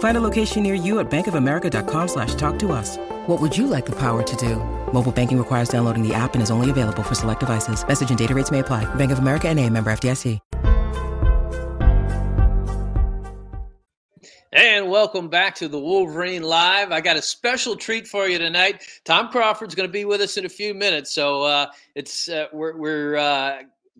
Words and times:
Find 0.00 0.16
a 0.16 0.20
location 0.20 0.62
near 0.62 0.74
you 0.74 0.98
at 0.98 1.10
bankofamerica.com 1.10 2.08
slash 2.08 2.34
talk 2.34 2.58
to 2.60 2.72
us. 2.72 2.96
What 3.26 3.40
would 3.40 3.56
you 3.56 3.66
like 3.66 3.86
the 3.86 3.96
power 3.96 4.22
to 4.22 4.36
do? 4.36 4.56
Mobile 4.92 5.12
banking 5.12 5.38
requires 5.38 5.68
downloading 5.68 6.06
the 6.06 6.14
app 6.14 6.34
and 6.34 6.42
is 6.42 6.50
only 6.50 6.70
available 6.70 7.02
for 7.02 7.14
select 7.14 7.40
devices. 7.40 7.86
Message 7.86 8.08
and 8.08 8.18
data 8.18 8.34
rates 8.34 8.50
may 8.50 8.58
apply. 8.60 8.92
Bank 8.96 9.12
of 9.12 9.18
America 9.18 9.48
and 9.48 9.58
a 9.58 9.68
member 9.68 9.90
FDIC. 9.92 10.40
And 14.52 14.90
welcome 14.90 15.28
back 15.28 15.54
to 15.56 15.68
the 15.68 15.78
Wolverine 15.78 16.42
Live. 16.42 16.90
I 16.92 17.00
got 17.00 17.16
a 17.16 17.22
special 17.22 17.76
treat 17.76 18.08
for 18.08 18.26
you 18.26 18.38
tonight. 18.38 18.82
Tom 19.04 19.28
Crawford's 19.28 19.74
going 19.74 19.88
to 19.88 19.92
be 19.92 20.04
with 20.04 20.22
us 20.22 20.38
in 20.38 20.44
a 20.44 20.48
few 20.48 20.74
minutes, 20.74 21.12
so 21.12 21.42
uh, 21.42 21.66
it's 21.94 22.28
uh, 22.28 22.46
we're, 22.52 22.76
we're 22.76 23.16
uh, 23.16 23.58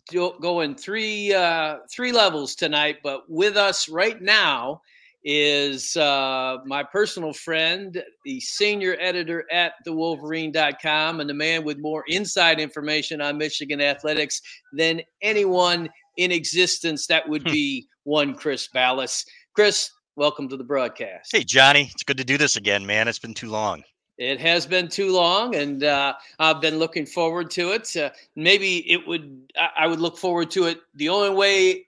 going 0.09 0.75
three 0.75 1.33
uh, 1.33 1.77
three 1.89 2.11
levels 2.11 2.57
tonight. 2.57 2.97
But 3.05 3.31
with 3.31 3.57
us 3.57 3.89
right 3.89 4.21
now 4.21 4.81
is 5.25 5.97
uh, 5.97 6.59
my 6.65 6.83
personal 6.83 7.33
friend, 7.33 8.03
the 8.25 8.41
senior 8.41 8.97
editor 9.01 9.45
at 9.53 9.73
thewolverine.com, 9.87 11.21
and 11.21 11.29
the 11.29 11.35
man 11.35 11.65
with 11.65 11.79
more 11.79 12.05
inside 12.09 12.61
information 12.61 13.21
on 13.21 13.37
Michigan 13.39 13.81
athletics 13.81 14.41
than 14.73 15.01
anyone 15.23 15.89
in 16.17 16.33
existence. 16.33 17.07
That 17.07 17.29
would 17.29 17.43
Hmm. 17.43 17.53
be 17.53 17.87
one 18.05 18.35
Chris 18.35 18.69
Balas. 18.69 19.25
Chris, 19.55 19.91
welcome 20.17 20.49
to 20.49 20.57
the 20.57 20.65
broadcast. 20.65 21.31
Hey, 21.33 21.45
Johnny, 21.45 21.91
it's 21.93 22.03
good 22.03 22.17
to 22.19 22.25
do 22.25 22.39
this 22.39 22.57
again, 22.57 22.87
man. 22.87 23.09
It's 23.09 23.19
been 23.19 23.35
too 23.35 23.51
long. 23.51 23.85
It 24.19 24.39
has 24.41 24.67
been 24.67 24.89
too 24.89 25.13
long, 25.13 25.55
and 25.55 25.83
uh, 25.83 26.15
I've 26.39 26.61
been 26.61 26.79
looking 26.79 27.07
forward 27.07 27.51
to 27.53 27.73
it. 27.73 27.97
Uh, 27.97 28.11
maybe 28.37 28.91
it 28.91 29.07
would. 29.07 29.51
I- 29.59 29.71
I 29.85 29.87
would 29.87 30.01
look 30.01 30.19
forward 30.19 30.51
to 30.53 30.65
it 30.67 30.81
the 30.95 31.09
only 31.09 31.31
way 31.31 31.87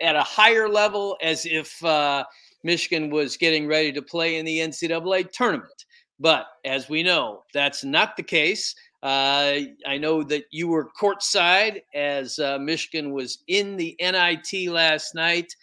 at 0.00 0.14
a 0.16 0.22
higher 0.22 0.68
level, 0.68 1.16
as 1.22 1.46
if 1.46 1.82
uh, 1.84 2.24
Michigan 2.64 3.10
was 3.10 3.36
getting 3.36 3.66
ready 3.66 3.92
to 3.92 4.02
play 4.02 4.36
in 4.36 4.44
the 4.44 4.58
NCAA 4.58 5.30
tournament. 5.30 5.84
But 6.18 6.46
as 6.64 6.88
we 6.88 7.02
know, 7.02 7.44
that's 7.52 7.84
not 7.84 8.16
the 8.16 8.22
case. 8.22 8.74
Uh, 9.02 9.60
I 9.86 9.98
know 9.98 10.22
that 10.22 10.44
you 10.50 10.68
were 10.68 10.90
courtside 10.98 11.82
as 11.94 12.38
uh, 12.38 12.58
Michigan 12.58 13.12
was 13.12 13.38
in 13.48 13.76
the 13.76 13.94
NIT 14.00 14.70
last 14.70 15.14
night. 15.14 15.54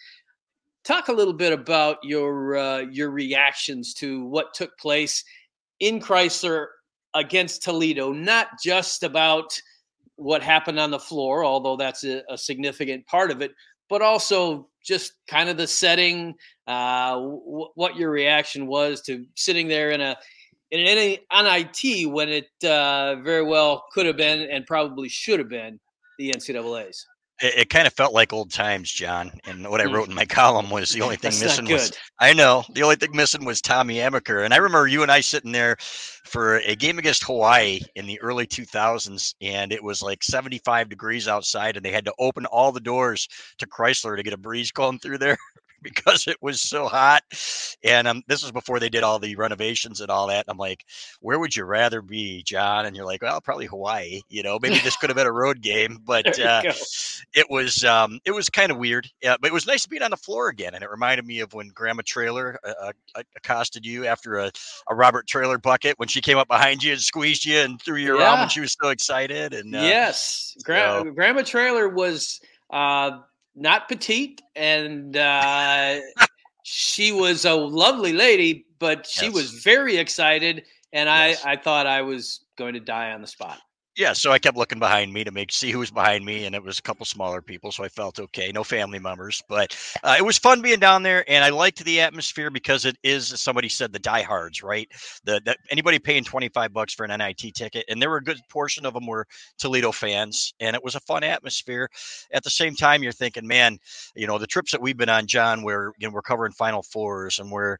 Talk 0.84 1.08
a 1.08 1.12
little 1.12 1.32
bit 1.34 1.52
about 1.52 1.98
your 2.02 2.56
uh, 2.56 2.78
your 2.90 3.10
reactions 3.10 3.94
to 3.94 4.24
what 4.24 4.54
took 4.54 4.76
place 4.78 5.24
in 5.80 6.00
Crisler 6.00 6.66
against 7.14 7.62
Toledo, 7.62 8.12
not 8.12 8.48
just 8.62 9.02
about 9.02 9.60
what 10.16 10.42
happened 10.42 10.78
on 10.78 10.90
the 10.90 10.98
floor, 10.98 11.44
although 11.44 11.76
that's 11.76 12.04
a, 12.04 12.22
a 12.30 12.38
significant 12.38 13.06
part 13.06 13.30
of 13.30 13.42
it, 13.42 13.52
but 13.92 14.00
also 14.00 14.70
just 14.82 15.12
kind 15.28 15.50
of 15.50 15.58
the 15.58 15.66
setting, 15.66 16.34
uh, 16.66 17.12
w- 17.12 17.68
what 17.74 17.94
your 17.94 18.10
reaction 18.10 18.66
was 18.66 19.02
to 19.02 19.26
sitting 19.36 19.68
there 19.68 19.90
in 19.90 20.00
a 20.00 20.16
in 20.70 20.80
an 20.80 21.18
NIT 21.44 22.08
when 22.10 22.30
it 22.30 22.46
uh, 22.64 23.16
very 23.16 23.42
well 23.42 23.84
could 23.92 24.06
have 24.06 24.16
been 24.16 24.48
and 24.50 24.64
probably 24.64 25.10
should 25.10 25.38
have 25.38 25.50
been 25.50 25.78
the 26.18 26.30
NCAA's. 26.30 27.06
It, 27.40 27.54
it 27.58 27.70
kind 27.70 27.86
of 27.86 27.92
felt 27.92 28.12
like 28.12 28.32
old 28.32 28.50
times, 28.52 28.90
John. 28.90 29.32
And 29.44 29.68
what 29.68 29.80
I 29.80 29.84
Hmm. 29.84 29.94
wrote 29.94 30.08
in 30.08 30.14
my 30.14 30.24
column 30.26 30.70
was 30.70 30.90
the 30.90 31.02
only 31.02 31.16
thing 31.16 31.38
missing 31.38 31.68
was 31.68 31.92
I 32.18 32.32
know 32.32 32.64
the 32.74 32.82
only 32.82 32.96
thing 32.96 33.14
missing 33.14 33.44
was 33.44 33.60
Tommy 33.60 33.96
Amaker. 33.96 34.44
And 34.44 34.52
I 34.54 34.58
remember 34.58 34.86
you 34.86 35.02
and 35.02 35.10
I 35.10 35.20
sitting 35.20 35.52
there 35.52 35.76
for 35.78 36.58
a 36.58 36.74
game 36.76 36.98
against 36.98 37.24
Hawaii 37.24 37.80
in 37.94 38.06
the 38.06 38.20
early 38.20 38.46
2000s, 38.46 39.34
and 39.40 39.72
it 39.72 39.82
was 39.82 40.02
like 40.02 40.22
75 40.22 40.88
degrees 40.88 41.28
outside, 41.28 41.76
and 41.76 41.84
they 41.84 41.90
had 41.92 42.04
to 42.06 42.14
open 42.18 42.46
all 42.46 42.72
the 42.72 42.80
doors 42.80 43.28
to 43.58 43.66
Crisler 43.66 44.16
to 44.16 44.22
get 44.22 44.32
a 44.32 44.38
breeze 44.38 44.70
going 44.70 44.98
through 44.98 45.18
there. 45.18 45.38
Because 45.82 46.26
it 46.28 46.36
was 46.40 46.60
so 46.62 46.86
hot, 46.86 47.22
and 47.84 48.06
um, 48.06 48.22
this 48.28 48.42
was 48.42 48.52
before 48.52 48.78
they 48.80 48.88
did 48.88 49.02
all 49.02 49.18
the 49.18 49.34
renovations 49.36 50.00
and 50.00 50.10
all 50.10 50.26
that. 50.28 50.44
I'm 50.48 50.56
like, 50.58 50.84
"Where 51.20 51.38
would 51.38 51.54
you 51.56 51.64
rather 51.64 52.00
be, 52.02 52.42
John?" 52.42 52.86
And 52.86 52.94
you're 52.96 53.04
like, 53.06 53.22
"Well, 53.22 53.40
probably 53.40 53.66
Hawaii." 53.66 54.22
You 54.28 54.42
know, 54.42 54.58
maybe 54.60 54.78
this 54.78 54.96
could 54.96 55.10
have 55.10 55.16
been 55.16 55.26
a 55.26 55.32
road 55.32 55.60
game, 55.60 55.98
but 56.04 56.38
uh, 56.38 56.62
it 57.34 57.46
was 57.50 57.84
um, 57.84 58.20
it 58.24 58.30
was 58.32 58.48
kind 58.48 58.70
of 58.70 58.78
weird. 58.78 59.08
Yeah, 59.22 59.36
but 59.40 59.48
it 59.48 59.52
was 59.52 59.66
nice 59.66 59.86
being 59.86 60.02
on 60.02 60.10
the 60.10 60.16
floor 60.16 60.48
again, 60.48 60.74
and 60.74 60.82
it 60.84 60.90
reminded 60.90 61.26
me 61.26 61.40
of 61.40 61.52
when 61.54 61.68
Grandma 61.68 62.02
Traylor 62.06 62.58
uh, 62.64 62.92
uh, 63.16 63.22
accosted 63.36 63.84
you 63.84 64.06
after 64.06 64.36
a, 64.38 64.50
a 64.88 64.94
Robert 64.94 65.26
Traylor 65.26 65.58
bucket 65.58 65.98
when 65.98 66.08
she 66.08 66.20
came 66.20 66.38
up 66.38 66.48
behind 66.48 66.82
you 66.82 66.92
and 66.92 67.00
squeezed 67.00 67.44
you 67.44 67.58
and 67.58 67.80
threw 67.82 67.96
you 67.96 68.12
around 68.12 68.20
Yeah. 68.36 68.40
when 68.40 68.48
she 68.48 68.60
was 68.60 68.76
so 68.80 68.88
excited. 68.90 69.52
And 69.54 69.74
uh, 69.74 69.80
yes, 69.80 70.56
Gra- 70.64 71.02
so- 71.04 71.10
Grandma 71.10 71.42
Traylor 71.42 71.88
was 71.88 72.40
uh, 72.70 73.18
not 73.54 73.88
petite, 73.88 74.40
and 74.56 75.16
uh, 75.16 76.00
she 76.62 77.12
was 77.12 77.44
a 77.44 77.54
lovely 77.54 78.12
lady, 78.12 78.66
but 78.78 79.06
she 79.06 79.26
Yes. 79.26 79.34
was 79.34 79.50
very 79.62 79.96
excited, 79.96 80.64
and 80.92 81.08
I, 81.08 81.34
I 81.44 81.56
thought 81.56 81.86
I 81.86 82.02
was 82.02 82.44
going 82.56 82.74
to 82.74 82.80
die 82.80 83.12
on 83.12 83.20
the 83.20 83.26
spot. 83.26 83.58
Yeah, 83.96 84.14
so 84.14 84.32
I 84.32 84.38
kept 84.38 84.56
looking 84.56 84.78
behind 84.78 85.12
me 85.12 85.22
to 85.22 85.30
make 85.30 85.52
see 85.52 85.70
who 85.70 85.80
was 85.80 85.90
behind 85.90 86.24
me, 86.24 86.46
and 86.46 86.54
it 86.54 86.62
was 86.62 86.78
a 86.78 86.82
couple 86.82 87.04
smaller 87.04 87.42
people, 87.42 87.70
so 87.70 87.84
I 87.84 87.88
felt 87.88 88.18
okay. 88.18 88.50
No 88.50 88.64
family 88.64 88.98
members, 88.98 89.42
but 89.50 89.76
uh, 90.02 90.14
it 90.18 90.22
was 90.22 90.38
fun 90.38 90.62
being 90.62 90.78
down 90.78 91.02
there, 91.02 91.24
and 91.30 91.44
I 91.44 91.50
liked 91.50 91.84
the 91.84 92.00
atmosphere 92.00 92.50
because 92.50 92.86
it 92.86 92.96
is, 93.02 93.32
as 93.32 93.42
somebody 93.42 93.68
said, 93.68 93.92
the 93.92 93.98
diehards, 93.98 94.62
right? 94.62 94.88
The, 95.24 95.56
anybody 95.70 95.98
paying 95.98 96.24
twenty 96.24 96.48
five 96.48 96.72
bucks 96.72 96.94
for 96.94 97.04
an 97.04 97.18
NIT 97.18 97.54
ticket, 97.54 97.84
and 97.88 98.00
there 98.00 98.08
were 98.08 98.16
a 98.16 98.24
good 98.24 98.40
portion 98.48 98.86
of 98.86 98.94
them 98.94 99.06
were 99.06 99.26
Toledo 99.58 99.92
fans, 99.92 100.54
and 100.58 100.74
it 100.74 100.82
was 100.82 100.94
a 100.94 101.00
fun 101.00 101.22
atmosphere. 101.22 101.88
At 102.32 102.44
the 102.44 102.50
same 102.50 102.74
time, 102.74 103.02
you're 103.02 103.12
thinking, 103.12 103.46
man, 103.46 103.78
you 104.16 104.26
know, 104.26 104.38
the 104.38 104.46
trips 104.46 104.72
that 104.72 104.80
we've 104.80 104.96
been 104.96 105.10
on, 105.10 105.26
John, 105.26 105.62
where 105.62 105.92
you 105.98 106.08
know 106.08 106.14
we're 106.14 106.22
covering 106.22 106.52
Final 106.52 106.82
Fours, 106.82 107.38
and 107.38 107.50
we're 107.52 107.76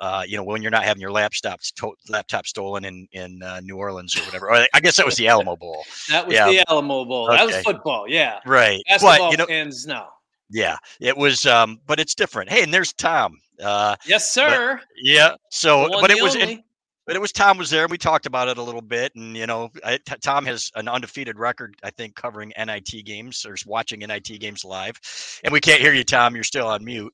uh, 0.00 0.24
you 0.26 0.36
know, 0.36 0.44
when 0.44 0.62
you're 0.62 0.70
not 0.70 0.84
having 0.84 1.00
your 1.00 1.12
laptop 1.12 1.60
to- 1.76 1.94
laptop 2.08 2.46
stolen 2.46 2.84
in 2.84 3.06
in 3.12 3.42
uh, 3.42 3.60
New 3.60 3.76
Orleans 3.76 4.16
or 4.16 4.20
whatever. 4.24 4.48
Or 4.50 4.66
I 4.74 4.80
guess 4.80 4.96
that 4.96 5.06
was 5.06 5.16
the 5.16 5.28
Alamo 5.32 5.56
Bowl, 5.56 5.84
That 6.08 6.26
was 6.26 6.34
Yeah. 6.34 6.48
the 6.48 6.64
Alamo 6.70 7.04
Bowl. 7.04 7.28
That 7.28 7.46
was 7.46 7.56
football, 7.58 8.06
yeah. 8.08 8.40
right? 8.46 8.82
Basketball 8.88 9.18
But 9.18 9.30
you 9.32 9.36
know, 9.36 9.46
fans, 9.46 9.86
no. 9.86 10.06
yeah, 10.50 10.76
it 11.00 11.16
was. 11.16 11.46
Um, 11.46 11.80
but 11.86 11.98
it's 12.00 12.14
different. 12.14 12.50
Hey, 12.50 12.62
and 12.62 12.72
there's 12.72 12.92
Tom. 12.92 13.38
Uh, 13.62 13.94
Yes, 14.06 14.32
sir. 14.32 14.80
yeah. 14.96 15.34
So, 15.50 15.88
but 16.00 16.10
it 16.10 16.20
was. 16.22 16.34
only. 16.34 16.64
but 17.06 17.14
it 17.14 17.20
was 17.20 17.30
Tom 17.32 17.56
was 17.56 17.70
there. 17.70 17.82
and 17.84 17.90
We 17.90 17.98
talked 17.98 18.26
about 18.26 18.48
it 18.48 18.58
a 18.58 18.62
little 18.62 18.80
bit, 18.82 19.12
and 19.14 19.36
you 19.36 19.46
know, 19.46 19.70
I, 19.84 19.98
T- 19.98 20.16
Tom 20.22 20.44
has 20.46 20.70
an 20.74 20.88
undefeated 20.88 21.38
record, 21.38 21.76
I 21.84 21.90
think, 21.90 22.16
covering 22.16 22.52
NIT 22.58 23.04
games 23.04 23.44
or 23.46 23.54
watching 23.66 24.00
NIT 24.00 24.40
games 24.40 24.64
live. 24.64 24.98
And 25.44 25.52
we 25.52 25.60
can't 25.60 25.80
hear 25.80 25.92
you, 25.94 26.02
Tom. 26.02 26.34
You're 26.34 26.42
still 26.44 26.66
on 26.66 26.84
mute, 26.84 27.12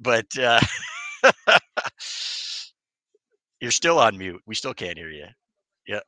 but 0.00 0.26
uh, 0.38 0.60
you're 3.60 3.70
still 3.70 3.98
on 3.98 4.18
mute. 4.18 4.42
We 4.46 4.54
still 4.54 4.74
can't 4.74 4.98
hear 4.98 5.10
you. 5.10 5.26
Yeah. 5.86 6.00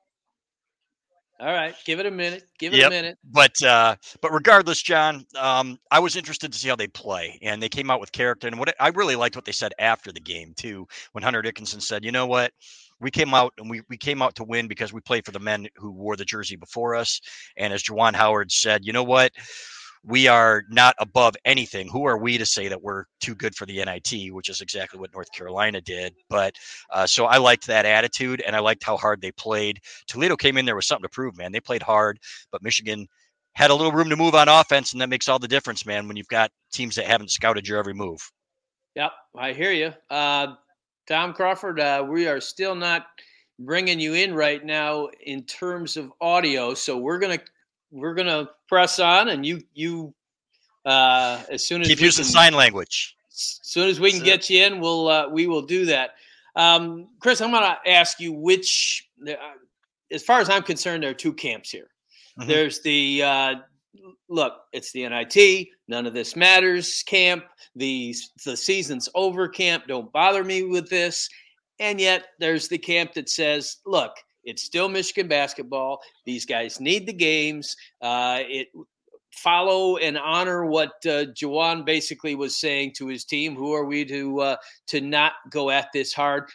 All 1.41 1.53
right, 1.53 1.75
give 1.85 1.99
it 2.01 2.07
a 2.07 2.11
minute. 2.11 2.45
Give 2.59 2.73
it 2.75 2.79
Yep. 2.79 2.83
a 2.83 2.91
minute. 2.91 3.19
But 3.25 3.61
uh, 3.63 3.97
but 4.23 4.33
regardless, 4.33 4.81
John, 4.81 5.27
um, 5.37 5.79
I 5.91 5.99
was 5.99 6.17
interested 6.17 6.53
to 6.53 6.59
see 6.59 6.69
how 6.69 6.77
they 6.77 6.87
play, 6.87 7.39
and 7.43 7.63
they 7.63 7.69
came 7.69 7.91
out 7.91 8.01
with 8.01 8.13
character. 8.13 8.47
And 8.47 8.59
what 8.59 8.75
I 8.81 8.89
really 8.89 9.17
liked 9.17 9.35
what 9.37 9.45
they 9.45 9.53
said 9.53 9.73
after 9.79 10.13
the 10.13 10.21
game 10.21 10.55
too, 10.57 10.87
when 11.13 11.23
Hunter 11.25 11.43
Dickinson 11.43 11.81
said, 11.81 12.05
"You 12.05 12.13
know 12.13 12.27
what." 12.27 12.53
We 13.01 13.11
came 13.11 13.35
out 13.35 13.53
and 13.59 13.69
we, 13.69 13.83
we 13.91 13.99
came 13.99 14.23
out 14.23 14.37
to 14.37 14.45
win 14.45 14.69
because 14.69 14.93
we 14.93 15.01
played 15.01 15.27
for 15.27 15.33
the 15.33 15.41
men 15.41 15.67
who 15.77 15.91
wore 15.91 16.17
the 16.17 16.25
jersey 16.25 16.55
before 16.57 16.95
us. 16.95 17.21
And 17.57 17.73
as 17.73 17.83
Juwan 17.83 18.15
Howard 18.15 18.53
said, 18.53 18.85
you 18.85 18.93
know 18.93 19.03
what? 19.03 19.33
We 20.07 20.29
are 20.29 20.65
not 20.69 20.95
above 20.99 21.35
anything. 21.45 21.89
Who 21.89 22.05
are 22.05 22.19
we 22.19 22.37
to 22.39 22.47
say 22.47 22.69
that 22.69 22.83
we're 22.83 23.05
too 23.21 23.35
good 23.35 23.55
for 23.55 23.65
the 23.65 23.83
NIT, 23.83 24.33
which 24.33 24.49
is 24.49 24.61
exactly 24.61 25.01
what 25.01 25.13
North 25.13 25.33
Carolina 25.33 25.81
did. 25.81 26.15
But 26.29 26.55
uh, 26.91 27.07
so 27.07 27.25
I 27.25 27.39
liked 27.39 27.67
that 27.67 27.87
attitude 27.87 28.43
and 28.47 28.55
I 28.55 28.59
liked 28.59 28.85
how 28.85 28.97
hard 28.97 29.23
they 29.23 29.33
played. 29.33 29.81
Toledo 30.07 30.37
came 30.37 30.59
in 30.59 30.67
there 30.67 30.77
with 30.77 30.85
something 30.85 31.05
to 31.05 31.09
prove, 31.09 31.39
man. 31.39 31.53
They 31.53 31.61
played 31.61 31.83
hard, 31.83 32.19
but 32.53 32.63
Michigan 32.63 33.09
had 33.55 33.71
a 33.71 33.75
little 33.75 33.93
room 33.93 34.11
to 34.11 34.17
move 34.17 34.35
on 34.35 34.49
offense, 34.49 34.93
and 34.93 35.01
that 35.01 35.09
makes 35.09 35.29
all 35.29 35.39
the 35.39 35.49
difference, 35.49 35.87
man. 35.87 36.09
When 36.09 36.17
you've 36.17 36.29
got 36.29 36.51
teams 36.73 36.97
that 36.97 37.07
haven't 37.07 37.31
scouted 37.31 37.67
your 37.67 37.79
every 37.79 37.95
move. 37.95 38.31
Yep, 38.97 39.13
I 39.37 39.53
hear 39.53 39.73
you, 39.73 39.93
uh, 40.11 40.55
Tom 41.09 41.33
Crawford. 41.33 41.81
Uh, 41.81 42.05
we 42.09 42.29
are 42.29 42.41
still 42.41 42.75
not 42.75 43.07
bringing 43.59 44.01
you 44.01 44.15
in 44.15 44.35
right 44.35 44.65
now 44.65 45.09
in 45.25 45.45
terms 45.45 45.97
of 45.97 46.13
audio, 46.21 46.75
so 46.75 46.99
we're 46.99 47.19
gonna 47.19 47.39
we're 47.91 48.15
gonna 48.15 48.51
press 48.75 48.99
on, 48.99 49.29
and 49.29 49.47
you 49.47 49.63
you 49.73 50.13
uh, 50.85 51.43
as 51.51 51.65
soon 51.65 51.81
as 51.81 51.89
keep 51.89 52.01
using 52.01 52.25
can, 52.25 52.33
sign 52.33 52.55
language. 52.55 53.17
As 53.31 53.61
soon 53.63 53.89
as 53.89 54.01
we 54.01 54.11
can 54.11 54.23
get 54.25 54.51
you 54.51 54.65
in, 54.65 54.81
we'll 54.81 55.09
uh, 55.09 55.29
we 55.29 55.47
will 55.47 55.63
do 55.63 55.87
that. 55.87 56.15
Um, 56.57 57.09
Chris, 57.21 57.41
I'm 57.41 57.51
going 57.51 57.63
to 57.63 57.91
ask 57.91 58.21
you 58.21 58.33
which, 58.33 59.09
uh, 59.29 59.33
as 60.11 60.23
far 60.23 60.41
as 60.41 60.51
I'm 60.51 60.63
concerned, 60.63 61.03
there 61.03 61.11
are 61.11 61.15
two 61.15 61.33
camps 61.33 61.71
here. 61.71 61.89
Mm-hmm. 62.39 62.49
There's 62.49 62.81
the 62.83 63.23
uh, 63.23 63.55
look, 64.29 64.55
it's 64.73 64.91
the 64.93 65.09
NIT, 65.09 65.69
none 65.87 66.07
of 66.07 66.15
this 66.15 66.35
matters 66.35 67.03
camp. 67.05 67.45
The 67.77 68.15
the 68.45 68.57
season's 68.57 69.09
over 69.15 69.49
camp. 69.49 69.85
Don't 69.87 70.13
bother 70.13 70.43
me 70.43 70.65
with 70.65 70.89
this. 70.91 71.29
And 71.81 72.01
yet 72.01 72.27
there's 72.39 72.69
the 72.69 72.79
camp 72.79 73.15
that 73.15 73.29
says, 73.29 73.79
look, 73.85 74.13
it's 74.45 74.63
still 74.63 74.89
Michigan 74.89 75.29
basketball. 75.29 76.01
These 76.25 76.47
guys 76.47 76.81
need 76.81 77.07
the 77.07 77.13
games. 77.13 77.77
Uh, 78.01 78.41
it 78.43 78.69
follow 79.35 79.97
and 79.97 80.17
honor 80.17 80.65
what 80.65 80.93
uh, 81.07 81.27
Juwan 81.35 81.85
basically 81.85 82.35
was 82.35 82.57
saying 82.57 82.93
to 82.97 83.09
his 83.09 83.25
team. 83.25 83.55
Who 83.55 83.73
are 83.73 83.85
we 83.85 84.05
to 84.07 84.41
uh, 84.41 84.57
to 84.89 85.01
not 85.01 85.33
go 85.51 85.71
at 85.71 85.89
this 85.93 86.13
hard? 86.13 86.49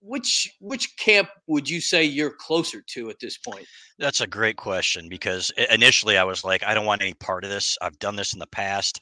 Which 0.00 0.52
which 0.60 0.96
camp 0.96 1.28
would 1.46 1.68
you 1.68 1.80
say 1.80 2.04
you're 2.04 2.34
closer 2.38 2.82
to 2.88 3.10
at 3.10 3.20
this 3.20 3.38
point? 3.38 3.66
That's 3.98 4.20
a 4.20 4.26
great 4.26 4.56
question 4.56 5.08
because 5.08 5.50
initially 5.70 6.18
I 6.18 6.24
was 6.24 6.44
like, 6.44 6.62
I 6.62 6.74
don't 6.74 6.86
want 6.86 7.02
any 7.02 7.14
part 7.14 7.44
of 7.44 7.50
this. 7.50 7.78
I've 7.80 7.98
done 7.98 8.16
this 8.16 8.32
in 8.32 8.38
the 8.38 8.46
past, 8.46 9.00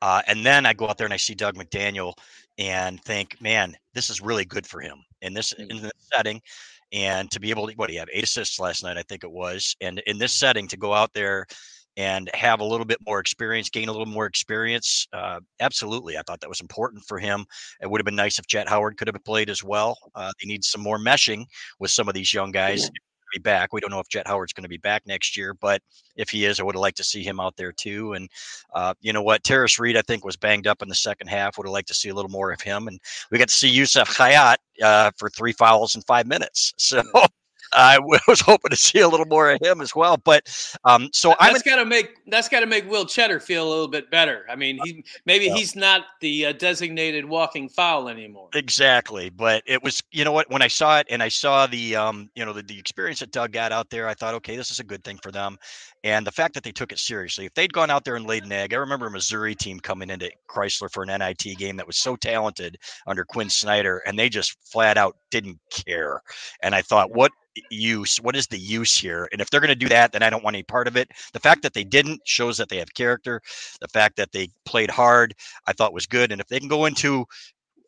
uh, 0.00 0.22
and 0.26 0.44
then 0.46 0.64
I 0.64 0.72
go 0.72 0.88
out 0.88 0.96
there 0.96 1.06
and 1.06 1.14
I 1.14 1.18
see 1.18 1.34
Dug 1.34 1.56
McDaniel 1.56 2.14
and 2.56 3.02
think, 3.04 3.40
man, 3.40 3.76
this 3.94 4.10
is 4.10 4.20
really 4.20 4.44
good 4.44 4.66
for 4.66 4.80
him 4.80 5.04
in 5.22 5.34
this 5.34 5.52
in 5.52 5.82
this 5.82 5.92
setting. 6.14 6.40
And 6.92 7.30
to 7.32 7.40
be 7.40 7.50
able 7.50 7.66
to, 7.68 7.74
what 7.74 7.92
you 7.92 7.98
have, 7.98 8.08
eight 8.12 8.24
assists 8.24 8.58
last 8.58 8.82
night, 8.82 8.96
I 8.96 9.02
think 9.02 9.24
it 9.24 9.30
was. 9.30 9.76
And 9.80 10.02
in 10.06 10.18
this 10.18 10.34
setting, 10.34 10.68
to 10.68 10.76
go 10.76 10.94
out 10.94 11.12
there 11.12 11.46
and 11.96 12.30
have 12.32 12.60
a 12.60 12.64
little 12.64 12.86
bit 12.86 12.98
more 13.04 13.18
experience, 13.18 13.70
gain 13.70 13.88
a 13.88 13.92
little 13.92 14.06
more 14.06 14.26
experience. 14.26 15.06
Uh, 15.12 15.40
absolutely, 15.60 16.16
I 16.16 16.22
thought 16.26 16.40
that 16.40 16.48
was 16.48 16.60
important 16.60 17.02
for 17.08 17.18
him. 17.18 17.44
It 17.82 17.90
would 17.90 18.00
have 18.00 18.06
been 18.06 18.14
nice 18.14 18.38
if 18.38 18.46
Jett 18.46 18.68
Howard 18.68 18.96
could 18.96 19.08
have 19.08 19.24
played 19.24 19.50
as 19.50 19.64
well. 19.64 19.98
Uh, 20.14 20.32
they 20.40 20.46
need 20.46 20.64
some 20.64 20.80
more 20.80 20.98
meshing 20.98 21.44
with 21.80 21.90
some 21.90 22.08
of 22.08 22.14
these 22.14 22.32
young 22.32 22.52
guys. 22.52 22.84
Yeah. 22.84 22.88
Be 23.32 23.38
back. 23.38 23.72
We 23.72 23.80
don't 23.80 23.90
know 23.90 24.00
if 24.00 24.08
Jett 24.08 24.26
Howard's 24.26 24.52
going 24.52 24.62
to 24.64 24.68
be 24.68 24.78
back 24.78 25.02
next 25.06 25.36
year, 25.36 25.54
but 25.54 25.82
if 26.16 26.30
he 26.30 26.44
is, 26.44 26.60
I 26.60 26.62
would 26.62 26.74
have 26.74 26.80
liked 26.80 26.96
to 26.98 27.04
see 27.04 27.22
him 27.22 27.40
out 27.40 27.56
there 27.56 27.72
too. 27.72 28.14
And 28.14 28.28
uh, 28.74 28.94
you 29.00 29.12
know 29.12 29.22
what, 29.22 29.42
Tarris 29.42 29.78
Reed, 29.78 29.96
I 29.96 30.02
think, 30.02 30.24
was 30.24 30.36
banged 30.36 30.66
up 30.66 30.82
in 30.82 30.88
the 30.88 30.94
second 30.94 31.28
half. 31.28 31.58
Would 31.58 31.66
have 31.66 31.72
liked 31.72 31.88
to 31.88 31.94
see 31.94 32.08
a 32.08 32.14
little 32.14 32.30
more 32.30 32.52
of 32.52 32.60
him. 32.60 32.88
And 32.88 32.98
we 33.30 33.38
got 33.38 33.48
to 33.48 33.54
see 33.54 33.68
Youssef 33.68 34.08
Khayat 34.08 34.56
uh, 34.82 35.10
for 35.16 35.30
three 35.30 35.52
fouls 35.52 35.94
in 35.94 36.02
five 36.02 36.26
minutes. 36.26 36.74
So 36.88 37.02
I 37.80 37.98
was 38.26 38.40
hoping 38.40 38.70
to 38.70 38.76
see 38.76 38.98
a 38.98 39.08
little 39.08 39.26
more 39.26 39.52
of 39.52 39.60
him 39.62 39.80
as 39.80 39.94
well. 39.94 40.16
But 40.16 40.48
um, 40.84 41.10
so 41.12 41.34
I'm 41.38 41.52
that's 41.52 41.62
got 41.62 41.76
to 41.76 41.84
make 41.84 42.16
that's 42.26 42.48
got 42.48 42.60
to 42.60 42.66
make 42.66 42.90
Will 42.90 43.04
Tschetter 43.04 43.40
feel 43.40 43.66
a 43.66 43.70
little 43.70 43.86
bit 43.86 44.10
better. 44.10 44.44
I 44.50 44.56
mean, 44.56 44.80
he 44.84 45.04
maybe 45.26 45.46
yeah. 45.46 45.54
he's 45.54 45.76
not 45.76 46.02
the 46.20 46.46
uh, 46.46 46.52
designated 46.52 47.24
walking 47.24 47.68
foul 47.68 48.08
anymore. 48.08 48.48
Exactly, 48.54 49.30
but 49.30 49.62
it 49.64 49.80
was 49.82 50.02
you 50.10 50.24
know 50.24 50.32
what 50.32 50.50
when 50.50 50.60
I 50.60 50.66
saw 50.66 50.98
it 50.98 51.06
and 51.08 51.22
I 51.22 51.28
saw 51.28 51.68
the 51.68 51.94
um, 51.94 52.28
you 52.34 52.44
know 52.44 52.52
the, 52.52 52.62
the 52.62 52.78
experience 52.78 53.20
that 53.20 53.30
Dug 53.30 53.52
got 53.52 53.70
out 53.70 53.90
there, 53.90 54.08
I 54.08 54.14
thought 54.14 54.34
okay, 54.34 54.56
this 54.56 54.72
is 54.72 54.80
a 54.80 54.84
good 54.84 55.04
thing 55.04 55.18
for 55.22 55.30
them. 55.30 55.56
And 56.04 56.26
the 56.26 56.32
fact 56.32 56.54
that 56.54 56.64
they 56.64 56.72
took 56.72 56.92
it 56.92 56.98
seriously, 56.98 57.46
if 57.46 57.54
they'd 57.54 57.72
gone 57.72 57.90
out 57.90 58.04
there 58.04 58.16
and 58.16 58.26
laid 58.26 58.44
an 58.44 58.52
egg, 58.52 58.72
I 58.72 58.76
remember 58.76 59.06
a 59.06 59.10
Missouri 59.10 59.54
team 59.54 59.80
coming 59.80 60.10
into 60.10 60.30
Crisler 60.48 60.90
for 60.90 61.02
an 61.02 61.16
NIT 61.16 61.58
game 61.58 61.76
that 61.76 61.86
was 61.86 61.98
so 61.98 62.16
talented 62.16 62.76
under 63.06 63.24
Quin 63.24 63.50
Snyder, 63.50 64.02
and 64.06 64.18
they 64.18 64.28
just 64.28 64.56
flat 64.64 64.96
out 64.96 65.16
didn't 65.30 65.58
care. 65.70 66.22
And 66.62 66.74
I 66.74 66.82
thought, 66.82 67.14
what 67.14 67.32
use? 67.70 68.18
What 68.18 68.36
is 68.36 68.46
the 68.46 68.58
use 68.58 68.96
here? 68.96 69.28
And 69.32 69.40
if 69.40 69.50
they're 69.50 69.60
going 69.60 69.68
to 69.68 69.74
do 69.74 69.88
that, 69.88 70.12
then 70.12 70.22
I 70.22 70.30
don't 70.30 70.44
want 70.44 70.54
any 70.56 70.62
part 70.62 70.88
of 70.88 70.96
it. 70.96 71.10
The 71.32 71.40
fact 71.40 71.62
that 71.62 71.74
they 71.74 71.84
didn't 71.84 72.20
shows 72.24 72.56
that 72.58 72.68
they 72.68 72.78
have 72.78 72.94
character. 72.94 73.40
The 73.80 73.88
fact 73.88 74.16
that 74.16 74.32
they 74.32 74.48
played 74.64 74.90
hard, 74.90 75.34
I 75.66 75.72
thought 75.72 75.92
was 75.92 76.06
good. 76.06 76.32
And 76.32 76.40
if 76.40 76.48
they 76.48 76.58
can 76.58 76.68
go 76.68 76.86
into 76.86 77.26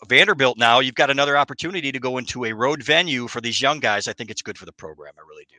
Vanderbilt 0.08 0.58
now, 0.58 0.80
you've 0.80 0.94
got 0.94 1.10
another 1.10 1.36
opportunity 1.36 1.92
to 1.92 1.98
go 1.98 2.18
into 2.18 2.44
a 2.44 2.52
road 2.52 2.82
venue 2.82 3.28
for 3.28 3.40
these 3.40 3.60
young 3.60 3.80
guys. 3.80 4.08
I 4.08 4.12
think 4.12 4.30
it's 4.30 4.42
good 4.42 4.58
for 4.58 4.66
the 4.66 4.72
program. 4.72 5.12
I 5.18 5.22
really 5.28 5.46
do. 5.50 5.56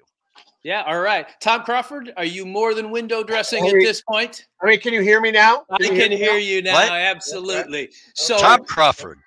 Yeah, 0.63 0.83
all 0.85 0.99
right. 0.99 1.27
Tom 1.39 1.63
Crawford, 1.63 2.13
are 2.17 2.25
you 2.25 2.45
more 2.45 2.75
than 2.75 2.91
window 2.91 3.23
dressing 3.23 3.65
at 3.65 3.73
this 3.73 4.03
point? 4.03 4.45
I 4.61 4.67
mean, 4.67 4.79
can 4.79 4.93
you 4.93 5.01
hear 5.01 5.19
me 5.19 5.31
now? 5.31 5.65
Can 5.79 5.91
I 5.91 5.99
can 5.99 6.11
hear, 6.11 6.37
you 6.37 6.61
now, 6.61 6.73
what? 6.73 6.91
absolutely. 6.91 7.89
So 8.13 8.37
Tom 8.37 8.63
Crawford. 8.65 9.19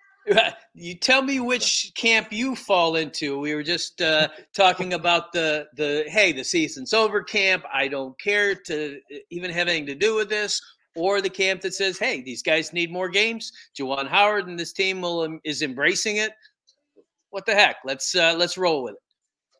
You 0.74 0.94
tell 0.94 1.22
me 1.22 1.38
which 1.40 1.92
camp 1.94 2.32
you 2.32 2.56
fall 2.56 2.96
into. 2.96 3.38
We 3.38 3.54
were 3.54 3.62
just 3.62 4.00
uh, 4.00 4.28
talking 4.54 4.94
about 4.94 5.32
the 5.32 5.66
the 5.76 6.04
hey, 6.08 6.32
the 6.32 6.44
season's 6.44 6.92
over 6.92 7.22
camp. 7.22 7.64
I 7.72 7.88
don't 7.88 8.18
care 8.20 8.54
to 8.54 9.00
even 9.30 9.50
have 9.50 9.68
anything 9.68 9.86
to 9.86 9.94
do 9.94 10.14
with 10.16 10.28
this, 10.28 10.60
or 10.96 11.20
the 11.20 11.30
camp 11.30 11.60
that 11.62 11.74
says, 11.74 11.98
hey, 11.98 12.22
these 12.22 12.42
guys 12.42 12.72
need 12.72 12.90
more 12.90 13.08
games. 13.08 13.52
Juwan 13.78 14.08
Howard 14.08 14.48
and 14.48 14.58
this 14.58 14.72
team 14.72 15.00
will 15.00 15.38
is 15.44 15.62
embracing 15.62 16.16
it. 16.16 16.32
What 17.30 17.46
the 17.46 17.54
heck? 17.54 17.76
Let's 17.84 18.14
uh, 18.14 18.34
let's 18.36 18.56
roll 18.56 18.84
with 18.84 18.94
it. 18.94 19.03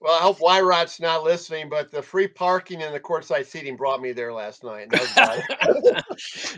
Well, 0.05 0.13
I 0.13 0.19
hope 0.19 0.39
Wywrot's 0.39 1.01
not 1.01 1.25
listening, 1.25 1.71
but 1.71 1.91
the 1.91 2.03
free 2.03 2.29
parking 2.29 2.83
and 2.83 2.95
the 2.95 3.01
courtside 3.01 3.47
seating 3.47 3.75
brought 3.75 4.03
me 4.03 4.13
there 4.13 4.35
last 4.35 4.63
night. 4.63 4.91
that 4.91 6.05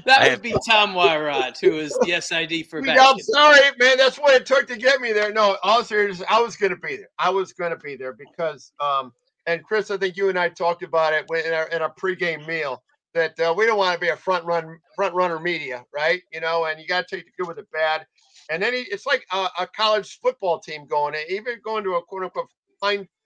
would 0.05 0.43
be 0.43 0.53
Tom 0.69 0.95
Wywrot, 0.95 1.57
who 1.61 1.79
is 1.79 1.97
the 2.03 2.21
SID 2.21 2.67
for. 2.69 2.85
Yeah, 2.85 2.97
I'm 3.09 3.21
sorry, 3.21 3.61
man. 3.79 3.99
That's 3.99 4.19
what 4.19 4.35
it 4.35 4.47
took 4.47 4.67
to 4.67 4.77
get 4.77 5.01
me 5.01 5.13
there. 5.13 5.33
No, 5.33 5.59
all 5.63 5.85
serious, 5.85 6.21
I 6.29 6.41
was 6.41 6.57
going 6.57 6.71
to 6.71 6.77
be 6.77 6.97
there. 6.97 7.09
I 7.21 7.31
was 7.31 7.53
going 7.53 7.71
to 7.71 7.77
be 7.77 7.95
there 7.95 8.15
because, 8.15 8.73
um, 8.81 9.13
and 9.47 9.63
Chris, 9.63 9.93
I 9.93 9.97
think 9.97 10.17
you 10.17 10.29
and 10.29 10.37
I 10.37 10.49
talked 10.49 10.83
about 10.83 11.13
it 11.13 11.25
in 11.47 11.55
our, 11.55 11.69
in 11.69 11.83
our 11.83 11.95
pregame 11.95 12.45
meal 12.49 12.83
that 13.15 13.39
uh, 13.39 13.55
we 13.57 13.65
don't 13.65 13.79
want 13.79 13.95
to 13.95 14.01
be 14.01 14.09
a 14.09 14.17
front 14.17 14.45
run 14.45 14.77
front 14.97 15.15
runner 15.15 15.39
media, 15.39 15.85
right? 15.95 16.21
You 16.33 16.41
know, 16.41 16.65
and 16.65 16.81
you 16.81 16.89
got 16.89 17.07
to 17.07 17.17
take 17.17 17.27
the 17.27 17.31
good 17.39 17.47
with 17.47 17.59
the 17.59 17.67
bad. 17.73 18.07
And 18.51 18.61
then 18.61 18.75
he, 18.75 18.81
it's 18.91 19.07
like 19.07 19.25
a, 19.33 19.47
a, 19.61 19.69
college 19.69 20.19
football 20.21 20.61
team 20.61 20.87
going, 20.87 21.15
even 21.29 21.61
going 21.65 21.85
to 21.85 21.95
a 21.95 22.03
quote 22.03 22.25
unquote 22.25 22.49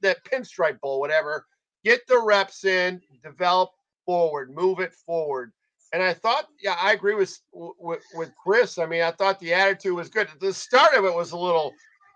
that 0.03 0.25
pinstripe 0.25 0.81
bowl, 0.81 1.01
whatever. 1.01 1.47
Get 1.85 2.07
the 2.07 2.21
reps 2.21 2.65
in, 2.65 3.01
develop 3.23 3.71
forward, 4.05 4.55
move 4.55 4.81
it 4.81 4.93
forward. 4.93 5.53
And 5.93 6.03
I 6.03 6.15
thought, 6.15 6.47
yeah, 6.63 6.77
I 6.81 6.93
agree 6.93 7.15
with, 7.15 7.37
with 7.53 8.03
with 8.15 8.33
Chris. 8.43 8.79
I 8.79 8.87
mean, 8.87 9.03
I 9.03 9.11
thought 9.11 9.41
the 9.41 9.53
attitude 9.53 9.95
was 9.95 10.09
good. 10.09 10.29
The 10.41 10.53
start 10.53 10.95
of 10.95 11.05
it 11.05 11.15
was 11.15 11.33
a 11.33 11.39
little 11.39 11.73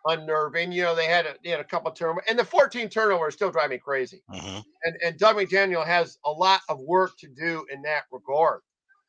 unnerving. 0.06 0.70
You 0.70 0.82
know, 0.82 0.94
they 0.94 1.06
had 1.06 1.26
a, 1.26 1.34
they 1.42 1.50
had 1.50 1.60
a 1.60 1.64
couple 1.64 1.90
of 1.90 1.96
turnovers, 1.96 2.24
and 2.28 2.38
the 2.38 2.44
14 2.44 2.88
turnovers 2.88 3.34
still 3.34 3.50
drive 3.50 3.70
me 3.70 3.78
crazy. 3.78 4.22
Mm-hmm. 4.30 4.60
And 4.84 4.96
and 5.04 5.18
Dug 5.18 5.36
McDaniel 5.36 5.84
has 5.84 6.18
a 6.24 6.30
lot 6.30 6.60
of 6.68 6.78
work 6.80 7.18
to 7.18 7.28
do 7.28 7.66
in 7.72 7.82
that 7.82 8.04
regard. 8.12 8.60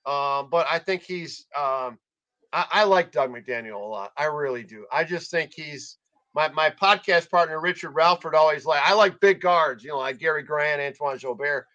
Um, 0.06 0.50
but 0.50 0.68
I 0.72 0.80
think 0.80 1.04
he's 1.04 1.46
um, 1.56 2.00
I, 2.54 2.66
I, 2.72 2.84
like 2.84 3.12
Dug 3.12 3.32
McDaniel 3.32 3.82
a 3.82 3.86
lot. 3.86 4.12
I 4.18 4.26
really 4.26 4.64
do. 4.64 4.86
I 4.92 5.04
just 5.04 5.32
think 5.32 5.52
he's 5.54 5.98
my 6.36 6.50
my 6.50 6.70
podcast 6.70 7.32
partner 7.32 7.60
Richard 7.60 7.94
Ralford 7.94 8.34
always 8.34 8.66
like 8.66 8.82
I 8.84 8.94
like 8.94 9.20
big 9.22 9.42
guards, 9.42 9.84
you 9.84 9.92
know, 9.92 10.00
like 10.00 10.20
Gary 10.20 10.44
Grant, 10.44 10.82
Antoine 10.82 11.18
Joubert. 11.18 11.66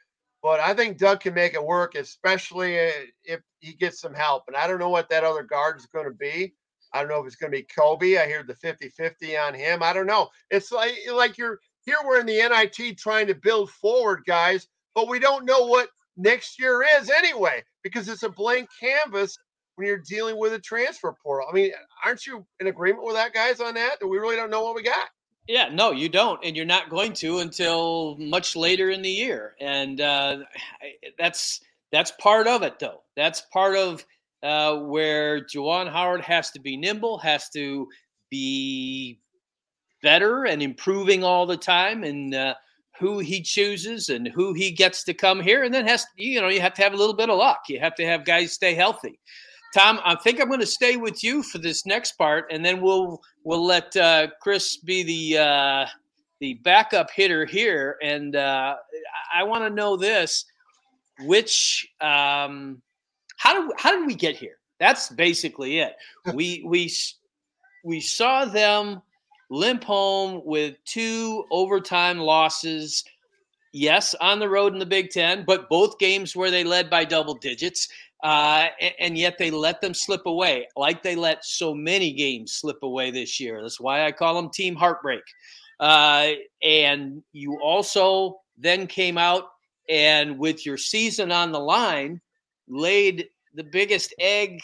But 0.43 0.61
I 0.61 0.75
think 0.75 0.99
Dug 0.99 1.21
can 1.21 1.35
make 1.35 1.55
it 1.55 1.64
work, 1.64 1.95
especially 1.95 2.76
if 3.25 3.40
he 3.59 3.75
gets 3.75 4.00
some 4.00 4.14
help. 4.14 4.45
And 4.47 4.57
I 4.57 4.67
don't 4.67 4.79
know 4.79 4.88
what 4.88 5.09
that 5.11 5.25
other 5.25 5.43
guard 5.43 5.79
is 5.79 5.87
going 5.87 6.07
to 6.07 6.14
be. 6.14 6.55
I 6.95 7.00
don't 7.00 7.11
know 7.11 7.21
if 7.21 7.26
it's 7.26 7.37
going 7.37 7.52
to 7.52 7.59
be 7.59 7.67
Kobe. 7.75 8.17
I 8.17 8.26
hear 8.26 8.43
the 8.43 8.55
50-50 8.55 9.47
on 9.47 9.55
him. 9.55 9.83
I 9.83 9.93
don't 9.93 10.07
know. 10.07 10.29
It's 10.50 10.73
like 10.73 10.93
like 11.12 11.37
you're 11.38 11.59
here 11.85 11.97
we're 12.05 12.21
in 12.21 12.26
the 12.26 12.37
NIT 12.37 12.99
trying 12.99 13.26
to 13.26 13.35
build 13.35 13.71
forward, 13.71 14.23
guys, 14.26 14.69
but 14.95 15.09
we 15.09 15.19
don't 15.19 15.45
know 15.45 15.67
what 15.67 15.88
next 16.17 16.59
year 16.59 16.85
is 16.99 17.11
anyway 17.11 17.62
because 17.83 18.09
it's 18.09 18.23
a 18.23 18.29
blank 18.29 18.69
canvas 18.79 19.38
when 19.76 19.87
you're 19.88 20.02
dealing 20.07 20.38
with 20.38 20.52
a 20.52 20.59
transfer 20.59 21.14
portal. 21.23 21.49
I 21.50 21.55
mean, 21.55 21.73
aren't 22.04 22.26
you 22.26 22.47
in 22.61 22.66
agreement 22.66 23.04
with 23.04 23.14
that, 23.14 23.33
guys, 23.33 23.61
on 23.61 23.75
that? 23.75 24.00
That 24.00 24.09
we 24.09 24.19
really 24.19 24.37
don't 24.37 24.50
know 24.50 24.62
what 24.62 24.75
we 24.75 24.83
got. 24.83 25.09
Yeah, 25.49 25.69
no, 25.73 25.90
you 25.90 26.09
don't, 26.09 26.38
and 26.45 26.57
you're 26.57 26.64
not 26.64 26.90
going 26.90 27.12
to 27.14 27.38
until 27.38 28.16
much 28.19 28.54
later 28.54 28.90
in 28.90 29.02
the 29.02 29.11
year, 29.11 29.57
and 29.61 30.00
uh, 30.00 30.38
that's 31.19 31.61
that's 31.90 32.12
part 32.12 32.47
of 32.47 32.62
it, 32.62 32.78
though. 32.78 33.02
That's 33.16 33.40
part 33.52 33.76
of 33.76 34.07
uh, 34.42 34.76
where 34.76 35.40
Juwan 35.40 35.90
Howard 35.90 36.21
has 36.21 36.50
to 36.52 36.61
be 36.61 36.76
nimble, 36.76 37.19
has 37.19 37.49
to 37.50 37.88
be 38.30 39.19
better 40.02 40.45
and 40.45 40.62
improving 40.62 41.25
all 41.25 41.47
the 41.47 41.57
time, 41.57 42.04
and 42.04 42.35
uh, 42.35 42.54
who 42.99 43.19
he 43.19 43.42
chooses 43.42 44.09
and 44.09 44.28
who 44.28 44.52
he 44.52 44.71
gets 44.71 45.02
to 45.04 45.14
come 45.14 45.40
here, 45.40 45.64
and 45.64 45.75
then 45.75 45.87
has 45.87 46.07
you 46.16 46.40
know 46.40 46.49
you 46.49 46.61
have 46.61 46.75
to 46.75 46.83
have 46.83 46.92
a 46.92 46.97
little 46.97 47.16
bit 47.16 47.30
of 47.30 47.38
luck. 47.38 47.62
You 47.69 47.80
have 47.80 47.95
to 47.97 48.07
have 48.07 48.25
guys 48.25 48.52
stay 48.52 48.75
healthy. 48.75 49.19
Tom, 49.75 50.00
I 50.05 50.17
think 50.17 50.41
I'm 50.41 50.49
going 50.49 50.61
to 50.61 50.67
stay 50.67 50.97
with 50.97 51.23
you 51.23 51.43
for 51.43 51.59
this 51.59 51.87
next 51.87 52.12
part, 52.12 52.47
and 52.50 52.65
then 52.65 52.81
we'll 52.81 53.21
we'll 53.45 53.65
let 53.65 53.97
uh, 53.97 54.29
Chris 54.41 54.77
be 54.79 55.03
the 55.03 55.39
uh, 55.39 55.87
the 56.41 56.55
backup 56.65 57.11
hitter 57.11 57.45
here. 57.45 57.97
And 58.03 58.35
uh, 58.35 58.77
I 59.33 59.45
want 59.45 59.65
to 59.65 59.71
know 59.71 59.97
this: 59.97 60.45
which 61.21 61.89
um, 62.00 62.83
how 63.37 63.55
do 63.55 63.73
how 63.79 63.97
did 63.97 64.07
we 64.07 64.15
get 64.15 64.37
here? 64.37 64.59
That's 64.81 65.09
basically 65.11 65.79
it. 65.79 65.95
We 66.35 66.65
we 66.67 66.93
we 67.85 68.00
saw 68.00 68.45
them 68.45 69.03
limp 69.50 69.85
home 69.85 70.43
with 70.45 70.77
two 70.85 71.45
overtime 71.50 72.19
losses. 72.19 73.05
Yes, 73.73 74.17
on 74.21 74.41
the 74.41 74.49
road 74.49 74.73
in 74.73 74.81
the 74.81 74.87
Big 74.87 75.11
Ten, 75.11 75.45
but 75.47 75.69
both 75.69 75.99
games 76.00 76.35
where 76.35 76.50
they 76.50 76.65
led 76.65 76.91
by 76.91 77.05
double 77.05 77.35
digits. 77.35 77.89
Uh, 78.23 78.69
and, 78.81 78.95
and, 78.99 79.19
yet 79.19 79.39
they 79.39 79.50
let 79.50 79.81
them 79.81 79.95
slip 79.95 80.27
away, 80.27 80.69
like 80.77 81.03
they 81.03 81.17
let 81.17 81.43
so 81.43 81.73
many 81.75 82.12
games 82.12 82.53
slip 82.53 82.83
away 82.83 83.11
this 83.11 83.41
year. 83.41 83.62
That's 83.62 83.81
why 83.81 84.05
I 84.05 84.12
call 84.12 84.35
them 84.35 84.50
team 84.50 84.77
heartbreak. 84.77 85.23
Uh, 85.79 86.33
and 86.62 87.23
you 87.33 87.59
also 87.62 88.41
then 88.59 88.87
came 88.87 89.17
out 89.17 89.45
and 89.89 90.39
with 90.39 90.67
your 90.67 90.77
season 90.77 91.33
on 91.33 91.50
the 91.50 91.59
line, 91.59 92.21
laid 92.69 93.29
the 93.55 93.65
biggest 93.65 94.15
egg 94.19 94.61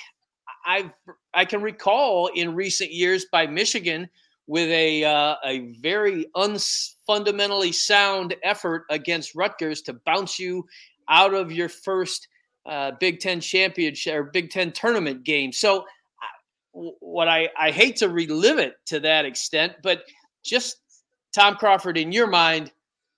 I've 0.67 0.91
I 1.33 1.45
can 1.45 1.63
recall 1.63 2.27
in 2.29 2.55
recent 2.55 2.93
years 2.93 3.27
by 3.31 3.47
Michigan 3.47 4.09
with 4.47 4.69
a 4.69 5.05
uh, 5.05 5.37
a 5.45 5.73
very 5.81 6.27
unfundamentally 6.35 7.73
sound 7.73 8.35
effort 8.43 8.85
against 8.91 9.35
Rutgers 9.35 9.83
to 9.83 9.95
bounce 10.05 10.39
you 10.39 10.67
out 11.09 11.35
of 11.35 11.53
your 11.53 11.69
first 11.69 12.29
uh, 12.67 12.93
Big 12.99 13.21
Ten 13.21 13.41
championship 13.41 14.15
or 14.15 14.23
Big 14.25 14.51
Ten 14.51 14.73
tournament 14.73 15.25
game. 15.25 15.53
So, 15.53 15.85
what 16.73 17.29
I 17.29 17.49
I 17.59 17.71
hate 17.71 17.97
to 17.97 18.09
relive 18.09 18.59
it 18.59 18.75
to 18.87 19.01
that 19.01 19.25
extent, 19.25 19.75
but 19.83 20.05
just 20.43 20.79
Tom 21.33 21.57
Crawford, 21.57 21.99
in 21.99 22.13
your 22.13 22.27
mind, 22.27 22.73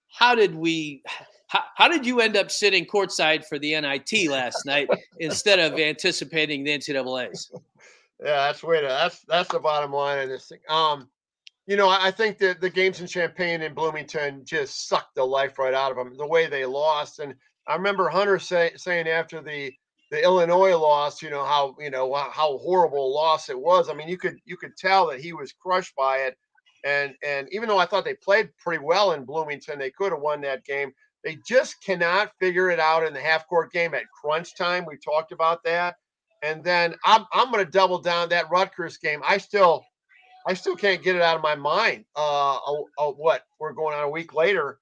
how 0.09 0.35
did 0.35 0.55
we? 0.55 1.03
How, 1.47 1.63
how 1.77 1.89
did 1.89 2.05
you 2.05 2.21
end 2.21 2.37
up 2.37 2.51
sitting 2.51 2.85
courtside 2.85 3.43
for 3.47 3.59
the 3.59 3.81
NIT 3.81 4.29
last 4.29 4.67
night 4.67 4.87
instead 5.19 5.59
of 5.59 5.79
anticipating 5.79 6.63
the 6.63 6.77
NCAA's? 6.77 7.51
Yeah, 8.21 8.49
that's 8.49 8.63
way 8.63 8.83
to, 8.83 8.87
that's 8.87 9.21
that's 9.21 9.51
the 9.51 9.59
bottom 9.59 9.93
line 9.93 10.19
of 10.19 10.29
this 10.29 10.49
thing. 10.49 10.59
Um, 10.69 11.09
you 11.67 11.77
know, 11.77 11.89
I 11.89 12.11
think 12.11 12.39
that 12.39 12.61
the 12.61 12.69
games 12.69 13.01
in 13.01 13.07
Champaign 13.07 13.63
and 13.63 13.75
Bloomington 13.75 14.45
just 14.45 14.89
sucked 14.89 15.15
the 15.15 15.25
life 15.25 15.59
right 15.59 15.75
out 15.75 15.91
of 15.91 15.97
them. 15.97 16.17
The 16.17 16.27
way 16.27 16.47
they 16.49 16.67
lost, 16.67 17.21
and 17.21 17.35
I 17.69 17.77
remember 17.77 18.09
Hunter 18.09 18.39
say, 18.39 18.73
saying 18.77 19.09
after 19.09 19.41
the 19.41 19.73
the 20.11 20.23
Illinois 20.23 20.75
loss, 20.75 21.21
you 21.21 21.29
know 21.29 21.45
how 21.45 21.77
you 21.79 21.91
know 21.91 22.13
how 22.15 22.59
horrible 22.59 23.07
a 23.07 23.15
loss 23.15 23.51
it 23.51 23.61
was. 23.61 23.91
I 23.91 23.95
mean, 23.95 24.09
you 24.09 24.17
could 24.17 24.39
you 24.47 24.57
could 24.57 24.77
tell 24.77 25.09
that 25.09 25.21
he 25.21 25.35
was 25.35 25.53
crushed 25.53 25.95
by 25.95 26.19
it, 26.19 26.37
and 26.85 27.15
and 27.23 27.47
even 27.53 27.69
though 27.69 27.79
I 27.79 27.87
thought 27.87 28.05
they 28.05 28.15
played 28.15 28.51
pretty 28.57 28.83
well 28.83 29.13
in 29.13 29.25
Bloomington, 29.25 29.79
they 29.79 29.91
could 29.91 30.13
have 30.13 30.23
won 30.23 30.41
that 30.43 30.65
game. 30.65 30.93
They 31.25 31.39
just 31.47 31.83
cannot 31.85 32.33
figure 32.41 32.71
it 32.71 32.81
out 32.81 33.05
in 33.05 33.13
the 33.13 33.21
half 33.21 33.47
court 33.49 33.71
game 33.71 33.93
at 33.95 34.05
crunch 34.09 34.57
time. 34.57 34.87
We 34.87 34.97
talked 34.97 35.33
about 35.33 35.63
that, 35.65 35.97
and 36.43 36.65
then 36.65 36.95
I'm 37.05 37.27
I'm 37.33 37.53
going 37.53 37.65
to 37.65 37.71
double 37.71 37.99
down 37.99 38.31
that 38.31 38.51
Rutgers 38.51 38.97
game. 38.97 39.21
I 39.27 39.37
still 39.37 39.85
I 40.47 40.55
still 40.55 40.77
can't 40.77 41.03
get 41.03 41.17
it 41.17 41.23
out 41.23 41.37
of 41.37 41.43
my 41.43 41.55
mind. 41.55 42.07
Uh, 42.17 42.57
uh, 42.57 42.83
uh, 42.99 43.11
what 43.11 43.43
we're 43.61 43.75
going 43.75 43.95
on 43.95 44.05
a 44.05 44.09
week 44.09 44.33
later, 44.33 44.79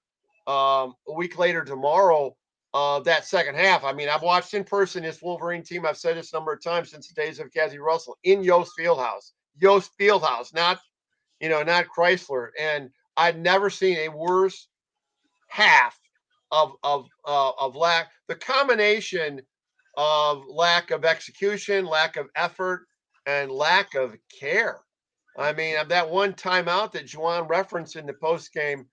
um, 0.46 0.94
a 1.08 1.14
week 1.16 1.36
later 1.36 1.64
tomorrow. 1.64 2.36
Uh, 2.76 3.00
that 3.00 3.24
second 3.24 3.54
half. 3.54 3.84
I 3.84 3.94
mean, 3.94 4.10
I've 4.10 4.20
watched 4.20 4.52
in 4.52 4.62
person 4.62 5.02
this 5.02 5.22
Wolverine 5.22 5.62
team. 5.62 5.86
I've 5.86 5.96
said 5.96 6.14
this 6.14 6.30
a 6.34 6.36
number 6.36 6.52
of 6.52 6.62
times 6.62 6.90
since 6.90 7.08
the 7.08 7.14
days 7.14 7.40
of 7.40 7.50
Cazzie 7.50 7.78
Russell 7.78 8.18
in 8.22 8.44
Yost 8.44 8.72
Fieldhouse. 8.78 9.32
Yost 9.58 9.92
Fieldhouse, 9.98 10.52
not 10.52 10.78
you 11.40 11.48
know, 11.48 11.62
not 11.62 11.86
Crisler. 11.86 12.48
And 12.60 12.90
I'd 13.16 13.40
never 13.40 13.70
seen 13.70 13.96
a 13.96 14.10
worse 14.10 14.68
half 15.48 15.98
of 16.50 16.72
of 16.82 17.06
uh, 17.24 17.52
of 17.58 17.76
lack. 17.76 18.10
The 18.28 18.34
combination 18.34 19.40
of 19.96 20.44
lack 20.46 20.90
of 20.90 21.06
execution, 21.06 21.86
lack 21.86 22.16
of 22.16 22.26
effort, 22.36 22.86
and 23.24 23.50
lack 23.50 23.94
of 23.94 24.14
care 24.38 24.80
I 25.38 25.52
mean, 25.52 25.76
that 25.88 26.08
one 26.08 26.32
timeout 26.32 26.92
that 26.92 27.06
Juwan 27.06 27.48
referenced 27.48 27.96
in 27.96 28.06
the 28.06 28.14
post 28.14 28.52
game 28.52 28.86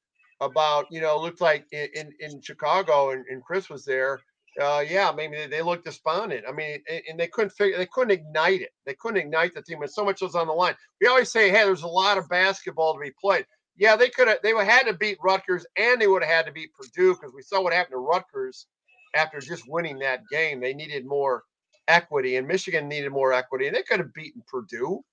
about, 0.46 0.86
you 0.92 1.02
know, 1.02 1.20
looked 1.20 1.42
like 1.42 1.66
in, 1.72 2.14
in, 2.20 2.42
Chicago 2.42 3.12
and, 3.12 3.26
and, 3.30 3.44
Chris 3.44 3.70
was 3.70 3.86
there. 3.86 4.20
Uh, 4.62 4.84
yeah, 4.88 5.12
maybe 5.16 5.36
they, 5.36 5.48
they 5.48 5.62
looked 5.62 5.86
despondent. 5.86 6.46
I 6.48 6.52
mean, 6.52 6.80
and, 6.90 7.02
and, 7.10 7.20
they 7.20 7.28
couldn't 7.28 7.52
figure, 7.52 7.78
they 7.78 7.88
couldn't 7.88 8.12
ignite 8.12 8.62
it. 8.62 8.72
They 8.86 8.94
couldn't 8.96 9.22
ignite 9.22 9.54
the 9.54 9.62
team, 9.62 9.82
and 9.82 9.92
so 9.92 10.06
much 10.06 10.22
was 10.22 10.36
on 10.36 10.48
the 10.48 10.54
line. 10.54 10.76
We 11.02 11.08
always 11.08 11.32
say, 11.32 11.50
hey, 11.50 11.64
there's 11.64 11.84
a 11.84 11.88
lot 11.88 12.18
of 12.18 12.30
basketball 12.30 12.94
to 12.94 13.00
be 13.00 13.12
played. 13.20 13.46
Yeah, 13.76 13.96
they 13.96 14.10
could 14.10 14.28
have, 14.28 14.38
they 14.44 14.54
would 14.54 14.68
had 14.68 14.84
to 14.84 14.94
beat 14.94 15.18
Rutgers, 15.24 15.66
and 15.78 16.00
they 16.00 16.08
would 16.08 16.24
have 16.24 16.32
had 16.32 16.46
to 16.46 16.52
beat 16.52 16.74
Purdue 16.74 17.16
because 17.16 17.34
we 17.34 17.42
saw 17.42 17.62
what 17.62 17.74
happened 17.74 17.94
to 17.94 17.98
Rutgers 17.98 18.68
after 19.16 19.40
just 19.40 19.68
winning 19.68 19.98
that 20.00 20.22
game. 20.30 20.60
They 20.60 20.74
needed 20.74 21.06
more 21.06 21.44
equity, 21.88 22.36
and 22.38 22.48
Michigan 22.48 22.88
needed 22.88 23.12
more 23.12 23.34
equity, 23.34 23.68
and 23.68 23.76
they 23.76 23.84
could 23.84 24.00
have 24.00 24.14
beaten 24.14 24.44
Purdue. 24.48 25.04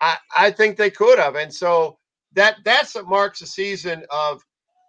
I, 0.00 0.16
I 0.36 0.50
think 0.50 0.76
they 0.76 0.90
could 0.90 1.18
have. 1.18 1.34
And 1.34 1.52
so 1.52 1.98
that 2.34 2.56
that's 2.64 2.94
what 2.94 3.08
marks 3.08 3.42
a 3.42 3.46
season 3.46 4.04
of 4.10 4.42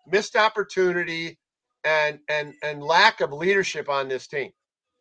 missed 0.07 0.35
opportunity 0.35 1.37
and 1.83 2.19
and 2.29 2.53
and 2.63 2.83
lack 2.83 3.21
of 3.21 3.31
leadership 3.31 3.89
on 3.89 4.07
this 4.07 4.27
team. 4.27 4.51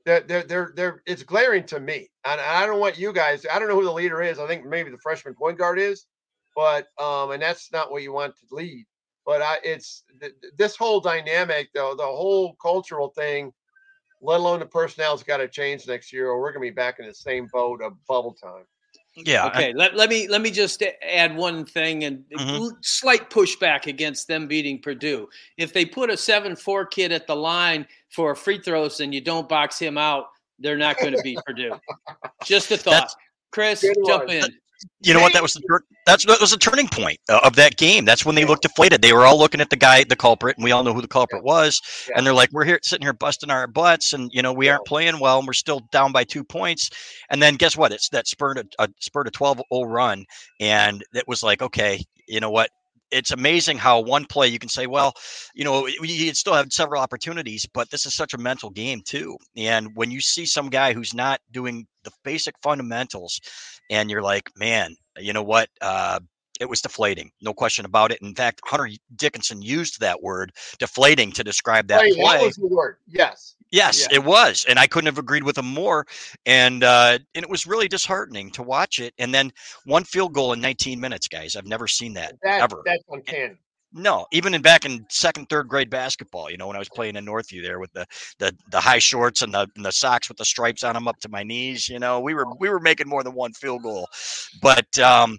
They're, 0.05 0.21
they're, 0.21 0.43
they're, 0.43 0.73
they're, 0.77 1.03
it's 1.07 1.23
glaring 1.23 1.65
to 1.65 1.81
me. 1.81 2.11
And 2.27 2.39
I 2.39 2.67
don't 2.67 2.79
want 2.79 2.99
you 2.99 3.11
guys, 3.11 3.47
I 3.51 3.59
don't 3.59 3.69
know 3.69 3.75
who 3.75 3.85
the 3.85 3.93
leader 3.93 4.21
is. 4.21 4.39
I 4.39 4.47
think 4.47 4.67
maybe 4.67 4.91
the 4.91 4.99
freshman 4.99 5.35
point 5.35 5.57
guard 5.57 5.79
is, 5.79 6.05
but, 6.55 6.89
um, 7.01 7.31
and 7.31 7.43
that's 7.43 7.73
not 7.73 7.91
what 7.91 8.03
you 8.03 8.13
want 8.13 8.35
to 8.37 8.55
lead. 8.55 8.85
But 9.25 9.41
I, 9.41 9.57
it's 9.65 10.05
th- 10.21 10.35
this 10.59 10.77
whole 10.77 11.01
dynamic, 11.01 11.71
though, 11.75 11.95
the 11.97 12.05
whole 12.05 12.55
cultural 12.61 13.09
thing, 13.17 13.51
let 14.21 14.41
alone 14.41 14.61
the 14.61 14.67
personnel's 14.67 15.23
got 15.23 15.39
to 15.39 15.49
change 15.49 15.89
next 15.89 16.13
year, 16.13 16.29
or 16.29 16.39
we're 16.39 16.53
going 16.53 16.63
to 16.67 16.71
be 16.71 16.75
back 16.75 16.99
in 16.99 17.07
the 17.07 17.15
same 17.15 17.49
boat 17.51 17.81
of 17.83 17.95
bubble 18.07 18.35
time. 18.35 18.65
Yeah. 19.17 19.47
Okay. 19.47 19.73
let, 19.73 19.95
let 19.95 20.11
me 20.11 20.27
let 20.29 20.41
me 20.41 20.51
just 20.51 20.83
add 21.03 21.37
one 21.37 21.65
thing 21.65 22.05
and 22.05 22.25
mm-hmm. 22.37 22.75
slight 22.83 23.31
pushback 23.31 23.87
against 23.87 24.27
them 24.27 24.49
beating 24.49 24.81
Purdue. 24.81 25.29
If 25.57 25.73
they 25.73 25.85
put 25.85 26.11
a 26.11 26.17
seven 26.17 26.57
four 26.57 26.85
kid 26.85 27.13
at 27.13 27.27
the 27.27 27.37
line 27.37 27.87
for 28.11 28.35
free 28.35 28.59
throws 28.59 29.01
and 29.01 29.15
you 29.15 29.21
don't 29.21 29.49
box 29.49 29.79
him 29.79 29.97
out, 29.97 30.27
they're 30.59 30.77
not 30.77 30.99
going 30.99 31.15
to 31.15 31.23
beat 31.23 31.39
Purdue. 31.47 31.79
Just 32.45 32.71
a 32.71 32.77
thought. 32.77 32.93
That's, 32.93 33.17
Chris, 33.53 33.87
jump 34.07 34.31
in 34.31 34.45
you 35.01 35.15
know 35.15 35.21
what? 35.21 35.33
That 35.33 35.43
was 35.43 35.55
the 35.55 35.81
that's 36.07 36.25
that 36.27 36.41
was 36.41 36.51
the 36.51 36.57
turning 36.57 36.89
point 36.89 37.19
uh, 37.29 37.41
of 37.45 37.57
that 37.57 37.77
game. 37.77 38.05
That's 38.05 38.25
when 38.25 38.35
they 38.35 38.45
looked 38.45 38.63
deflated. 38.63 39.03
They 39.03 39.13
were 39.13 39.25
all 39.25 39.39
looking 39.39 39.61
at 39.61 39.71
the 39.71 39.77
guy, 39.77 40.05
the 40.05 40.17
culprit, 40.17 40.57
and 40.57 40.65
we 40.65 40.73
all 40.73 40.85
know 40.85 40.93
who 40.93 41.01
the 41.01 41.09
culprit 41.09 41.45
was. 41.45 41.81
Yeah. 42.09 42.17
And 42.17 42.27
they're 42.27 42.35
like, 42.35 42.51
"We're 42.53 42.65
here 42.65 42.79
sitting 42.83 43.05
here 43.05 43.13
busting 43.13 43.51
our 43.51 43.67
butts, 43.67 44.13
and 44.13 44.31
you 44.33 44.43
know 44.43 44.53
we 44.53 44.69
aren't 44.69 44.87
playing 44.87 45.21
well, 45.21 45.39
and 45.39 45.47
we're 45.47 45.53
still 45.53 45.81
down 45.93 46.13
by 46.13 46.25
two 46.25 46.45
points." 46.45 46.91
And 47.31 47.43
then 47.43 47.55
guess 47.55 47.77
what? 47.77 47.93
It's 47.93 48.09
that 48.11 48.27
spurred 48.27 48.59
a, 48.59 48.65
a 48.83 48.89
spurred 49.01 49.29
a 49.29 49.31
12-0 49.31 49.63
run, 49.87 50.25
and 50.61 51.03
it 51.15 51.25
was 51.27 51.43
like, 51.43 51.63
okay, 51.63 52.03
you 52.29 52.41
know 52.41 52.51
what? 52.51 52.71
it's 53.15 53.31
amazing 53.31 53.79
how 53.79 54.01
one 54.01 54.25
play 54.25 54.49
you 54.49 54.59
can 54.59 54.69
say, 54.69 54.87
well, 54.87 55.13
you 55.55 55.65
know, 55.65 55.87
you 55.87 56.35
still 56.35 56.55
have 56.55 56.73
several 56.73 57.01
opportunities, 57.01 57.65
but 57.73 57.89
this 57.91 58.07
is 58.07 58.15
such 58.15 58.35
a 58.35 58.39
mental 58.39 58.71
game 58.71 59.01
too. 59.05 59.37
And 59.57 59.89
when 59.95 60.11
you 60.11 60.21
see 60.21 60.45
some 60.45 60.69
guy 60.69 60.93
who's 60.93 61.15
not 61.15 61.41
doing 61.53 61.87
the 62.03 62.11
basic 62.25 62.55
fundamentals, 62.63 63.41
and 63.91 64.11
you're 64.11 64.23
like, 64.23 64.51
man, 64.57 64.97
you 65.19 65.33
know 65.33 65.43
what? 65.43 65.69
Uh, 65.81 66.21
it 66.61 66.69
was 66.69 66.81
deflating, 66.81 67.31
no 67.43 67.53
question 67.53 67.85
about 67.85 68.13
it. 68.13 68.23
In 68.23 68.35
fact, 68.35 68.61
Hunter 68.65 68.89
Dickinson 69.17 69.61
used 69.61 70.01
that 70.01 70.23
word 70.23 70.53
"deflating" 70.79 71.33
to 71.33 71.45
describe 71.45 71.89
that 71.89 72.01
Wait, 72.01 72.15
play. 72.15 72.39
That 72.39 72.47
was 72.47 72.57
the 72.57 72.69
word. 72.69 72.97
Yes. 73.07 73.57
Yes, 73.71 74.07
it 74.13 74.23
was, 74.25 74.65
and 74.69 74.79
I 74.79 74.87
couldn't 74.87 75.07
have 75.07 75.19
agreed 75.19 75.43
with 75.43 75.59
him 75.59 75.67
more. 75.67 76.07
And 76.47 76.85
uh, 76.85 77.19
and 77.35 77.43
it 77.43 77.51
was 77.51 77.67
really 77.67 77.89
disheartening 77.89 78.51
to 78.53 78.63
watch 78.63 79.01
it. 79.01 79.15
And 79.19 79.35
then 79.35 79.51
one 79.85 80.05
field 80.05 80.33
goal 80.33 80.53
in 80.53 80.61
19 80.61 81.01
minutes, 81.01 81.27
guys. 81.27 81.57
I've 81.57 81.67
never 81.67 81.89
seen 81.89 82.13
that, 82.15 82.35
that 82.45 82.63
ever. 82.63 82.83
That's 82.85 83.03
uncanny. 83.09 83.57
No, 83.97 84.27
even 84.33 84.55
in 84.55 84.61
back 84.63 84.85
in 84.85 85.07
second, 85.09 85.49
third 85.49 85.69
grade 85.69 85.89
basketball, 85.89 86.51
you 86.51 86.57
know, 86.57 86.67
when 86.67 86.75
I 86.75 86.81
was 86.81 86.89
playing 86.89 87.15
in 87.15 87.25
Northview 87.25 87.63
there 87.63 87.79
with 87.79 87.93
the 87.93 88.05
the 88.41 88.53
the 88.73 88.81
high 88.81 88.99
shorts 88.99 89.41
and 89.41 89.55
the 89.55 89.69
and 89.77 89.85
the 89.85 89.93
socks 89.93 90.29
with 90.29 90.37
the 90.37 90.45
stripes 90.45 90.83
on 90.83 90.95
them 90.95 91.07
up 91.07 91.21
to 91.21 91.29
my 91.29 91.45
knees, 91.45 91.89
you 91.89 92.01
know, 92.01 92.19
we 92.19 92.35
were 92.35 92.47
we 92.59 92.69
were 92.69 92.81
making 92.81 93.09
more 93.09 93.23
than 93.23 93.35
one 93.35 93.53
field 93.53 93.85
goal, 93.85 94.09
but 94.61 94.99
um, 94.99 95.39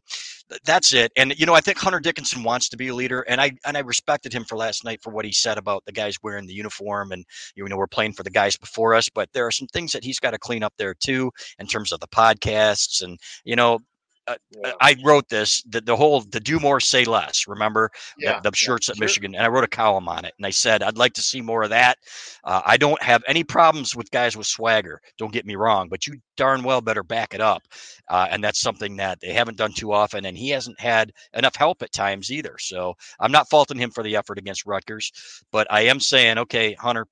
that's 0.64 0.94
it. 0.94 1.12
And 1.18 1.38
you 1.38 1.46
know, 1.46 1.54
I 1.54 1.60
think 1.60 1.78
Hunter 1.78 2.00
Dickinson 2.00 2.44
wants 2.44 2.70
to 2.70 2.78
be 2.78 2.88
a 2.88 2.96
leader, 2.96 3.22
and 3.22 3.42
I 3.42 3.52
and 3.66 3.76
I 3.76 3.82
respected 3.82 4.32
him 4.32 4.46
for 4.46 4.58
last 4.58 4.86
night 4.86 5.02
for 5.04 5.12
what 5.12 5.26
he 5.26 5.34
said 5.34 5.58
about 5.58 5.84
the 5.86 5.92
guys 5.92 6.16
wearing 6.24 6.48
the 6.48 6.54
uniform, 6.54 7.12
and 7.12 7.26
you 7.56 7.68
know, 7.68 7.76
we're 7.76 7.88
playing 7.88 8.14
for 8.14 8.24
the 8.24 8.30
guys 8.30 8.56
before 8.56 8.96
us, 8.96 9.10
but 9.10 9.30
there 9.34 9.46
are 9.46 9.52
some 9.52 9.68
things 9.68 9.92
that 9.92 10.06
he's 10.06 10.20
got 10.20 10.32
to 10.32 10.40
clean 10.40 10.64
up 10.64 10.74
there 10.78 10.94
too 10.94 11.30
in 11.60 11.68
terms 11.68 11.92
of 11.92 12.00
the 12.00 12.08
podcasts, 12.08 13.04
and 13.04 13.20
you 13.44 13.58
know, 13.58 13.80
uh, 14.28 14.36
yeah. 14.52 14.72
I 14.82 14.96
wrote 15.04 15.30
this 15.30 15.62
the, 15.64 15.82
the 15.82 15.96
whole 15.96 16.22
the 16.22 16.40
do 16.40 16.60
more 16.60 16.80
say 16.80 17.06
less. 17.06 17.48
Remember 17.48 17.92
yeah, 18.18 18.40
the, 18.42 18.50
the 18.50 18.56
shirts 18.56 18.88
yeah, 18.88 18.94
at 18.94 18.98
sure. 18.98 19.06
Michigan, 19.06 19.36
and 19.36 19.44
I 19.44 19.48
wrote 19.48 19.64
a 19.64 19.68
column 19.68 20.08
on 20.08 20.26
it, 20.26 20.34
and 20.38 20.46
I 20.46 20.50
said 20.50 20.84
I'd 20.84 20.98
like 20.98 21.14
to 21.14 21.22
see 21.22 21.42
more 21.42 21.64
of 21.64 21.70
that. 21.70 21.98
Uh, 22.44 22.62
I 22.66 22.78
don't 22.78 23.02
have 23.02 23.24
any 23.28 23.44
problems 23.44 23.96
with 23.96 24.10
guys 24.12 24.36
with 24.36 24.48
swagger. 24.48 25.02
Don't 25.18 25.34
get 25.34 25.46
me 25.46 25.56
wrong, 25.56 25.90
but 25.90 26.08
you 26.08 26.16
darn 26.38 26.64
well 26.64 26.82
better 26.82 27.04
back 27.04 27.34
it 27.34 27.42
up, 27.42 27.64
uh, 28.10 28.28
and 28.30 28.44
that's 28.44 28.62
something 28.62 28.96
that 28.98 29.20
they 29.22 29.34
haven't 29.34 29.58
done 29.58 29.74
too 29.74 29.94
often, 29.94 30.26
and 30.26 30.38
he 30.38 30.50
hasn't 30.50 30.80
had 30.80 31.12
enough 31.34 31.56
help 31.56 31.82
at 31.82 31.92
times 31.92 32.32
either. 32.32 32.56
So 32.60 32.94
I'm 33.20 33.32
not 33.32 33.50
faulting 33.50 33.78
him 33.78 33.92
for 33.92 34.04
the 34.04 34.16
effort 34.16 34.38
against 34.38 34.66
Rutgers, 34.66 35.12
but 35.52 35.68
I 35.72 35.82
am 35.82 36.00
saying, 36.00 36.38
okay, 36.40 36.74
Hunter, 36.80 37.08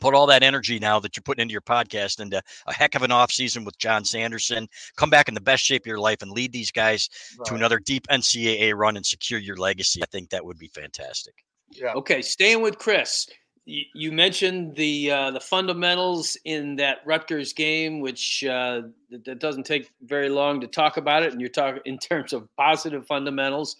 put 0.00 0.14
all 0.14 0.26
that 0.26 0.42
energy 0.42 0.78
now 0.78 0.98
that 1.00 1.16
you're 1.16 1.22
putting 1.22 1.42
into 1.42 1.52
your 1.52 1.60
podcast 1.60 2.20
into 2.20 2.42
a 2.66 2.72
heck 2.72 2.94
of 2.94 3.02
an 3.02 3.12
off 3.12 3.30
season 3.30 3.64
with 3.64 3.78
Jon 3.78 4.04
Sanderson. 4.04 4.68
Come 4.96 5.10
back 5.10 5.28
in 5.28 5.34
the 5.34 5.40
best 5.40 5.64
shape 5.64 5.82
of 5.82 5.86
your 5.86 5.98
life 5.98 6.22
and 6.22 6.30
lead 6.30 6.52
these 6.52 6.70
guys 6.70 7.08
right. 7.38 7.46
to 7.46 7.54
another 7.54 7.78
deep 7.78 8.06
NCAA 8.08 8.74
run 8.74 8.96
and 8.96 9.06
secure 9.06 9.38
your 9.38 9.56
legacy. 9.56 10.02
I 10.02 10.06
think 10.06 10.30
that 10.30 10.44
would 10.44 10.58
be 10.58 10.68
fantastic. 10.68 11.34
Yeah. 11.70 11.92
Okay, 11.94 12.22
staying 12.22 12.62
with 12.62 12.78
Chris. 12.78 13.28
You 13.66 14.10
mentioned 14.10 14.74
the 14.74 15.12
uh, 15.12 15.30
the 15.30 15.38
fundamentals 15.38 16.36
in 16.44 16.74
that 16.76 16.98
Rutgers 17.04 17.52
game, 17.52 18.00
which 18.00 18.42
uh, 18.42 18.82
that 19.10 19.38
doesn't 19.38 19.64
take 19.64 19.92
very 20.02 20.28
long 20.28 20.60
to 20.62 20.66
talk 20.66 20.96
about 20.96 21.22
it. 21.22 21.30
And 21.30 21.40
you're 21.40 21.50
talking 21.50 21.82
in 21.84 21.98
terms 21.98 22.32
of 22.32 22.48
positive 22.56 23.06
fundamentals. 23.06 23.76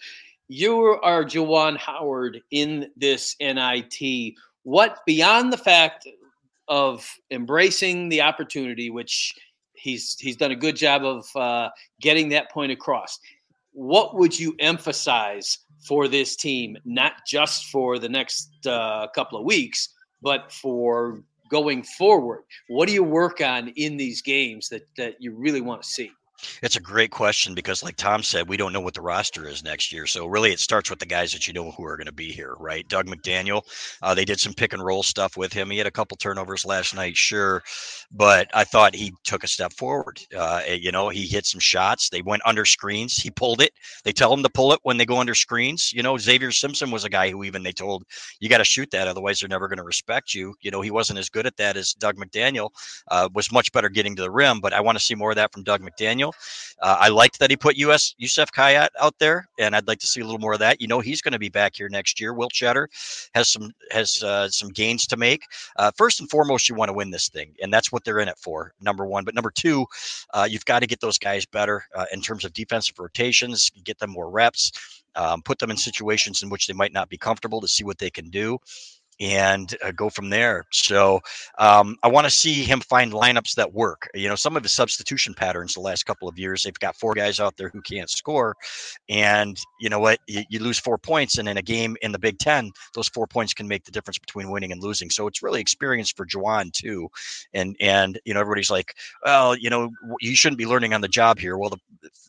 You 0.47 0.99
are 1.01 1.25
Juwan 1.25 1.77
Howard 1.77 2.41
in 2.51 2.89
this 2.95 3.35
NIT 3.41 4.35
what 4.63 4.99
beyond 5.05 5.51
the 5.51 5.57
fact 5.57 6.07
of 6.67 7.07
embracing 7.31 8.09
the 8.09 8.21
opportunity, 8.21 8.89
which 8.89 9.33
he's 9.73 10.15
he's 10.19 10.37
done 10.37 10.51
a 10.51 10.55
good 10.55 10.75
job 10.75 11.03
of 11.03 11.25
uh, 11.35 11.69
getting 11.99 12.29
that 12.29 12.51
point 12.51 12.71
across. 12.71 13.19
What 13.73 14.15
would 14.15 14.37
you 14.37 14.55
emphasize 14.59 15.59
for 15.85 16.07
this 16.07 16.35
team, 16.35 16.77
not 16.85 17.13
just 17.25 17.65
for 17.67 17.99
the 17.99 18.09
next 18.09 18.49
uh, 18.67 19.07
couple 19.15 19.39
of 19.39 19.45
weeks, 19.45 19.89
but 20.21 20.51
for 20.51 21.23
going 21.49 21.83
forward? 21.83 22.43
What 22.67 22.87
do 22.87 22.93
you 22.93 23.03
work 23.03 23.41
on 23.41 23.69
in 23.69 23.97
these 23.97 24.21
games 24.21 24.69
that 24.69 24.87
that 24.97 25.15
you 25.19 25.33
really 25.33 25.61
want 25.61 25.81
to 25.81 25.87
see? 25.87 26.11
It's 26.61 26.75
a 26.75 26.81
great 26.81 27.11
question 27.11 27.53
because, 27.53 27.83
like 27.83 27.95
Tom 27.95 28.23
said, 28.23 28.47
we 28.47 28.57
don't 28.57 28.73
know 28.73 28.81
what 28.81 28.93
the 28.93 29.01
roster 29.01 29.47
is 29.47 29.63
next 29.63 29.91
year. 29.91 30.05
So 30.07 30.25
really, 30.25 30.51
it 30.51 30.59
starts 30.59 30.89
with 30.89 30.99
the 30.99 31.05
guys 31.05 31.33
that 31.33 31.47
you 31.47 31.53
know 31.53 31.71
who 31.71 31.85
are 31.85 31.97
going 31.97 32.07
to 32.07 32.11
be 32.11 32.31
here, 32.31 32.55
right? 32.59 32.87
Dug 32.87 33.07
McDaniel, 33.07 33.63
uh, 34.01 34.13
they 34.13 34.25
did 34.25 34.39
some 34.39 34.53
pick 34.53 34.73
and 34.73 34.83
roll 34.83 35.03
stuff 35.03 35.37
with 35.37 35.53
him. 35.53 35.69
He 35.69 35.77
had 35.77 35.87
a 35.87 35.91
couple 35.91 36.17
turnovers 36.17 36.65
last 36.65 36.95
night, 36.95 37.17
sure, 37.17 37.63
but 38.11 38.47
I 38.53 38.63
thought 38.63 38.95
he 38.95 39.13
took 39.23 39.43
a 39.43 39.47
step 39.47 39.73
forward. 39.73 40.19
Uh, 40.35 40.61
eh, 40.65 40.79
you 40.81 40.91
know, 40.91 41.09
he 41.09 41.25
hit 41.25 41.45
some 41.45 41.59
shots. 41.59 42.09
They 42.09 42.21
went 42.21 42.41
under 42.45 42.65
screens. 42.65 43.17
He 43.17 43.31
pulled 43.31 43.61
it. 43.61 43.73
They 44.03 44.11
tell 44.11 44.33
him 44.33 44.43
to 44.43 44.49
pull 44.49 44.73
it 44.73 44.79
when 44.83 44.97
they 44.97 45.05
go 45.05 45.19
under 45.19 45.35
screens. 45.35 45.91
You 45.93 46.03
know, 46.03 46.17
Xavier 46.17 46.51
Simpson 46.51 46.91
was 46.91 47.03
a 47.03 47.09
guy 47.09 47.29
who 47.29 47.43
even 47.43 47.63
they 47.63 47.71
told 47.71 48.03
you 48.39 48.49
got 48.49 48.59
to 48.59 48.63
shoot 48.63 48.89
that, 48.91 49.07
otherwise 49.07 49.39
they're 49.39 49.49
never 49.49 49.67
going 49.67 49.77
to 49.77 49.83
respect 49.83 50.33
you. 50.33 50.55
You 50.61 50.71
know, 50.71 50.81
he 50.81 50.91
wasn't 50.91 51.19
as 51.19 51.29
good 51.29 51.45
at 51.45 51.57
that 51.57 51.77
as 51.77 51.93
Dug 51.93 52.17
McDaniel. 52.17 52.69
Uh, 53.09 53.29
was 53.33 53.51
much 53.51 53.71
better 53.71 53.89
getting 53.89 54.15
to 54.15 54.21
the 54.21 54.31
rim, 54.31 54.59
but 54.59 54.73
I 54.73 54.81
want 54.81 54.97
to 54.97 55.03
see 55.03 55.15
more 55.15 55.31
of 55.31 55.35
that 55.35 55.51
from 55.51 55.63
Dug 55.63 55.81
McDaniel. 55.81 56.30
Uh, 56.81 56.97
I 56.99 57.09
liked 57.09 57.39
that 57.39 57.49
he 57.49 57.57
put 57.57 57.75
US 57.77 58.15
Youssef 58.17 58.51
Khayat 58.51 58.89
out 58.99 59.15
there, 59.19 59.47
and 59.59 59.75
I'd 59.75 59.87
like 59.87 59.99
to 59.99 60.07
see 60.07 60.21
a 60.21 60.25
little 60.25 60.39
more 60.39 60.53
of 60.53 60.59
that. 60.59 60.81
You 60.81 60.87
know, 60.87 60.99
he's 60.99 61.21
going 61.21 61.33
to 61.33 61.39
be 61.39 61.49
back 61.49 61.75
here 61.75 61.89
next 61.89 62.19
year. 62.19 62.33
Will 62.33 62.49
Tschetter 62.49 62.87
has 63.33 63.49
some 63.49 63.71
has 63.91 64.21
uh, 64.23 64.49
some 64.49 64.69
gains 64.69 65.05
to 65.07 65.17
make. 65.17 65.43
Uh, 65.77 65.91
first 65.95 66.19
and 66.19 66.29
foremost, 66.29 66.69
you 66.69 66.75
want 66.75 66.89
to 66.89 66.93
win 66.93 67.11
this 67.11 67.29
thing, 67.29 67.53
and 67.61 67.73
that's 67.73 67.91
what 67.91 68.03
they're 68.03 68.19
in 68.19 68.27
it 68.27 68.37
for. 68.37 68.73
Number 68.81 69.05
one, 69.05 69.23
but 69.23 69.35
number 69.35 69.51
two, 69.51 69.85
uh, 70.33 70.47
you've 70.49 70.65
got 70.65 70.79
to 70.79 70.87
get 70.87 70.99
those 71.01 71.17
guys 71.17 71.45
better 71.45 71.83
uh, 71.95 72.05
in 72.13 72.21
terms 72.21 72.45
of 72.45 72.53
defensive 72.53 72.99
rotations, 72.99 73.71
get 73.83 73.99
them 73.99 74.11
more 74.11 74.29
reps. 74.29 74.71
Um, 75.13 75.41
put 75.41 75.59
them 75.59 75.71
in 75.71 75.75
situations 75.75 76.41
in 76.41 76.49
which 76.49 76.67
they 76.67 76.73
might 76.73 76.93
not 76.93 77.09
be 77.09 77.17
comfortable 77.17 77.59
to 77.59 77.67
see 77.67 77.83
what 77.83 77.97
they 77.97 78.09
can 78.09 78.29
do 78.29 78.57
and 79.19 79.75
uh, 79.83 79.91
go 79.91 80.09
from 80.09 80.29
there. 80.29 80.65
So 80.71 81.19
um, 81.59 81.95
I 82.03 82.07
want 82.07 82.25
to 82.25 82.31
see 82.31 82.63
him 82.63 82.79
find 82.81 83.13
lineups 83.13 83.55
that 83.55 83.71
work. 83.73 84.09
You 84.13 84.27
know, 84.27 84.35
some 84.35 84.57
of 84.57 84.63
his 84.63 84.71
substitution 84.71 85.33
patterns 85.33 85.73
the 85.73 85.81
last 85.81 86.05
couple 86.05 86.27
of 86.27 86.39
years, 86.39 86.63
they've 86.63 86.73
got 86.79 86.95
four 86.95 87.13
guys 87.13 87.39
out 87.39 87.55
there 87.57 87.69
who 87.69 87.81
can't 87.81 88.09
score, 88.09 88.55
and 89.09 89.57
you 89.79 89.89
know 89.89 89.99
what? 89.99 90.19
You, 90.27 90.43
you, 90.49 90.59
lose 90.59 90.79
four 90.79 90.97
points, 90.97 91.37
and 91.37 91.49
in 91.49 91.57
a 91.57 91.61
game 91.61 91.97
in 92.01 92.11
the 92.11 92.19
Big 92.19 92.37
Ten, 92.39 92.71
those 92.93 93.07
four 93.09 93.27
points 93.27 93.53
can 93.53 93.67
make 93.67 93.83
the 93.83 93.91
difference 93.91 94.17
between 94.17 94.51
winning 94.51 94.71
and 94.71 94.81
losing. 94.81 95.09
So 95.09 95.27
it's 95.27 95.43
really 95.43 95.61
experience 95.61 96.11
for 96.11 96.25
Juwan 96.25 96.71
too, 96.71 97.09
and 97.53 97.75
and 97.79 98.19
you 98.25 98.33
know 98.33 98.39
everybody's 98.39 98.71
like, 98.71 98.95
well, 99.23 99.55
you 99.55 99.69
know, 99.69 99.89
you 100.19 100.35
shouldn't 100.35 100.57
be 100.57 100.65
learning 100.67 100.93
on 100.93 101.01
the 101.01 101.07
job 101.07 101.39
here. 101.39 101.57
Well, 101.57 101.69
the 101.69 101.79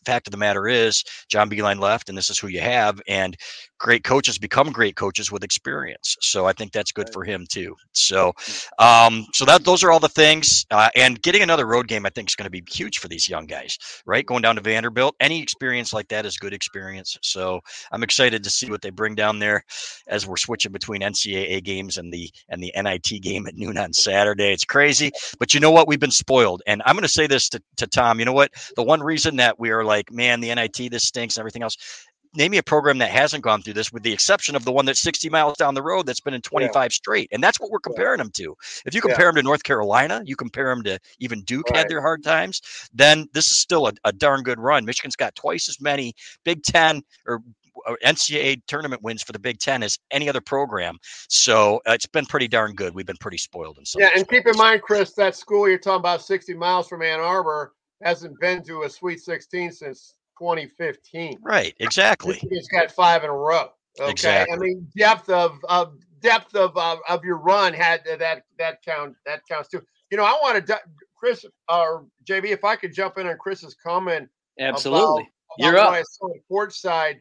fact 0.04 0.26
of 0.26 0.32
the 0.32 0.38
matter 0.38 0.68
is, 0.68 1.04
John 1.28 1.48
Beilein 1.48 1.80
left, 1.80 2.08
and 2.08 2.16
this 2.16 2.30
is 2.30 2.38
who 2.38 2.48
you 2.48 2.60
have, 2.60 3.00
and 3.08 3.36
great 3.78 4.04
coaches 4.04 4.38
become 4.38 4.70
great 4.70 4.96
coaches 4.96 5.32
with 5.32 5.42
experience. 5.42 6.16
So 6.20 6.46
I 6.46 6.52
think 6.52 6.72
that's 6.82 6.90
good 6.90 7.12
for 7.12 7.22
him 7.22 7.46
too. 7.48 7.76
So, 7.92 8.32
um, 8.80 9.26
so 9.32 9.44
that 9.44 9.64
those 9.64 9.84
are 9.84 9.92
all 9.92 10.00
the 10.00 10.08
things. 10.08 10.66
Uh, 10.72 10.88
and 10.96 11.22
getting 11.22 11.42
another 11.42 11.64
road 11.64 11.86
game, 11.86 12.04
I 12.04 12.10
think, 12.10 12.28
is 12.28 12.34
going 12.34 12.46
to 12.46 12.50
be 12.50 12.62
huge 12.68 12.98
for 12.98 13.06
these 13.06 13.28
young 13.28 13.46
guys. 13.46 13.78
Right, 14.04 14.26
going 14.26 14.42
down 14.42 14.56
to 14.56 14.60
Vanderbilt, 14.60 15.14
any 15.20 15.40
experience 15.40 15.92
like 15.92 16.08
that 16.08 16.26
is 16.26 16.36
good 16.36 16.52
experience. 16.52 17.16
So 17.22 17.60
I'm 17.92 18.02
excited 18.02 18.42
to 18.42 18.50
see 18.50 18.68
what 18.68 18.82
they 18.82 18.90
bring 18.90 19.14
down 19.14 19.38
there 19.38 19.64
as 20.08 20.26
we're 20.26 20.36
switching 20.36 20.72
between 20.72 21.02
NCAA 21.02 21.62
games 21.62 21.98
and 21.98 22.12
the 22.12 22.30
and 22.48 22.60
the 22.60 22.72
NIT 22.76 23.22
game 23.22 23.46
at 23.46 23.54
noon 23.54 23.78
on 23.78 23.92
Saturday. 23.92 24.52
It's 24.52 24.64
crazy, 24.64 25.12
but 25.38 25.54
you 25.54 25.60
know 25.60 25.70
what? 25.70 25.86
We've 25.86 26.00
been 26.00 26.10
spoiled, 26.10 26.62
and 26.66 26.82
I'm 26.84 26.96
going 26.96 27.02
to 27.02 27.08
say 27.08 27.28
this 27.28 27.48
to, 27.50 27.62
to 27.76 27.86
Tom. 27.86 28.18
You 28.18 28.24
know 28.24 28.32
what? 28.32 28.50
The 28.74 28.82
one 28.82 29.00
reason 29.00 29.36
that 29.36 29.60
we 29.60 29.70
are 29.70 29.84
like, 29.84 30.10
man, 30.10 30.40
the 30.40 30.52
NIT 30.52 30.90
this 30.90 31.04
stinks 31.04 31.36
and 31.36 31.42
everything 31.42 31.62
else 31.62 31.76
name 32.34 32.52
me 32.52 32.58
a 32.58 32.62
program 32.62 32.98
that 32.98 33.10
hasn't 33.10 33.42
gone 33.42 33.62
through 33.62 33.74
this, 33.74 33.92
with 33.92 34.02
the 34.02 34.12
exception 34.12 34.56
of 34.56 34.64
the 34.64 34.72
one 34.72 34.84
that's 34.84 35.00
60 35.00 35.28
miles 35.28 35.56
down 35.56 35.74
the 35.74 35.82
road 35.82 36.06
that's 36.06 36.20
been 36.20 36.34
in 36.34 36.40
25 36.40 36.74
yeah. 36.74 36.88
straight. 36.88 37.28
And 37.32 37.42
that's 37.42 37.60
what 37.60 37.70
we're 37.70 37.78
comparing 37.78 38.18
yeah. 38.18 38.24
them 38.24 38.32
to. 38.36 38.56
If 38.86 38.94
you 38.94 39.00
compare 39.00 39.26
yeah. 39.26 39.32
them 39.32 39.36
to 39.36 39.42
North 39.42 39.62
Carolina, 39.62 40.22
you 40.24 40.36
compare 40.36 40.68
them 40.74 40.82
to 40.84 40.98
even 41.18 41.42
Duke 41.42 41.68
right. 41.70 41.78
had 41.78 41.88
their 41.88 42.00
hard 42.00 42.22
times, 42.22 42.60
then 42.92 43.28
this 43.32 43.50
is 43.50 43.60
still 43.60 43.86
a, 43.86 43.92
a 44.04 44.12
darn 44.12 44.42
good 44.42 44.58
run. 44.58 44.84
Michigan's 44.84 45.16
got 45.16 45.34
twice 45.34 45.68
as 45.68 45.80
many 45.80 46.14
Big 46.44 46.62
Ten 46.62 47.02
or 47.26 47.42
NCAA 48.04 48.62
tournament 48.66 49.02
wins 49.02 49.22
for 49.22 49.32
the 49.32 49.38
Big 49.38 49.58
Ten 49.58 49.82
as 49.82 49.98
any 50.10 50.28
other 50.28 50.40
program. 50.40 50.98
So 51.28 51.80
uh, 51.86 51.92
it's 51.92 52.06
been 52.06 52.26
pretty 52.26 52.48
darn 52.48 52.74
good. 52.74 52.94
We've 52.94 53.06
been 53.06 53.16
pretty 53.16 53.38
spoiled 53.38 53.78
in 53.78 53.84
some. 53.84 54.00
Yeah, 54.00 54.10
and 54.14 54.28
keep 54.28 54.46
in 54.46 54.56
mind, 54.56 54.82
Chris, 54.82 55.12
that 55.14 55.36
school 55.36 55.68
you're 55.68 55.78
talking 55.78 56.00
about, 56.00 56.22
60 56.22 56.54
miles 56.54 56.88
from 56.88 57.02
Ann 57.02 57.20
Arbor, 57.20 57.72
hasn't 58.02 58.38
been 58.40 58.62
to 58.64 58.82
a 58.82 58.90
Sweet 58.90 59.20
16 59.20 59.72
since 59.72 60.14
2015. 60.38 61.38
Right, 61.42 61.74
exactly. 61.80 62.36
He's 62.50 62.68
got 62.68 62.90
five 62.90 63.24
in 63.24 63.30
a 63.30 63.34
row. 63.34 63.68
Okay, 64.00 64.10
exactly. 64.10 64.54
I 64.54 64.58
mean 64.58 64.88
depth 64.96 65.28
of 65.28 65.58
of 65.68 65.94
depth 66.20 66.54
of 66.54 66.76
of, 66.76 66.98
of 67.08 67.24
your 67.24 67.36
run 67.36 67.74
had 67.74 68.02
that 68.06 68.44
that 68.58 68.82
count 68.84 69.16
that 69.26 69.42
counts 69.48 69.68
too. 69.68 69.82
You 70.10 70.16
know, 70.16 70.24
I 70.24 70.32
want 70.42 70.66
to 70.66 70.80
Chris 71.16 71.44
or 71.68 72.06
JB 72.28 72.46
if 72.46 72.64
I 72.64 72.76
could 72.76 72.92
jump 72.92 73.18
in 73.18 73.26
on 73.26 73.36
Chris's 73.36 73.74
comment. 73.74 74.28
Absolutely, 74.58 75.22
about, 75.22 75.28
You're 75.58 75.78
up. 75.78 75.92
I 75.92 76.02
saw 76.02 76.28
court 76.48 76.72
side 76.72 77.20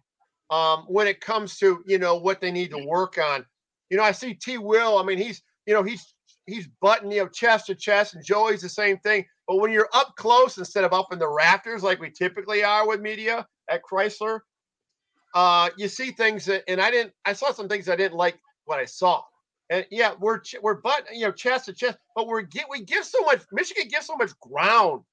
um, 0.50 0.86
when 0.88 1.08
it 1.08 1.22
comes 1.22 1.58
to 1.60 1.84
you 1.86 1.98
know 1.98 2.16
what 2.16 2.42
they 2.42 2.52
need 2.52 2.72
to 2.72 2.86
work 2.86 3.18
on. 3.18 3.46
You 3.90 3.98
know, 3.98 4.04
I 4.04 4.12
see 4.12 4.34
T. 4.34 4.58
Will. 4.58 4.98
I 4.98 5.04
mean, 5.04 5.18
he's 5.18 5.42
you 5.66 5.74
know 5.74 5.84
he's 5.84 6.14
he's 6.46 6.68
butting 6.82 7.12
you 7.12 7.24
know 7.24 7.28
chest 7.28 7.68
to 7.68 7.76
chest, 7.76 8.16
and 8.16 8.24
Joey's 8.24 8.62
the 8.62 8.70
same 8.70 8.98
thing. 8.98 9.26
But 9.48 9.58
when 9.58 9.72
you're 9.72 9.90
up 9.94 10.16
close 10.16 10.58
instead 10.58 10.84
of 10.84 10.94
up 10.94 11.12
in 11.12 11.20
the 11.20 11.30
rafters 11.30 11.84
like 11.84 12.00
we 12.00 12.10
typically 12.10 12.64
are 12.64 12.88
with 12.88 13.02
media 13.02 13.48
at 13.70 13.82
Crisler, 13.84 14.40
uh, 15.34 15.70
you 15.78 15.88
see 15.88 16.12
things 16.12 16.46
that, 16.46 16.64
and 16.68 16.82
I 16.82 16.92
didn't. 16.92 17.14
I 17.26 17.34
saw 17.34 17.52
some 17.52 17.70
things 17.70 17.90
I 17.90 17.96
didn't 17.96 18.18
like 18.18 18.40
what 18.66 18.80
I 18.80 18.86
saw. 18.86 19.24
And 19.70 19.86
yeah, 19.90 20.14
we're 20.20 20.42
we're 20.62 20.76
but 20.76 21.08
you 21.14 21.26
know 21.26 21.32
chest 21.32 21.66
to 21.66 21.74
chest, 21.74 21.98
but 22.16 22.28
we're 22.28 22.42
get 22.42 22.66
we 22.70 22.84
give 22.84 23.06
so 23.06 23.22
much. 23.22 23.42
Michigan 23.52 23.88
gives 23.88 24.06
so 24.08 24.16
much 24.16 24.38
ground. 24.40 25.04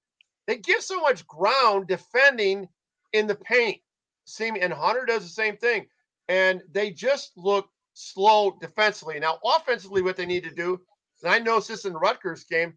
They 0.46 0.56
give 0.56 0.82
so 0.82 1.00
much 1.00 1.26
ground 1.26 1.86
defending 1.86 2.68
in 3.12 3.26
the 3.26 3.34
paint. 3.34 3.78
See, 4.24 4.48
and 4.48 4.72
Hunter 4.72 5.06
does 5.06 5.22
the 5.22 5.28
same 5.28 5.56
thing, 5.56 5.86
and 6.28 6.62
they 6.72 6.90
just 6.90 7.32
look 7.36 7.68
slow 7.94 8.56
defensively. 8.60 9.20
Now, 9.20 9.38
offensively, 9.44 10.02
what 10.02 10.16
they 10.16 10.26
need 10.26 10.44
to 10.44 10.54
do, 10.54 10.80
and 11.22 11.32
I 11.32 11.38
noticed 11.38 11.68
this 11.68 11.84
in 11.84 11.92
the 11.92 11.98
Rutgers 11.98 12.44
game, 12.44 12.74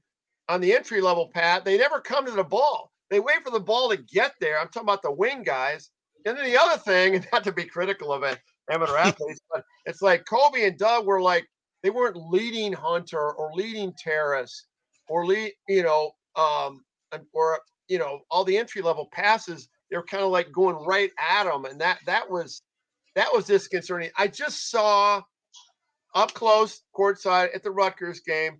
on 0.49 0.61
the 0.61 0.73
entry 0.73 1.01
level 1.01 1.29
pad, 1.33 1.63
they 1.63 1.77
never 1.77 1.99
come 1.99 2.25
to 2.25 2.31
the 2.31 2.43
ball. 2.43 2.91
They 3.09 3.19
wait 3.19 3.43
for 3.43 3.51
the 3.51 3.59
ball 3.59 3.89
to 3.89 3.97
get 3.97 4.33
there. 4.39 4.59
I'm 4.59 4.67
talking 4.67 4.87
about 4.87 5.01
the 5.01 5.11
wing 5.11 5.43
guys. 5.43 5.89
And 6.25 6.37
then 6.37 6.45
the 6.45 6.59
other 6.59 6.77
thing, 6.77 7.25
not 7.33 7.43
to 7.43 7.51
be 7.51 7.65
critical 7.65 8.11
of 8.11 8.23
it, 8.23 8.39
amateur 8.69 8.97
athletes, 8.97 9.41
but 9.53 9.63
it's 9.85 10.01
like 10.01 10.25
Kobe 10.25 10.65
and 10.65 10.77
Dug 10.77 11.05
were 11.05 11.21
like 11.21 11.47
they 11.83 11.89
weren't 11.89 12.17
leading 12.17 12.73
Hunter 12.73 13.31
or 13.31 13.51
leading 13.53 13.93
Tarris 13.93 14.65
or 15.07 15.25
lead, 15.25 15.53
you 15.67 15.83
know, 15.83 16.11
um, 16.35 16.83
or 17.33 17.59
you 17.87 17.97
know, 17.97 18.21
all 18.29 18.43
the 18.43 18.57
entry 18.57 18.81
level 18.81 19.09
passes. 19.11 19.67
They're 19.89 20.03
kind 20.03 20.23
of 20.23 20.29
like 20.29 20.51
going 20.51 20.75
right 20.85 21.11
at 21.19 21.43
them, 21.45 21.65
and 21.65 21.81
that 21.81 21.99
that 22.05 22.29
was 22.29 22.61
that 23.15 23.33
was 23.33 23.45
disconcerting. 23.45 24.09
I 24.17 24.27
just 24.27 24.69
saw 24.69 25.21
up 26.13 26.33
close 26.33 26.81
courtside 26.95 27.55
at 27.55 27.63
the 27.63 27.71
Rutgers 27.71 28.19
game 28.19 28.59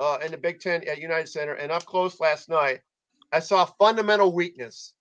uh, 0.00 0.18
in 0.24 0.30
the 0.30 0.36
Big 0.36 0.60
Ten 0.60 0.86
at 0.88 0.98
United 0.98 1.28
Center 1.28 1.54
and 1.54 1.72
up 1.72 1.84
close 1.84 2.20
last 2.20 2.48
night, 2.48 2.80
I 3.32 3.40
saw 3.40 3.64
fundamental 3.64 4.32
weakness. 4.32 4.92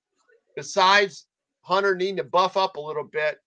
Besides 0.55 1.27
Hunter 1.61 1.95
needing 1.95 2.17
to 2.17 2.23
buff 2.23 2.57
up 2.57 2.77
a 2.77 2.81
little 2.81 3.03
bit, 3.03 3.39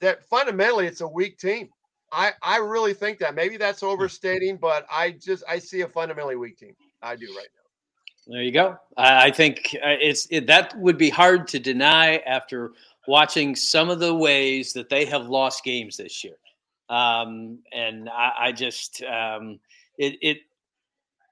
that 0.00 0.24
fundamentally 0.28 0.86
it's 0.86 1.00
a 1.00 1.08
weak 1.08 1.38
team. 1.38 1.70
I, 2.12 2.32
I 2.42 2.58
really 2.58 2.92
think 2.92 3.18
that 3.20 3.34
maybe 3.34 3.56
that's 3.56 3.80
hmm. 3.80 3.86
overstating, 3.86 4.58
but 4.58 4.86
I 4.90 5.12
just 5.12 5.44
I 5.48 5.58
see 5.58 5.80
a 5.80 5.88
fundamentally 5.88 6.36
weak 6.36 6.58
team. 6.58 6.74
I 7.02 7.16
do 7.16 7.26
right 7.28 7.48
now. 7.54 8.32
There 8.34 8.42
you 8.42 8.52
go. 8.52 8.76
I, 8.96 9.26
I 9.26 9.30
think 9.30 9.76
uh, 9.82 9.96
it's 10.00 10.28
it, 10.30 10.46
that 10.46 10.78
would 10.78 10.98
be 10.98 11.10
hard 11.10 11.48
to 11.48 11.58
deny 11.58 12.18
after 12.18 12.72
watching 13.08 13.56
some 13.56 13.90
of 13.90 13.98
the 13.98 14.14
ways 14.14 14.72
that 14.74 14.88
they 14.88 15.04
have 15.06 15.26
lost 15.26 15.64
games 15.64 15.96
this 15.96 16.22
year. 16.22 16.36
Um, 16.92 17.60
and 17.72 18.10
I, 18.10 18.32
I 18.38 18.52
just 18.52 19.02
um, 19.02 19.58
it, 19.96 20.18
it 20.20 20.38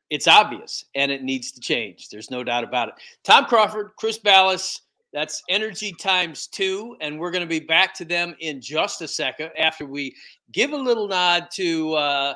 it's 0.09 0.27
obvious 0.27 0.87
and 0.94 1.12
it 1.12 1.23
needs 1.23 1.53
to 1.53 1.61
change. 1.61 2.09
There's 2.09 2.31
no 2.31 2.42
doubt 2.42 2.64
about 2.64 2.88
it. 2.88 2.94
Tom 3.25 3.44
Crawford, 3.44 3.90
Chris 3.96 4.18
Balas, 4.18 4.81
that's 5.12 5.42
energy 5.49 5.92
times 5.92 6.46
two. 6.46 6.96
And 7.01 7.18
we're 7.18 7.31
going 7.31 7.42
to 7.42 7.49
be 7.49 7.61
back 7.61 7.94
to 7.94 8.05
them 8.05 8.35
in 8.40 8.61
just 8.61 9.03
a 9.03 9.09
second 9.09 9.51
after 9.59 9.85
we 9.85 10.14
give 10.51 10.73
a 10.73 10.77
little 10.77 11.07
nod 11.07 11.49
to 11.53 11.92
uh, 11.94 12.35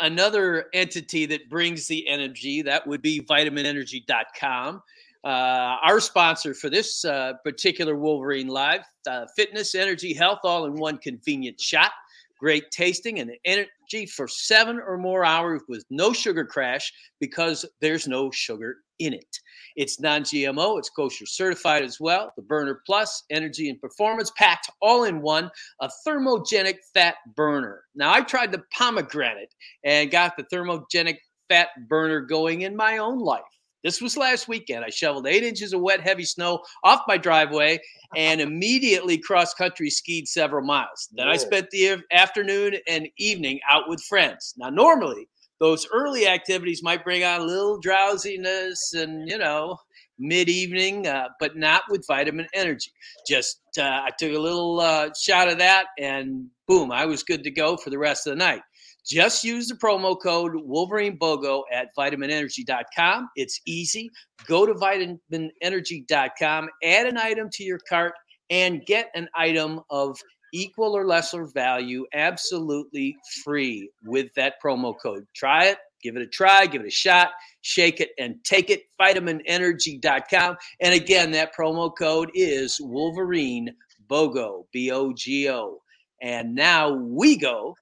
another 0.00 0.66
entity 0.72 1.26
that 1.26 1.48
brings 1.50 1.86
the 1.86 2.08
energy. 2.08 2.62
That 2.62 2.86
would 2.86 3.02
be 3.02 3.20
vitaminenergy.com. 3.20 4.82
Uh, 5.22 5.76
our 5.82 5.98
sponsor 5.98 6.54
for 6.54 6.70
this 6.70 7.04
uh, 7.04 7.32
particular 7.44 7.96
Wolverine 7.96 8.48
Live 8.48 8.82
uh, 9.08 9.26
fitness, 9.34 9.74
energy, 9.74 10.14
health, 10.14 10.40
all 10.44 10.66
in 10.66 10.74
one 10.74 10.98
convenient 10.98 11.60
shot. 11.60 11.90
Great 12.38 12.70
tasting 12.70 13.20
and 13.20 13.32
energy 13.44 14.06
for 14.06 14.28
seven 14.28 14.78
or 14.78 14.98
more 14.98 15.24
hours 15.24 15.62
with 15.68 15.84
no 15.90 16.12
sugar 16.12 16.44
crash 16.44 16.92
because 17.20 17.64
there's 17.80 18.06
no 18.06 18.30
sugar 18.30 18.76
in 18.98 19.12
it. 19.14 19.38
It's 19.76 20.00
non 20.00 20.22
GMO, 20.22 20.78
it's 20.78 20.90
kosher 20.90 21.26
certified 21.26 21.82
as 21.82 21.98
well. 22.00 22.32
The 22.36 22.42
Burner 22.42 22.80
Plus, 22.86 23.24
energy 23.30 23.68
and 23.70 23.80
performance 23.80 24.32
packed 24.36 24.70
all 24.80 25.04
in 25.04 25.20
one, 25.20 25.50
a 25.80 25.90
thermogenic 26.06 26.76
fat 26.94 27.16
burner. 27.34 27.82
Now, 27.94 28.12
I 28.12 28.22
tried 28.22 28.52
the 28.52 28.62
pomegranate 28.72 29.54
and 29.84 30.10
got 30.10 30.36
the 30.36 30.44
thermogenic 30.44 31.16
fat 31.48 31.68
burner 31.88 32.20
going 32.20 32.62
in 32.62 32.76
my 32.76 32.98
own 32.98 33.18
life. 33.18 33.42
This 33.86 34.00
was 34.00 34.16
last 34.16 34.48
weekend. 34.48 34.84
I 34.84 34.90
shoveled 34.90 35.28
eight 35.28 35.44
inches 35.44 35.72
of 35.72 35.80
wet, 35.80 36.00
heavy 36.00 36.24
snow 36.24 36.58
off 36.82 37.02
my 37.06 37.16
driveway 37.16 37.78
and 38.16 38.40
immediately 38.40 39.16
cross 39.16 39.54
country 39.54 39.90
skied 39.90 40.26
several 40.26 40.66
miles. 40.66 41.08
Then 41.12 41.28
I 41.28 41.36
spent 41.36 41.70
the 41.70 42.02
afternoon 42.10 42.78
and 42.88 43.06
evening 43.16 43.60
out 43.70 43.88
with 43.88 44.02
friends. 44.02 44.54
Now, 44.56 44.70
normally, 44.70 45.28
those 45.60 45.86
early 45.94 46.26
activities 46.26 46.82
might 46.82 47.04
bring 47.04 47.22
on 47.22 47.42
a 47.42 47.44
little 47.44 47.78
drowsiness 47.78 48.92
and, 48.92 49.28
you 49.30 49.38
know, 49.38 49.78
mid 50.18 50.48
evening, 50.48 51.06
uh, 51.06 51.28
but 51.38 51.56
not 51.56 51.84
with 51.88 52.04
vitamin 52.08 52.48
energy. 52.54 52.90
Just 53.24 53.60
uh, 53.78 54.00
I 54.02 54.10
took 54.18 54.34
a 54.34 54.40
little 54.40 54.80
uh, 54.80 55.10
shot 55.16 55.46
of 55.46 55.58
that 55.58 55.86
and 55.96 56.48
boom, 56.66 56.90
I 56.90 57.06
was 57.06 57.22
good 57.22 57.44
to 57.44 57.52
go 57.52 57.76
for 57.76 57.90
the 57.90 57.98
rest 57.98 58.26
of 58.26 58.32
the 58.32 58.44
night. 58.44 58.62
Just 59.06 59.44
use 59.44 59.68
the 59.68 59.76
promo 59.76 60.20
code 60.20 60.52
Wolverine 60.56 61.16
BOGO 61.16 61.62
at 61.72 61.88
vitaminenergy.com. 61.96 63.28
It's 63.36 63.60
easy. 63.64 64.10
Go 64.46 64.66
to 64.66 64.74
vitaminenergy.com, 64.74 66.68
add 66.82 67.06
an 67.06 67.16
item 67.16 67.48
to 67.52 67.62
your 67.62 67.78
cart, 67.88 68.14
and 68.50 68.84
get 68.84 69.10
an 69.14 69.28
item 69.34 69.80
of 69.90 70.18
equal 70.52 70.96
or 70.96 71.06
lesser 71.06 71.46
value 71.46 72.04
absolutely 72.14 73.16
free 73.44 73.88
with 74.04 74.26
that 74.34 74.54
promo 74.64 74.94
code. 75.00 75.24
Try 75.36 75.66
it, 75.66 75.78
give 76.02 76.16
it 76.16 76.22
a 76.22 76.26
try, 76.26 76.66
give 76.66 76.82
it 76.82 76.88
a 76.88 76.90
shot, 76.90 77.30
shake 77.60 78.00
it, 78.00 78.10
and 78.18 78.42
take 78.42 78.70
it. 78.70 78.82
VitaminEnergy.com. 79.00 80.56
And 80.80 80.94
again, 80.94 81.30
that 81.32 81.54
promo 81.54 81.92
code 81.96 82.30
is 82.34 82.78
Wolverine 82.80 83.72
BOGO, 84.08 84.64
B 84.72 84.90
O 84.90 85.12
G 85.12 85.48
O. 85.48 85.78
And 86.22 86.54
now 86.54 86.92
we 86.92 87.36
go 87.36 87.76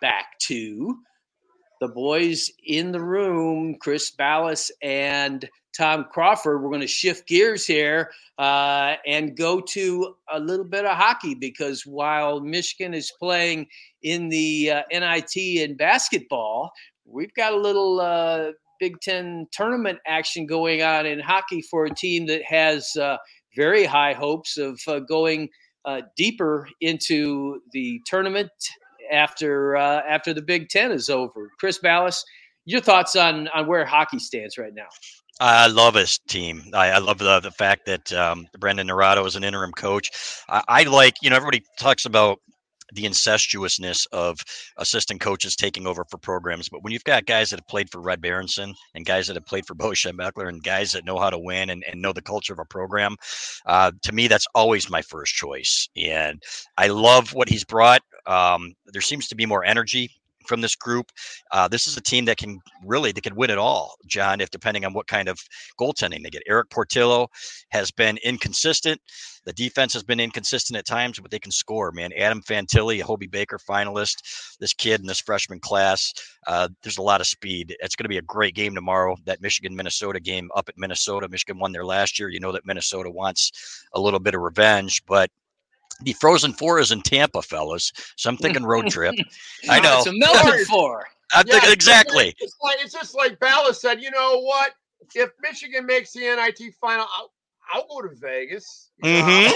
back 0.00 0.38
to 0.40 0.98
the 1.80 1.88
boys 1.88 2.50
in 2.66 2.92
the 2.92 3.00
room, 3.00 3.76
Chris 3.80 4.10
Balas 4.10 4.70
and 4.82 5.48
Tom 5.76 6.06
Crawford. 6.10 6.62
We're 6.62 6.70
going 6.70 6.80
to 6.80 6.88
shift 6.88 7.28
gears 7.28 7.66
here 7.66 8.10
uh, 8.38 8.96
and 9.06 9.36
go 9.36 9.60
to 9.60 10.14
a 10.32 10.40
little 10.40 10.64
bit 10.64 10.84
of 10.84 10.96
hockey 10.96 11.34
because 11.34 11.86
while 11.86 12.40
Michigan 12.40 12.94
is 12.94 13.12
playing 13.18 13.68
in 14.02 14.28
the 14.28 14.72
uh, 14.72 14.82
NIT 14.90 15.36
in 15.36 15.76
basketball, 15.76 16.72
we've 17.04 17.34
got 17.34 17.52
a 17.52 17.56
little 17.56 18.00
uh, 18.00 18.52
Big 18.80 19.00
Ten 19.00 19.46
tournament 19.52 19.98
action 20.06 20.46
going 20.46 20.82
on 20.82 21.06
in 21.06 21.20
hockey 21.20 21.62
for 21.62 21.84
a 21.84 21.94
team 21.94 22.26
that 22.26 22.42
has 22.44 22.96
uh, 22.96 23.16
very 23.56 23.84
high 23.84 24.14
hopes 24.14 24.56
of 24.56 24.80
uh, 24.88 24.98
going 25.00 25.48
uh, 25.84 26.02
deeper 26.16 26.68
into 26.80 27.60
the 27.72 28.00
tournament 28.04 28.50
after 29.10 29.76
uh, 29.76 30.02
after 30.08 30.34
the 30.34 30.42
Big 30.42 30.68
Ten 30.68 30.92
is 30.92 31.08
over. 31.08 31.50
Chris 31.58 31.78
Balas, 31.78 32.24
your 32.64 32.80
thoughts 32.80 33.16
on 33.16 33.48
on 33.48 33.66
where 33.66 33.84
hockey 33.84 34.18
stands 34.18 34.58
right 34.58 34.74
now? 34.74 34.88
I 35.40 35.68
love 35.68 35.94
his 35.94 36.18
team. 36.28 36.64
I, 36.74 36.90
I 36.90 36.98
love 36.98 37.18
the, 37.18 37.38
the 37.40 37.52
fact 37.52 37.86
that 37.86 38.12
um, 38.12 38.46
Brandon 38.58 38.88
Naurato 38.88 39.24
is 39.24 39.36
an 39.36 39.44
interim 39.44 39.72
coach. 39.72 40.10
I, 40.48 40.62
I 40.66 40.82
like, 40.82 41.14
you 41.22 41.30
know, 41.30 41.36
everybody 41.36 41.62
talks 41.78 42.06
about 42.06 42.40
the 42.94 43.04
incestuousness 43.04 44.06
of 44.12 44.38
assistant 44.78 45.20
coaches 45.20 45.54
taking 45.54 45.86
over 45.86 46.04
for 46.10 46.18
programs. 46.18 46.68
But 46.68 46.82
when 46.82 46.92
you've 46.92 47.04
got 47.04 47.26
guys 47.26 47.50
that 47.50 47.58
have 47.58 47.68
played 47.68 47.90
for 47.90 48.00
Red 48.00 48.20
Berenson 48.20 48.74
and 48.94 49.04
guys 49.04 49.26
that 49.26 49.36
have 49.36 49.46
played 49.46 49.66
for 49.66 49.74
Bo 49.74 49.90
Schembechler 49.90 50.48
and 50.48 50.62
guys 50.62 50.92
that 50.92 51.04
know 51.04 51.18
how 51.18 51.30
to 51.30 51.38
win 51.38 51.70
and, 51.70 51.84
and 51.90 52.00
know 52.00 52.12
the 52.12 52.22
culture 52.22 52.52
of 52.52 52.58
a 52.58 52.64
program, 52.64 53.16
uh, 53.66 53.92
to 54.02 54.12
me, 54.12 54.26
that's 54.26 54.46
always 54.54 54.90
my 54.90 55.02
first 55.02 55.34
choice. 55.34 55.88
And 55.96 56.42
I 56.76 56.88
love 56.88 57.34
what 57.34 57.48
he's 57.48 57.64
brought. 57.64 58.02
Um, 58.28 58.74
there 58.86 59.02
seems 59.02 59.26
to 59.28 59.34
be 59.34 59.46
more 59.46 59.64
energy 59.64 60.10
from 60.48 60.60
this 60.60 60.74
group. 60.74 61.12
Uh, 61.52 61.68
this 61.68 61.86
is 61.86 61.96
a 61.96 62.00
team 62.00 62.24
that 62.24 62.38
can 62.38 62.58
really 62.84 63.12
they 63.12 63.20
can 63.20 63.36
win 63.36 63.50
it 63.50 63.58
all, 63.58 63.94
John. 64.06 64.40
If 64.40 64.50
depending 64.50 64.84
on 64.84 64.94
what 64.94 65.06
kind 65.06 65.28
of 65.28 65.38
goaltending 65.78 66.22
they 66.22 66.30
get, 66.30 66.42
Erik 66.48 66.70
Portillo 66.70 67.28
has 67.68 67.90
been 67.92 68.18
inconsistent. 68.24 69.00
The 69.44 69.52
defense 69.52 69.92
has 69.94 70.02
been 70.02 70.20
inconsistent 70.20 70.76
at 70.78 70.86
times, 70.86 71.18
but 71.20 71.30
they 71.30 71.38
can 71.38 71.52
score. 71.52 71.92
Man, 71.92 72.10
Adam 72.18 72.42
Fantilli, 72.42 73.00
a 73.00 73.04
Hobey 73.04 73.28
Baker 73.28 73.58
finalist, 73.58 74.56
this 74.58 74.74
kid 74.74 75.00
in 75.00 75.06
this 75.06 75.20
freshman 75.20 75.60
class. 75.60 76.12
Uh, 76.46 76.68
there's 76.82 76.98
a 76.98 77.02
lot 77.02 77.20
of 77.20 77.26
speed. 77.26 77.76
It's 77.80 77.96
going 77.96 78.04
to 78.04 78.10
be 78.10 78.18
a 78.18 78.22
great 78.22 78.54
game 78.54 78.74
tomorrow. 78.74 79.16
That 79.26 79.40
Michigan 79.40 79.76
Minnesota 79.76 80.20
game 80.20 80.50
up 80.54 80.68
at 80.68 80.76
Minnesota. 80.76 81.28
Michigan 81.28 81.58
won 81.58 81.72
there 81.72 81.84
last 81.84 82.18
year. 82.18 82.28
You 82.28 82.40
know 82.40 82.52
that 82.52 82.66
Minnesota 82.66 83.10
wants 83.10 83.86
a 83.94 84.00
little 84.00 84.20
bit 84.20 84.34
of 84.34 84.40
revenge, 84.40 85.02
but 85.06 85.30
the 86.00 86.12
Frozen 86.14 86.54
Four 86.54 86.78
is 86.78 86.92
in 86.92 87.02
Tampa, 87.02 87.42
fellas. 87.42 87.92
So 88.16 88.30
I'm 88.30 88.36
thinking 88.36 88.64
road 88.64 88.86
trip. 88.90 89.14
I 89.68 89.80
know. 89.80 89.98
It's 89.98 90.06
a 90.06 90.12
Melbourne 90.12 90.64
Four. 90.68 91.06
I'm 91.32 91.46
yeah, 91.46 91.54
thinking 91.54 91.72
exactly. 91.72 92.34
It's, 92.38 92.56
like, 92.62 92.78
it's 92.80 92.94
just 92.94 93.14
like 93.14 93.38
said. 93.74 94.00
You 94.00 94.10
know 94.10 94.40
what? 94.40 94.72
If 95.14 95.30
Michigan 95.42 95.86
makes 95.86 96.12
the 96.12 96.20
NIT 96.20 96.74
final, 96.80 97.06
I'll, 97.16 97.32
I'll 97.72 97.86
go 97.88 98.08
to 98.08 98.14
Vegas. 98.14 98.90
Mm-hmm. 99.04 99.54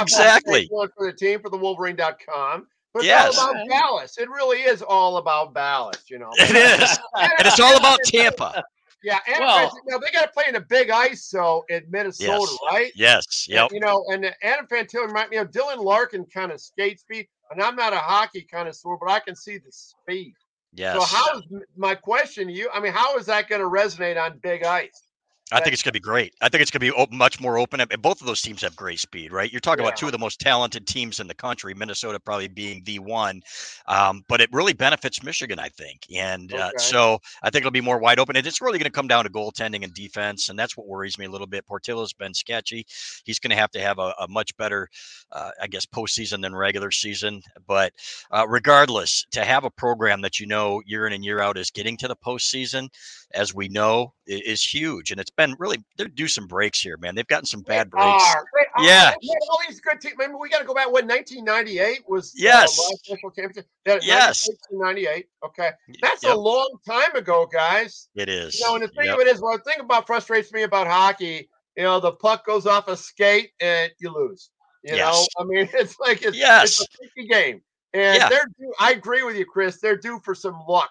exactly. 0.00 0.68
For 0.68 1.06
the 1.06 1.12
team 1.12 1.40
for 1.40 1.50
the 1.50 1.58
Wolverine.com. 1.58 2.66
But 2.94 3.04
yes. 3.04 3.28
it's 3.28 3.38
all 3.38 3.50
about 3.50 3.68
Balas. 3.68 4.18
It 4.18 4.28
really 4.28 4.58
is 4.58 4.82
all 4.82 5.16
about 5.16 5.54
Balas, 5.54 6.04
you 6.10 6.18
know. 6.18 6.30
It 6.34 6.54
is. 6.54 6.98
and 7.14 7.32
it's 7.40 7.58
all 7.58 7.76
about 7.76 7.98
Tampa. 8.04 8.62
Yeah, 9.04 9.18
and 9.26 9.40
well, 9.40 9.72
now 9.86 9.98
they 9.98 10.10
got 10.12 10.26
to 10.26 10.32
play 10.32 10.44
in 10.46 10.54
the 10.54 10.60
Big 10.60 10.90
Ice, 10.90 11.24
so 11.24 11.64
in 11.68 11.84
Minnesota, 11.90 12.38
yes. 12.40 12.58
right? 12.70 12.92
Yes. 12.94 13.46
Yep. 13.48 13.70
And, 13.70 13.72
you 13.72 13.80
know, 13.80 14.04
and 14.12 14.24
uh, 14.24 14.30
Adam 14.42 14.66
Fantilli 14.66 15.06
remind 15.06 15.30
me 15.30 15.38
of 15.38 15.50
Dylan 15.50 15.82
Larkin 15.82 16.24
kind 16.26 16.52
of 16.52 16.60
skate 16.60 17.00
speed, 17.00 17.26
and 17.50 17.60
I'm 17.60 17.74
not 17.74 17.92
a 17.92 17.96
hockey 17.96 18.46
kind 18.48 18.68
of 18.68 18.76
sore, 18.76 18.98
but 19.00 19.10
I 19.10 19.18
can 19.18 19.34
see 19.34 19.58
the 19.58 19.70
speed. 19.70 20.34
Yes. 20.74 20.94
So 20.94 21.04
how 21.04 21.38
is 21.38 21.44
my 21.76 21.94
question 21.94 22.46
to 22.46 22.52
you? 22.52 22.70
I 22.72 22.80
mean, 22.80 22.92
how 22.92 23.16
is 23.16 23.26
that 23.26 23.48
going 23.48 23.60
to 23.60 23.68
resonate 23.68 24.22
on 24.22 24.38
Big 24.42 24.64
Ice? 24.64 25.11
I 25.52 25.60
think 25.60 25.72
it's 25.74 25.82
going 25.82 25.90
to 25.90 25.98
be 25.98 26.00
great. 26.00 26.34
I 26.40 26.48
think 26.48 26.62
it's 26.62 26.70
going 26.70 26.80
to 26.80 26.92
be 26.92 26.98
open, 26.98 27.16
much 27.16 27.40
more 27.40 27.58
open. 27.58 27.80
And 27.80 28.02
both 28.02 28.20
of 28.20 28.26
those 28.26 28.40
teams 28.40 28.62
have 28.62 28.74
great 28.74 29.00
speed, 29.00 29.32
right? 29.32 29.50
You're 29.50 29.60
talking 29.60 29.84
yeah. 29.84 29.88
about 29.88 29.98
two 29.98 30.06
of 30.06 30.12
the 30.12 30.18
most 30.18 30.40
talented 30.40 30.86
teams 30.86 31.20
in 31.20 31.26
the 31.26 31.34
country, 31.34 31.74
Minnesota 31.74 32.18
probably 32.18 32.48
being 32.48 32.82
the 32.84 32.98
one. 32.98 33.42
Um, 33.86 34.24
but 34.28 34.40
it 34.40 34.50
really 34.52 34.72
benefits 34.72 35.22
Michigan, 35.22 35.58
I 35.58 35.68
think. 35.68 36.06
And 36.14 36.52
uh, 36.52 36.56
okay. 36.56 36.64
uh, 36.64 36.78
so 36.78 37.18
I 37.42 37.50
think 37.50 37.62
it'll 37.62 37.70
be 37.70 37.80
more 37.80 37.98
wide 37.98 38.18
open. 38.18 38.36
And 38.36 38.46
it's 38.46 38.60
really 38.60 38.78
going 38.78 38.90
to 38.90 38.90
come 38.90 39.08
down 39.08 39.24
to 39.24 39.30
goaltending 39.30 39.84
and 39.84 39.92
defense. 39.92 40.48
And 40.48 40.58
that's 40.58 40.76
what 40.76 40.86
worries 40.86 41.18
me 41.18 41.26
a 41.26 41.30
little 41.30 41.46
bit. 41.46 41.66
Portillo's 41.66 42.12
been 42.12 42.34
sketchy. 42.34 42.86
He's 43.24 43.38
going 43.38 43.50
to 43.50 43.56
have 43.56 43.70
to 43.72 43.80
have 43.80 43.98
a, 43.98 44.14
a 44.20 44.28
much 44.28 44.56
better, 44.56 44.88
uh, 45.32 45.50
I 45.60 45.66
guess, 45.66 45.86
postseason 45.86 46.42
than 46.42 46.54
regular 46.54 46.90
season. 46.90 47.42
But 47.66 47.92
uh, 48.30 48.46
regardless, 48.48 49.26
to 49.32 49.44
have 49.44 49.64
a 49.64 49.70
program 49.70 50.20
that 50.22 50.40
you 50.40 50.46
know 50.46 50.82
year 50.86 51.06
in 51.06 51.12
and 51.12 51.24
year 51.24 51.40
out 51.40 51.58
is 51.58 51.70
getting 51.70 51.96
to 51.98 52.08
the 52.08 52.16
postseason, 52.16 52.88
as 53.34 53.54
we 53.54 53.68
know, 53.68 54.14
is 54.26 54.64
huge. 54.64 55.10
And 55.10 55.20
it's 55.20 55.30
been 55.30 55.54
really 55.58 55.78
they're 55.96 56.08
due 56.08 56.28
some 56.28 56.46
breaks 56.46 56.80
here, 56.80 56.96
man. 56.96 57.14
They've 57.14 57.26
gotten 57.26 57.46
some 57.46 57.62
bad 57.62 57.90
breaks. 57.90 58.06
Are. 58.06 58.44
Yeah, 58.78 59.12
all 59.50 59.58
these 59.68 59.80
good 59.80 60.00
teams. 60.00 60.14
Maybe 60.18 60.32
we 60.38 60.48
got 60.48 60.60
to 60.60 60.64
go 60.64 60.74
back. 60.74 60.86
When 60.86 61.06
1998 61.06 62.08
was 62.08 62.32
yes, 62.36 62.78
uh, 62.78 62.96
national 63.08 63.30
championship. 63.32 63.66
Yeah, 63.86 63.98
yes, 64.02 64.48
1998. 64.70 65.26
Okay, 65.44 65.70
that's 66.00 66.22
yep. 66.22 66.34
a 66.34 66.38
long 66.38 66.78
time 66.86 67.14
ago, 67.14 67.48
guys. 67.52 68.08
It 68.14 68.28
is. 68.28 68.58
You 68.58 68.66
know, 68.66 68.74
and 68.76 68.84
the 68.84 68.88
thing 68.88 69.06
yep. 69.06 69.16
of 69.16 69.20
it 69.20 69.26
is, 69.28 69.40
what 69.40 69.62
the 69.64 69.70
thing 69.70 69.80
about 69.80 70.06
frustrates 70.06 70.52
me 70.52 70.62
about 70.62 70.86
hockey, 70.86 71.48
you 71.76 71.82
know, 71.82 72.00
the 72.00 72.12
puck 72.12 72.46
goes 72.46 72.66
off 72.66 72.88
a 72.88 72.96
skate 72.96 73.50
and 73.60 73.90
you 73.98 74.12
lose. 74.12 74.50
You 74.84 74.96
yes. 74.96 75.28
know, 75.38 75.42
I 75.42 75.46
mean, 75.46 75.68
it's 75.74 75.98
like 76.00 76.22
it's, 76.22 76.36
yes. 76.36 76.80
it's 76.80 76.82
a 76.82 76.96
tricky 76.96 77.28
game. 77.28 77.62
And 77.94 78.18
yeah. 78.18 78.28
they're 78.28 78.46
due, 78.58 78.72
I 78.80 78.92
agree 78.92 79.22
with 79.22 79.36
you, 79.36 79.44
Chris. 79.44 79.78
They're 79.80 79.98
due 79.98 80.18
for 80.24 80.34
some 80.34 80.58
luck. 80.66 80.90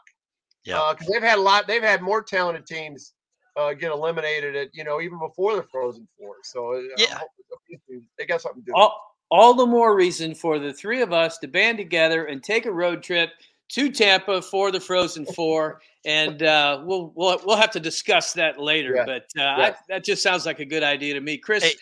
Yeah, 0.64 0.94
because 0.94 1.08
uh, 1.08 1.14
they've 1.14 1.24
had 1.24 1.38
a 1.38 1.42
lot. 1.42 1.68
They've 1.68 1.82
had 1.82 2.02
more 2.02 2.22
talented 2.22 2.66
teams 2.66 3.14
uh, 3.58 3.74
get 3.74 3.92
eliminated 3.92 4.56
at 4.56 4.70
you 4.74 4.84
know 4.84 5.02
even 5.02 5.20
before 5.20 5.56
the 5.56 5.64
Frozen 5.64 6.08
Four. 6.18 6.36
So 6.44 6.76
uh, 6.76 6.82
yeah, 6.98 7.20
they 8.18 8.26
got 8.26 8.42
something 8.42 8.62
to 8.64 8.66
do. 8.68 8.74
All, 8.76 9.16
all 9.30 9.54
the 9.54 9.66
more 9.66 9.96
reason 9.96 10.36
for 10.36 10.60
the 10.60 10.74
three 10.74 11.02
of 11.02 11.14
us 11.14 11.38
to 11.40 11.48
band 11.48 11.78
together 11.78 12.26
and 12.26 12.44
take 12.44 12.66
a 12.66 12.72
road 12.72 13.02
trip 13.02 13.32
to 13.70 13.90
Tampa 13.90 14.42
for 14.42 14.72
the 14.72 14.80
Frozen 14.80 15.26
Four, 15.28 15.82
and 16.06 16.44
uh, 16.44 16.82
we'll 16.86 17.12
we'll 17.16 17.40
we'll 17.46 17.58
have 17.58 17.72
to 17.72 17.80
discuss 17.80 18.34
that 18.34 18.60
later. 18.60 18.96
Yeah. 18.96 19.06
But 19.06 19.24
uh, 19.38 19.44
yeah. 19.44 19.56
I, 19.58 19.76
that 19.90 20.04
just 20.04 20.22
sounds 20.22 20.46
like 20.46 20.60
a 20.60 20.66
good 20.66 20.84
idea 20.84 21.14
to 21.14 21.22
me, 21.22 21.38
Chris. 21.38 21.64
Hey, 21.64 21.74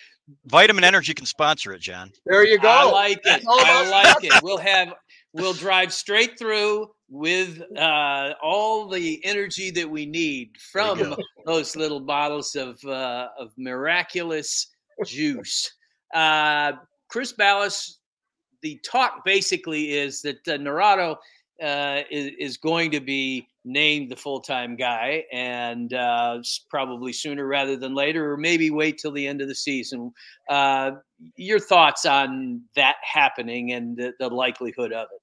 Vitamin 0.45 0.83
Energy 0.83 1.13
can 1.13 1.25
sponsor 1.25 1.73
it, 1.73 1.81
John. 1.81 2.11
There 2.25 2.45
you 2.45 2.59
go. 2.59 2.69
I 2.69 2.83
like 2.83 3.21
it. 3.25 3.43
I 3.47 3.89
like 3.89 4.23
it. 4.23 4.33
We'll 4.43 4.57
have 4.57 4.93
we'll 5.33 5.53
drive 5.53 5.91
straight 5.91 6.37
through 6.37 6.89
with 7.09 7.61
uh, 7.77 8.33
all 8.41 8.87
the 8.87 9.23
energy 9.25 9.71
that 9.71 9.89
we 9.89 10.05
need 10.05 10.51
from 10.71 11.15
those 11.45 11.75
little 11.75 11.99
bottles 11.99 12.55
of 12.55 12.83
uh, 12.85 13.29
of 13.37 13.51
miraculous 13.57 14.67
juice. 15.05 15.71
Uh, 16.13 16.73
Chris 17.09 17.33
Balas, 17.33 17.99
the 18.61 18.79
talk 18.85 19.23
basically 19.25 19.93
is 19.97 20.21
that 20.21 20.47
uh, 20.47 20.51
Naurato 20.51 21.17
uh, 21.61 22.01
is, 22.09 22.31
is 22.39 22.57
going 22.57 22.91
to 22.91 22.99
be 22.99 23.47
named 23.65 24.09
the 24.09 24.15
full 24.15 24.39
time 24.39 24.75
guy, 24.75 25.23
and 25.31 25.93
uh, 25.93 26.39
probably 26.69 27.11
sooner 27.11 27.47
rather 27.47 27.75
than 27.75 27.93
later, 27.93 28.31
or 28.31 28.37
maybe 28.37 28.69
wait 28.69 28.97
till 28.97 29.11
the 29.11 29.27
end 29.27 29.41
of 29.41 29.47
the 29.47 29.55
season. 29.55 30.11
Uh, 30.47 30.91
your 31.35 31.59
thoughts 31.59 32.05
on 32.05 32.61
that 32.75 32.95
happening 33.01 33.73
and 33.73 33.97
the, 33.97 34.13
the 34.19 34.29
likelihood 34.29 34.93
of 34.93 35.07
it? 35.13 35.18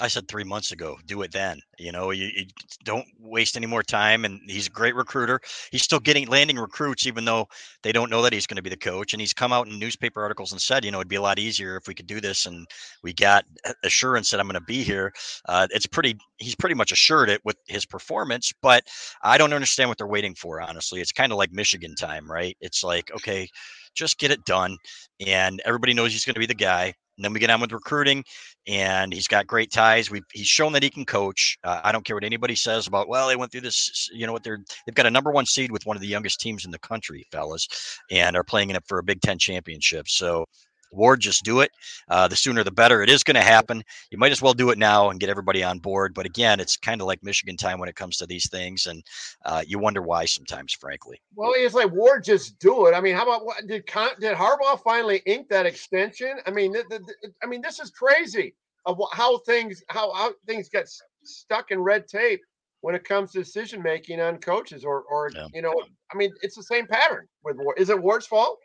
I 0.00 0.08
said 0.08 0.26
three 0.26 0.44
months 0.44 0.72
ago, 0.72 0.96
do 1.06 1.20
it 1.20 1.32
then. 1.32 1.60
You 1.78 1.92
know, 1.92 2.12
you, 2.12 2.30
you, 2.34 2.46
don't 2.82 3.06
waste 3.20 3.56
any 3.56 3.66
more 3.66 3.82
time. 3.82 4.24
And 4.24 4.40
he's 4.46 4.66
a 4.66 4.70
great 4.70 4.94
recruiter. 4.94 5.38
He's 5.70 5.82
still 5.82 6.00
getting 6.00 6.26
landing 6.28 6.58
recruits, 6.58 7.06
even 7.06 7.26
though 7.26 7.46
they 7.82 7.92
don't 7.92 8.10
know 8.10 8.22
that 8.22 8.32
he's 8.32 8.46
going 8.46 8.56
to 8.56 8.62
be 8.62 8.70
the 8.70 8.76
coach. 8.76 9.12
And 9.12 9.20
he's 9.20 9.34
come 9.34 9.52
out 9.52 9.68
in 9.68 9.78
newspaper 9.78 10.22
articles 10.22 10.50
and 10.50 10.60
said, 10.60 10.84
you 10.84 10.90
know, 10.90 10.98
it'd 10.98 11.08
be 11.08 11.16
a 11.16 11.22
lot 11.22 11.38
easier 11.38 11.76
if 11.76 11.86
we 11.86 11.94
could 11.94 12.06
do 12.06 12.20
this. 12.20 12.46
And 12.46 12.66
we 13.02 13.12
got 13.12 13.44
assurance 13.84 14.30
that 14.30 14.40
I'm 14.40 14.46
going 14.46 14.54
to 14.54 14.60
be 14.62 14.82
here. 14.82 15.12
Uh, 15.46 15.68
it's 15.70 15.86
pretty, 15.86 16.16
he's 16.38 16.54
pretty 16.54 16.74
much 16.74 16.90
assured 16.90 17.28
it 17.28 17.42
with 17.44 17.56
his 17.66 17.84
performance. 17.84 18.50
But 18.62 18.84
I 19.22 19.36
don't 19.36 19.52
understand 19.52 19.90
what 19.90 19.98
they're 19.98 20.06
waiting 20.06 20.34
for, 20.34 20.62
honestly. 20.62 21.00
It's 21.02 21.12
kind 21.12 21.32
of 21.32 21.38
like 21.38 21.52
Michigan 21.52 21.94
time, 21.96 22.30
right? 22.30 22.56
It's 22.62 22.82
like, 22.82 23.10
okay, 23.14 23.46
just 23.94 24.18
get 24.18 24.30
it 24.30 24.44
done. 24.46 24.78
And 25.26 25.60
everybody 25.66 25.92
knows 25.92 26.12
he's 26.12 26.24
going 26.24 26.34
to 26.34 26.40
be 26.40 26.46
the 26.46 26.54
guy. 26.54 26.94
And 27.16 27.24
then 27.24 27.32
we 27.32 27.40
get 27.40 27.50
on 27.50 27.60
with 27.60 27.72
recruiting, 27.72 28.24
and 28.66 29.12
he's 29.12 29.28
got 29.28 29.46
great 29.46 29.70
ties. 29.70 30.10
We 30.10 30.22
he's 30.32 30.46
shown 30.46 30.72
that 30.72 30.82
he 30.82 30.90
can 30.90 31.04
coach. 31.04 31.58
Uh, 31.62 31.80
I 31.84 31.92
don't 31.92 32.04
care 32.04 32.16
what 32.16 32.24
anybody 32.24 32.54
says 32.54 32.86
about. 32.86 33.08
Well, 33.08 33.28
they 33.28 33.36
went 33.36 33.52
through 33.52 33.60
this. 33.62 34.08
You 34.12 34.26
know 34.26 34.32
what? 34.32 34.42
They're 34.42 34.60
they've 34.86 34.94
got 34.94 35.06
a 35.06 35.10
number 35.10 35.30
one 35.30 35.46
seed 35.46 35.70
with 35.70 35.84
one 35.84 35.96
of 35.96 36.00
the 36.00 36.08
youngest 36.08 36.40
teams 36.40 36.64
in 36.64 36.70
the 36.70 36.78
country, 36.78 37.26
fellas, 37.30 37.68
and 38.10 38.36
are 38.36 38.44
playing 38.44 38.70
it 38.70 38.82
for 38.86 38.98
a 38.98 39.02
Big 39.02 39.20
Ten 39.20 39.38
championship. 39.38 40.08
So 40.08 40.46
Warde, 40.92 41.20
just 41.20 41.44
do 41.44 41.60
it. 41.60 41.70
Uh, 42.08 42.28
the 42.28 42.36
sooner 42.36 42.62
the 42.62 42.70
better. 42.70 43.02
It 43.02 43.10
is 43.10 43.24
going 43.24 43.36
to 43.36 43.42
happen. 43.42 43.82
You 44.10 44.18
might 44.18 44.32
as 44.32 44.42
well 44.42 44.54
do 44.54 44.70
it 44.70 44.78
now 44.78 45.10
and 45.10 45.18
get 45.18 45.30
everybody 45.30 45.64
on 45.64 45.78
board. 45.78 46.14
But 46.14 46.26
again, 46.26 46.60
it's 46.60 46.76
kind 46.76 47.00
of 47.00 47.06
like 47.06 47.22
Michigan 47.22 47.56
time 47.56 47.78
when 47.78 47.88
it 47.88 47.96
comes 47.96 48.16
to 48.18 48.26
these 48.26 48.48
things, 48.50 48.86
and 48.86 49.02
uh, 49.44 49.62
you 49.66 49.78
wonder 49.78 50.02
why 50.02 50.26
sometimes, 50.26 50.72
frankly. 50.72 51.20
Well, 51.34 51.52
it's 51.56 51.74
like 51.74 51.90
Warde, 51.92 52.24
just 52.24 52.58
do 52.58 52.86
it. 52.86 52.94
I 52.94 53.00
mean, 53.00 53.14
how 53.14 53.22
about 53.22 53.44
what 53.44 53.66
did 53.66 53.84
did 54.20 54.36
Harbaugh 54.36 54.82
finally 54.82 55.22
ink 55.26 55.48
that 55.48 55.66
extension? 55.66 56.36
I 56.46 56.50
mean, 56.50 56.72
the, 56.72 56.84
the, 56.88 57.32
I 57.42 57.46
mean, 57.46 57.62
this 57.62 57.80
is 57.80 57.90
crazy 57.90 58.54
of 58.86 59.00
how 59.12 59.38
things 59.38 59.82
how, 59.88 60.12
how 60.12 60.32
things 60.46 60.68
get 60.68 60.88
stuck 61.24 61.70
in 61.70 61.80
red 61.80 62.08
tape 62.08 62.40
when 62.80 62.94
it 62.94 63.04
comes 63.04 63.32
to 63.32 63.38
decision 63.38 63.82
making 63.82 64.20
on 64.20 64.38
coaches 64.38 64.84
or 64.84 65.02
or 65.02 65.30
yeah. 65.34 65.46
you 65.54 65.62
know 65.62 65.72
I 66.12 66.16
mean 66.16 66.32
it's 66.42 66.56
the 66.56 66.62
same 66.62 66.86
pattern 66.86 67.28
with 67.44 67.56
Warde. 67.56 67.78
Is 67.78 67.90
it 67.90 68.02
Warde's 68.02 68.26
fault? 68.26 68.58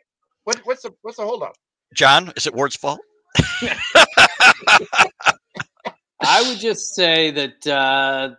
What 0.44 0.60
what's 0.64 0.82
the 0.82 0.92
what's 1.02 1.16
the 1.16 1.24
holdup? 1.24 1.54
John, 1.94 2.32
is 2.36 2.46
it 2.46 2.54
Warde's 2.54 2.76
fault? 2.76 3.00
I 6.20 6.42
would 6.46 6.58
just 6.58 6.94
say 6.94 7.30
that 7.30 7.66
uh, 7.66 8.34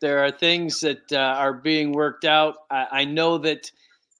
there 0.00 0.24
are 0.24 0.30
things 0.30 0.80
that 0.80 1.12
uh, 1.12 1.16
are 1.16 1.54
being 1.54 1.92
worked 1.92 2.24
out. 2.24 2.56
I, 2.70 2.86
I 2.92 3.04
know 3.04 3.38
that 3.38 3.70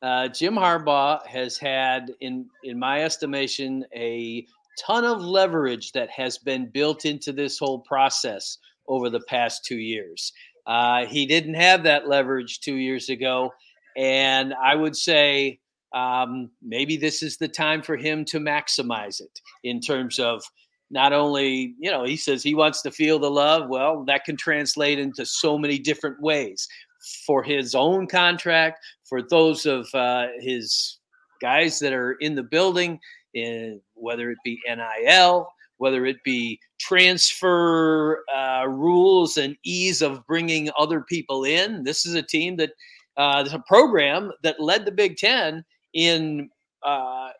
uh, 0.02 0.28
Jim 0.28 0.54
Harbaugh 0.54 1.26
has 1.26 1.58
had, 1.58 2.12
in 2.20 2.46
in 2.64 2.78
my 2.78 3.02
estimation, 3.02 3.84
a 3.94 4.46
ton 4.78 5.04
of 5.04 5.20
leverage 5.20 5.92
that 5.92 6.10
has 6.10 6.38
been 6.38 6.66
built 6.66 7.04
into 7.04 7.32
this 7.32 7.58
whole 7.58 7.80
process 7.80 8.58
over 8.88 9.10
the 9.10 9.20
past 9.20 9.64
two 9.64 9.78
years. 9.78 10.32
Uh, 10.66 11.06
he 11.06 11.26
didn't 11.26 11.54
have 11.54 11.84
that 11.84 12.08
leverage 12.08 12.60
two 12.60 12.74
years 12.74 13.08
ago, 13.08 13.52
and 13.96 14.54
I 14.54 14.74
would 14.74 14.96
say 14.96 15.60
um, 15.94 16.50
maybe 16.62 16.96
this 16.96 17.22
is 17.22 17.36
the 17.36 17.48
time 17.48 17.82
for 17.82 17.96
him 17.96 18.24
to 18.26 18.38
maximize 18.38 19.20
it 19.20 19.40
in 19.64 19.80
terms 19.80 20.18
of 20.18 20.42
not 20.90 21.12
only, 21.12 21.74
you 21.78 21.90
know, 21.90 22.04
he 22.04 22.16
says 22.16 22.42
he 22.42 22.54
wants 22.54 22.82
to 22.82 22.90
feel 22.90 23.18
the 23.18 23.30
love. 23.30 23.68
Well, 23.68 24.04
that 24.04 24.24
can 24.24 24.36
translate 24.36 24.98
into 24.98 25.26
so 25.26 25.58
many 25.58 25.78
different 25.78 26.20
ways 26.20 26.68
for 27.26 27.42
his 27.42 27.74
own 27.74 28.06
contract, 28.06 28.84
for 29.04 29.22
those 29.22 29.66
of 29.66 29.88
uh, 29.94 30.28
his 30.40 30.98
guys 31.40 31.78
that 31.80 31.92
are 31.92 32.12
in 32.14 32.34
the 32.34 32.42
building, 32.42 33.00
in, 33.34 33.80
whether 33.94 34.30
it 34.30 34.38
be 34.44 34.60
NIL, 34.66 35.48
whether 35.78 36.06
it 36.06 36.22
be 36.24 36.58
transfer 36.78 38.24
uh, 38.34 38.64
rules 38.66 39.36
and 39.36 39.56
ease 39.64 40.02
of 40.02 40.26
bringing 40.26 40.70
other 40.78 41.02
people 41.02 41.44
in. 41.44 41.84
This 41.84 42.06
is 42.06 42.14
a 42.14 42.22
team 42.22 42.56
that, 42.56 42.70
uh, 43.16 43.42
there's 43.42 43.54
a 43.54 43.64
program 43.66 44.30
that 44.42 44.60
led 44.60 44.84
the 44.84 44.92
Big 44.92 45.16
Ten 45.16 45.64
in 45.92 46.50
uh, 46.84 47.30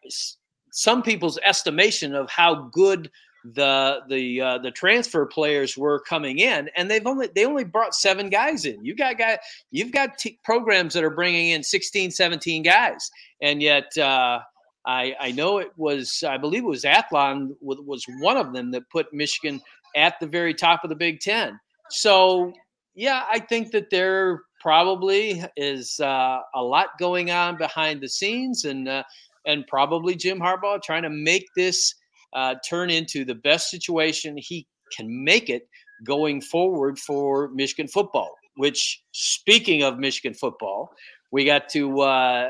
some 0.72 1.02
people's 1.02 1.38
estimation 1.44 2.14
of 2.14 2.28
how 2.30 2.68
good 2.72 3.11
the 3.54 4.00
the 4.09 4.40
uh, 4.40 4.59
the 4.59 4.70
transfer 4.70 5.24
players 5.26 5.76
were 5.76 6.00
coming 6.00 6.38
in, 6.38 6.68
and 6.76 6.90
they've 6.90 7.06
only 7.06 7.28
they 7.35 7.44
only 7.44 7.64
brought 7.64 7.94
seven 7.94 8.28
guys 8.28 8.64
in. 8.64 8.85
You 8.85 8.94
got 8.96 9.18
guy 9.18 9.38
you've 9.70 9.92
got 9.92 10.18
t- 10.18 10.38
programs 10.42 10.94
that 10.94 11.04
are 11.04 11.11
bringing 11.11 11.50
in 11.50 11.62
16, 11.62 12.11
17 12.11 12.62
guys, 12.62 13.11
and 13.40 13.62
yet. 13.62 13.96
Uh, 13.96 14.40
I, 14.88 15.16
I 15.18 15.32
know 15.32 15.59
it 15.59 15.72
was, 15.76 16.22
I 16.22 16.37
believe 16.37 16.62
it 16.62 16.68
was 16.68 16.85
Athlon 16.85 17.56
was 17.61 18.04
one 18.20 18.37
of 18.37 18.52
them 18.52 18.70
that 18.70 18.88
put 18.88 19.12
Michigan 19.12 19.61
at 19.96 20.14
the 20.20 20.28
very 20.28 20.54
top 20.54 20.85
of 20.85 20.90
the 20.90 20.94
Big 20.94 21.18
Ten. 21.18 21.59
So, 21.90 22.52
yeah, 22.94 23.24
I 23.28 23.40
think 23.40 23.72
that 23.72 23.90
they're 23.90 24.42
probably 24.66 25.40
is 25.57 26.00
uh, 26.00 26.40
a 26.57 26.61
lot 26.61 26.88
going 26.98 27.31
on 27.31 27.57
behind 27.57 28.00
the 28.00 28.09
scenes, 28.09 28.64
and 28.64 28.88
uh, 28.88 29.05
and 29.46 29.64
probably 29.68 30.16
Jim 30.16 30.40
Harbaugh 30.40 30.83
trying 30.83 31.05
to 31.05 31.09
make 31.09 31.46
this 31.55 31.94
uh, 32.33 32.57
turn 32.68 32.90
into 32.90 33.24
the 33.24 33.37
best 33.37 33.70
situation 33.70 34.37
he 34.37 34.66
can 34.96 35.07
make 35.22 35.48
it 35.48 35.68
going 36.05 36.40
forward 36.40 36.98
for 36.98 37.48
Michigan 37.50 37.87
football. 37.87 38.35
Which, 38.57 39.05
speaking 39.12 39.85
of 39.85 40.00
Michigan 40.00 40.35
football, 40.35 40.90
we 41.31 41.44
got 41.44 41.68
to 41.68 42.00
uh, 42.00 42.48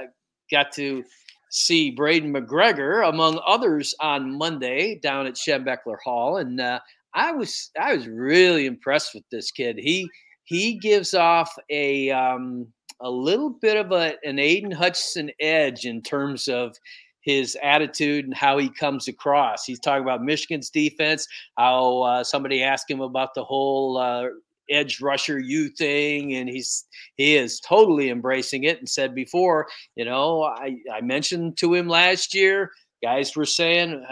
got 0.51 0.73
to 0.73 1.05
see 1.51 1.95
Braiden 1.95 2.35
McGregor 2.35 3.07
among 3.07 3.43
others 3.47 3.95
on 4.01 4.39
Monday 4.39 4.99
down 5.03 5.27
at 5.27 5.35
Schembechler 5.35 5.99
Hall, 6.03 6.39
and 6.39 6.63
uh, 6.63 6.81
I 7.13 7.33
was 7.33 7.71
I 7.79 7.95
was 7.95 8.09
really 8.09 8.65
impressed 8.65 9.13
with 9.13 9.25
this 9.31 9.51
kid. 9.51 9.77
He 9.79 10.09
he 10.47 10.75
gives 10.75 11.13
off 11.13 11.55
a 11.71 12.11
um, 12.11 12.67
a 13.01 13.11
little 13.11 13.51
bit 13.51 13.77
of 13.77 13.93
a, 13.93 14.15
an 14.25 14.39
Aidan 14.39 14.71
Hutchinson 14.71 15.31
edge 15.39 15.85
in 15.85 16.01
terms 16.01 16.49
of 16.49 16.77
his 17.21 17.59
attitude 17.63 18.25
and 18.25 18.35
how 18.35 18.57
he 18.57 18.71
comes 18.71 19.09
across. 19.09 19.65
He's 19.65 19.81
talking 19.81 20.05
about 20.05 20.23
Michigan's 20.23 20.71
defense. 20.71 21.27
How 21.59 22.03
uh, 22.03 22.25
somebody 22.25 22.63
asked 22.63 22.91
him 22.91 23.01
about 23.01 23.35
the 23.35 23.45
whole 23.45 23.99
uh, 23.99 24.29
edge 24.71 25.01
rusher 25.01 25.39
you 25.39 25.69
thing, 25.69 26.35
and 26.35 26.49
he's 26.49 26.85
he 27.17 27.37
is 27.37 27.61
totally 27.61 28.11
embracing 28.11 28.65
it. 28.65 28.79
And 28.79 28.89
said 28.89 29.15
before, 29.15 29.67
you 29.97 30.05
know, 30.05 30.45
I 30.45 30.77
I 30.93 31.01
mentioned 31.01 31.59
to 31.59 31.75
him 31.75 31.89
last 31.89 32.35
year. 32.35 32.71
Guys 33.03 33.37
were 33.37 33.45
saying 33.45 34.03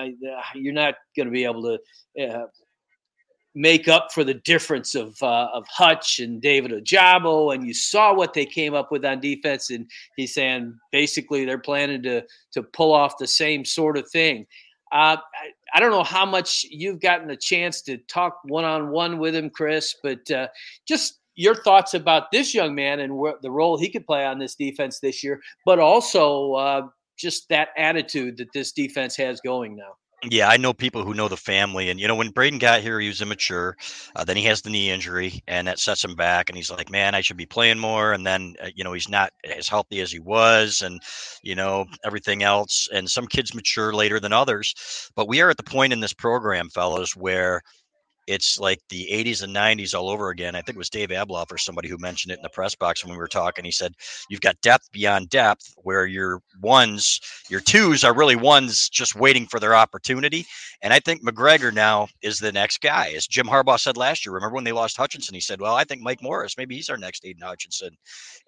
you're 0.55 0.73
not 0.75 0.97
going 1.17 1.27
to 1.27 1.33
be 1.33 1.45
able 1.45 1.63
to 1.63 2.23
uh, 2.23 2.47
make 3.55 3.87
up 3.89 4.13
for 4.13 4.25
the 4.25 4.35
difference 4.35 4.95
of 4.95 5.21
uh, 5.23 5.49
of 5.53 5.67
Hutch 5.69 6.19
and 6.19 6.41
David 6.41 6.73
Ojabo, 6.73 7.55
and 7.55 7.67
you 7.67 7.75
saw 7.75 8.15
what 8.15 8.35
they 8.35 8.47
came 8.47 8.75
up 8.75 8.91
with 8.91 9.05
on 9.05 9.21
defense. 9.21 9.71
And 9.71 9.89
he's 10.17 10.35
saying 10.35 10.77
basically 10.93 11.45
they're 11.45 11.59
planning 11.59 12.03
to 12.03 12.23
to 12.53 12.63
pull 12.63 12.93
off 12.93 13.19
the 13.19 13.27
same 13.27 13.65
sort 13.65 13.97
of 13.97 14.09
thing. 14.11 14.47
Uh, 14.93 15.17
I, 15.17 15.51
I, 15.75 15.81
don't 15.81 15.91
know 15.91 16.05
how 16.05 16.25
much 16.25 16.65
you've 16.71 17.01
gotten 17.01 17.29
a 17.31 17.37
chance 17.37 17.83
to 17.83 17.97
talk 17.97 18.39
one 18.45 18.65
on 18.65 18.91
one 18.91 19.19
with 19.19 19.35
him, 19.35 19.51
Chris, 19.51 19.97
but 20.05 20.31
uh, 20.31 20.47
just 20.87 21.19
your 21.35 21.57
thoughts 21.57 21.95
about 21.95 22.31
this 22.31 22.55
young 22.55 22.77
man 22.77 23.01
and 23.01 23.13
wh- 23.13 23.41
the 23.43 23.51
role 23.51 23.77
he 23.77 23.91
could 23.91 24.07
play 24.07 24.25
on 24.25 24.39
this 24.39 24.55
defense 24.55 25.01
this 25.01 25.25
year, 25.25 25.41
but 25.65 25.81
also 25.81 26.53
uh, 26.53 26.87
just 27.19 27.49
that 27.49 27.71
attitude 27.77 28.37
that 28.37 28.53
this 28.53 28.71
defense 28.71 29.17
has 29.17 29.41
going 29.41 29.75
now. 29.75 29.95
Yeah, 30.31 30.49
I 30.49 30.57
know 30.57 30.73
people 30.73 31.05
who 31.05 31.13
know 31.13 31.29
the 31.29 31.37
family, 31.37 31.91
and 31.91 32.01
you 32.01 32.09
know 32.09 32.15
when 32.15 32.33
Braiden 32.33 32.59
got 32.59 32.81
here, 32.81 32.99
he 33.01 33.09
was 33.09 33.21
immature. 33.21 33.77
Uh, 34.17 34.25
then 34.25 34.37
he 34.37 34.45
has 34.45 34.63
the 34.63 34.71
knee 34.71 34.91
injury, 34.91 35.43
and 35.47 35.67
that 35.69 35.79
sets 35.79 36.03
him 36.05 36.15
back. 36.15 36.49
And 36.49 36.57
he's 36.57 36.71
like, 36.71 36.89
"Man, 36.91 37.15
I 37.15 37.21
should 37.21 37.37
be 37.37 37.47
playing 37.47 37.79
more." 37.79 38.13
And 38.13 38.27
then 38.27 38.55
uh, 38.63 38.69
you 38.75 38.85
know 38.85 38.93
he's 38.95 39.09
not 39.09 39.33
as 39.45 39.69
healthy 39.69 40.01
as 40.01 40.11
he 40.13 40.21
was, 40.21 40.81
and 40.83 41.01
you 41.43 41.55
know 41.55 41.85
everything 42.05 42.43
else. 42.43 42.89
And 42.93 43.11
some 43.11 43.27
kids 43.27 43.55
mature 43.55 43.93
later 43.93 44.19
than 44.19 44.33
others, 44.33 44.75
but 45.15 45.29
we 45.29 45.41
are 45.43 45.51
at 45.51 45.57
the 45.59 45.63
point 45.63 45.93
in 45.93 46.01
this 46.01 46.15
program, 46.15 46.71
fellows, 46.71 47.15
where 47.17 47.61
it's 48.27 48.59
like 48.59 48.81
the 48.89 49.09
80s 49.11 49.43
and 49.43 49.55
90s 49.55 49.95
all 49.95 50.09
over 50.09 50.31
again. 50.31 50.55
I 50.55 50.63
think 50.63 50.77
it 50.77 50.79
was 50.79 50.91
Dave 50.91 51.11
Ablauf 51.11 51.53
or 51.53 51.59
somebody 51.59 51.89
who 51.89 51.99
mentioned 51.99 52.33
it 52.33 52.39
in 52.39 52.43
the 52.43 52.49
press 52.49 52.75
box 52.75 53.05
when 53.05 53.13
we 53.13 53.19
were 53.19 53.29
talking. 53.29 53.65
He 53.65 53.71
said, 53.71 53.95
You've 54.29 54.41
got 54.41 54.61
depth 54.61 54.91
beyond 54.93 55.31
depth, 55.31 55.75
where 55.79 56.07
your 56.07 56.41
ones, 56.61 57.21
your 57.51 57.61
twos 57.61 58.05
are 58.05 58.15
really 58.15 58.37
ones 58.37 58.89
just 58.89 59.15
waiting 59.15 59.47
for 59.47 59.61
their 59.61 59.75
opportunity. 59.75 60.47
And 60.83 60.93
I 60.93 61.01
think 61.01 61.23
McGregor 61.23 61.73
now 61.73 62.09
is 62.23 62.39
the 62.39 62.53
next 62.53 62.81
guy. 62.81 63.13
As 63.17 63.27
Jim 63.27 63.47
Harbaugh 63.47 63.79
said 63.79 63.97
last 63.97 64.25
year, 64.25 64.35
remember 64.35 64.55
when 64.55 64.65
they 64.65 64.73
lost 64.73 64.97
Hutchinson? 64.97 65.35
He 65.35 65.41
said, 65.41 65.61
Well, 65.61 65.75
I 65.75 65.85
think 65.85 66.03
Mike 66.03 66.23
Morris, 66.23 66.57
maybe 66.57 66.75
he's 66.75 66.91
our 66.91 66.99
next 66.99 67.25
Aidan 67.25 67.47
Hutchinson. 67.47 67.97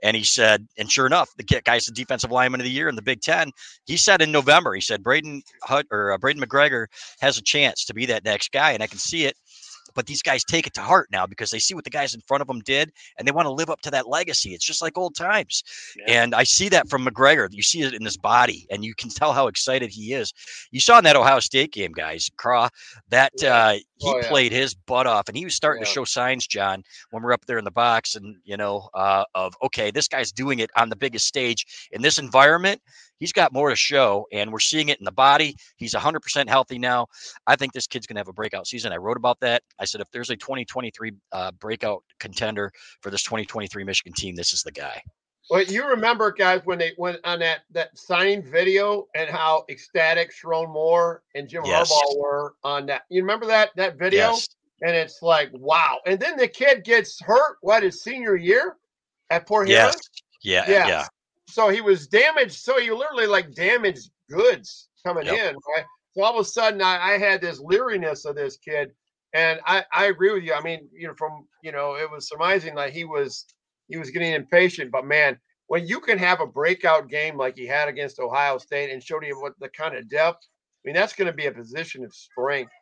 And 0.02 0.16
he 0.16 0.24
said, 0.24 0.66
and 0.76 0.90
sure 0.90 1.06
enough, 1.06 1.30
the 1.36 1.62
guy's 1.64 1.86
the 1.86 1.92
defensive 1.92 2.30
lineman 2.30 2.60
of 2.60 2.64
the 2.64 2.70
year 2.70 2.88
in 2.88 2.96
the 2.96 3.02
Big 3.02 3.22
Ten. 3.22 3.50
He 3.86 3.96
said 3.96 4.20
in 4.20 4.30
November, 4.30 4.74
he 4.74 4.80
said, 4.80 5.02
Braiden 5.02 5.40
Hut 5.62 5.86
or 5.90 6.12
uh, 6.12 6.18
Braiden 6.18 6.42
McGregor 6.42 6.86
has 7.20 7.38
a 7.38 7.42
chance 7.42 7.84
to 7.86 7.94
be 7.94 8.06
that 8.06 8.24
next 8.24 8.52
guy. 8.52 8.72
And 8.72 8.82
I 8.82 8.86
can 8.86 8.98
see 8.98 9.24
it 9.24 9.36
but 9.96 10.06
these 10.06 10.22
guys 10.22 10.44
take 10.44 10.66
it 10.66 10.74
to 10.74 10.80
heart 10.80 11.08
now 11.10 11.26
because 11.26 11.50
they 11.50 11.58
see 11.58 11.74
what 11.74 11.82
the 11.82 11.90
guys 11.90 12.14
in 12.14 12.20
front 12.20 12.42
of 12.42 12.46
them 12.46 12.60
did 12.60 12.92
and 13.18 13.26
they 13.26 13.32
want 13.32 13.46
to 13.46 13.50
live 13.50 13.70
up 13.70 13.80
to 13.80 13.90
that 13.90 14.06
legacy. 14.06 14.54
It's 14.54 14.64
just 14.64 14.82
like 14.82 14.96
old 14.96 15.16
times. 15.16 15.64
Yeah. 15.96 16.22
And 16.22 16.34
I 16.34 16.44
see 16.44 16.68
that 16.68 16.88
from 16.88 17.04
McGregor. 17.04 17.48
You 17.50 17.62
see 17.62 17.80
it 17.80 17.94
in 17.94 18.04
his 18.04 18.16
body 18.16 18.66
and 18.70 18.84
you 18.84 18.94
can 18.94 19.10
tell 19.10 19.32
how 19.32 19.48
excited 19.48 19.90
he 19.90 20.12
is. 20.12 20.32
You 20.70 20.78
saw 20.78 20.98
in 20.98 21.04
that 21.04 21.16
Ohio 21.16 21.40
State 21.40 21.72
game, 21.72 21.92
guys, 21.92 22.30
Craw, 22.36 22.68
that 23.08 23.32
yeah. 23.38 23.56
uh, 23.56 23.72
he 23.72 23.82
oh, 24.08 24.18
yeah. 24.18 24.28
played 24.28 24.52
his 24.52 24.74
butt 24.74 25.06
off 25.06 25.28
and 25.28 25.36
he 25.36 25.44
was 25.44 25.54
starting 25.54 25.82
to 25.82 25.90
show 25.90 26.04
signs, 26.04 26.46
John, 26.46 26.84
when 27.10 27.22
we're 27.22 27.32
up 27.32 27.46
there 27.46 27.58
in 27.58 27.64
the 27.64 27.70
box 27.70 28.14
and, 28.14 28.36
you 28.44 28.58
know, 28.58 28.90
uh, 28.94 29.24
of, 29.34 29.54
okay, 29.62 29.90
this 29.90 30.06
guy's 30.06 30.30
doing 30.30 30.58
it 30.58 30.70
on 30.76 30.90
the 30.90 30.96
biggest 30.96 31.26
stage 31.26 31.88
in 31.92 32.02
this 32.02 32.18
environment 32.18 32.80
he's 33.18 33.32
got 33.32 33.52
more 33.52 33.70
to 33.70 33.76
show, 33.76 34.26
and 34.32 34.52
we're 34.52 34.60
seeing 34.60 34.88
it 34.88 34.98
in 34.98 35.04
the 35.04 35.12
body. 35.12 35.56
He's 35.76 35.94
100% 35.94 36.48
healthy 36.48 36.78
now. 36.78 37.06
I 37.46 37.56
think 37.56 37.72
this 37.72 37.86
kid's 37.86 38.06
going 38.06 38.16
to 38.16 38.20
have 38.20 38.28
a 38.28 38.32
breakout 38.32 38.66
season. 38.66 38.92
I 38.92 38.96
wrote 38.96 39.16
about 39.16 39.40
that. 39.40 39.62
I 39.78 39.84
said 39.84 40.00
if 40.00 40.10
there's 40.10 40.30
a 40.30 40.36
2023 40.36 41.12
uh, 41.32 41.52
breakout 41.52 42.02
contender 42.18 42.72
for 43.00 43.10
this 43.10 43.22
2023 43.22 43.84
Michigan 43.84 44.12
team, 44.12 44.34
this 44.34 44.52
is 44.52 44.62
the 44.62 44.72
guy. 44.72 45.02
Well, 45.48 45.62
you 45.62 45.86
remember, 45.86 46.32
guys, 46.32 46.62
when 46.64 46.78
they 46.78 46.92
went 46.98 47.20
on 47.22 47.38
that 47.38 47.60
that 47.70 47.96
signed 47.96 48.46
video 48.46 49.06
and 49.14 49.30
how 49.30 49.64
ecstatic 49.68 50.32
Sherrone 50.34 50.72
Moore 50.72 51.22
and 51.36 51.48
Jim 51.48 51.62
yes. 51.64 51.92
Harbaugh 51.92 52.18
were 52.20 52.54
on 52.64 52.86
that. 52.86 53.02
You 53.10 53.22
remember 53.22 53.46
that 53.46 53.70
that 53.76 53.96
video? 53.96 54.30
Yes. 54.30 54.48
And 54.82 54.94
it's 54.94 55.22
like, 55.22 55.50
wow. 55.52 56.00
And 56.04 56.18
then 56.18 56.36
the 56.36 56.48
kid 56.48 56.84
gets 56.84 57.20
hurt. 57.20 57.58
What 57.62 57.82
his 57.84 58.02
senior 58.02 58.36
year 58.36 58.76
at 59.30 59.46
Port 59.46 59.68
Huron? 59.68 59.86
Yes. 59.86 60.00
Yeah. 60.42 60.64
Yeah. 60.68 60.88
yeah 60.88 61.06
so 61.48 61.68
he 61.68 61.80
was 61.80 62.06
damaged. 62.06 62.54
So 62.54 62.78
he 62.78 62.90
literally 62.90 63.26
like 63.26 63.54
damaged 63.54 64.10
goods 64.30 64.88
coming 65.04 65.26
yep. 65.26 65.50
in, 65.50 65.56
right? 65.74 65.84
So 66.12 66.22
all 66.22 66.34
of 66.34 66.40
a 66.40 66.44
sudden, 66.44 66.82
I, 66.82 67.14
I, 67.14 67.18
had 67.18 67.40
this 67.40 67.60
leeriness 67.60 68.24
of 68.24 68.36
this 68.36 68.56
kid, 68.56 68.92
and 69.34 69.60
I, 69.66 69.84
I 69.92 70.06
agree 70.06 70.32
with 70.32 70.44
you. 70.44 70.54
I 70.54 70.62
mean, 70.62 70.88
you 70.92 71.06
know, 71.08 71.14
from 71.16 71.46
you 71.62 71.72
know, 71.72 71.96
it 71.96 72.10
was 72.10 72.28
surmising 72.28 72.74
that 72.76 72.90
he 72.90 73.04
was 73.04 73.44
he 73.88 73.98
was 73.98 74.10
getting 74.10 74.32
impatient, 74.32 74.90
but 74.90 75.04
man, 75.04 75.38
when 75.68 75.86
you 75.86 76.00
can 76.00 76.18
have 76.18 76.40
a 76.40 76.46
breakout 76.46 77.08
game 77.08 77.36
like 77.36 77.56
he 77.56 77.66
had 77.66 77.88
against 77.88 78.20
Ohio 78.20 78.58
State 78.58 78.90
and 78.90 79.02
showed 79.02 79.24
you 79.24 79.40
what 79.40 79.54
the 79.60 79.68
kind 79.68 79.96
of 79.96 80.08
depth, 80.08 80.38
I 80.42 80.88
mean, 80.88 80.94
that's 80.94 81.12
going 81.12 81.26
to 81.26 81.36
be 81.36 81.46
a 81.46 81.52
position 81.52 82.04
of 82.04 82.14
strength. 82.14 82.72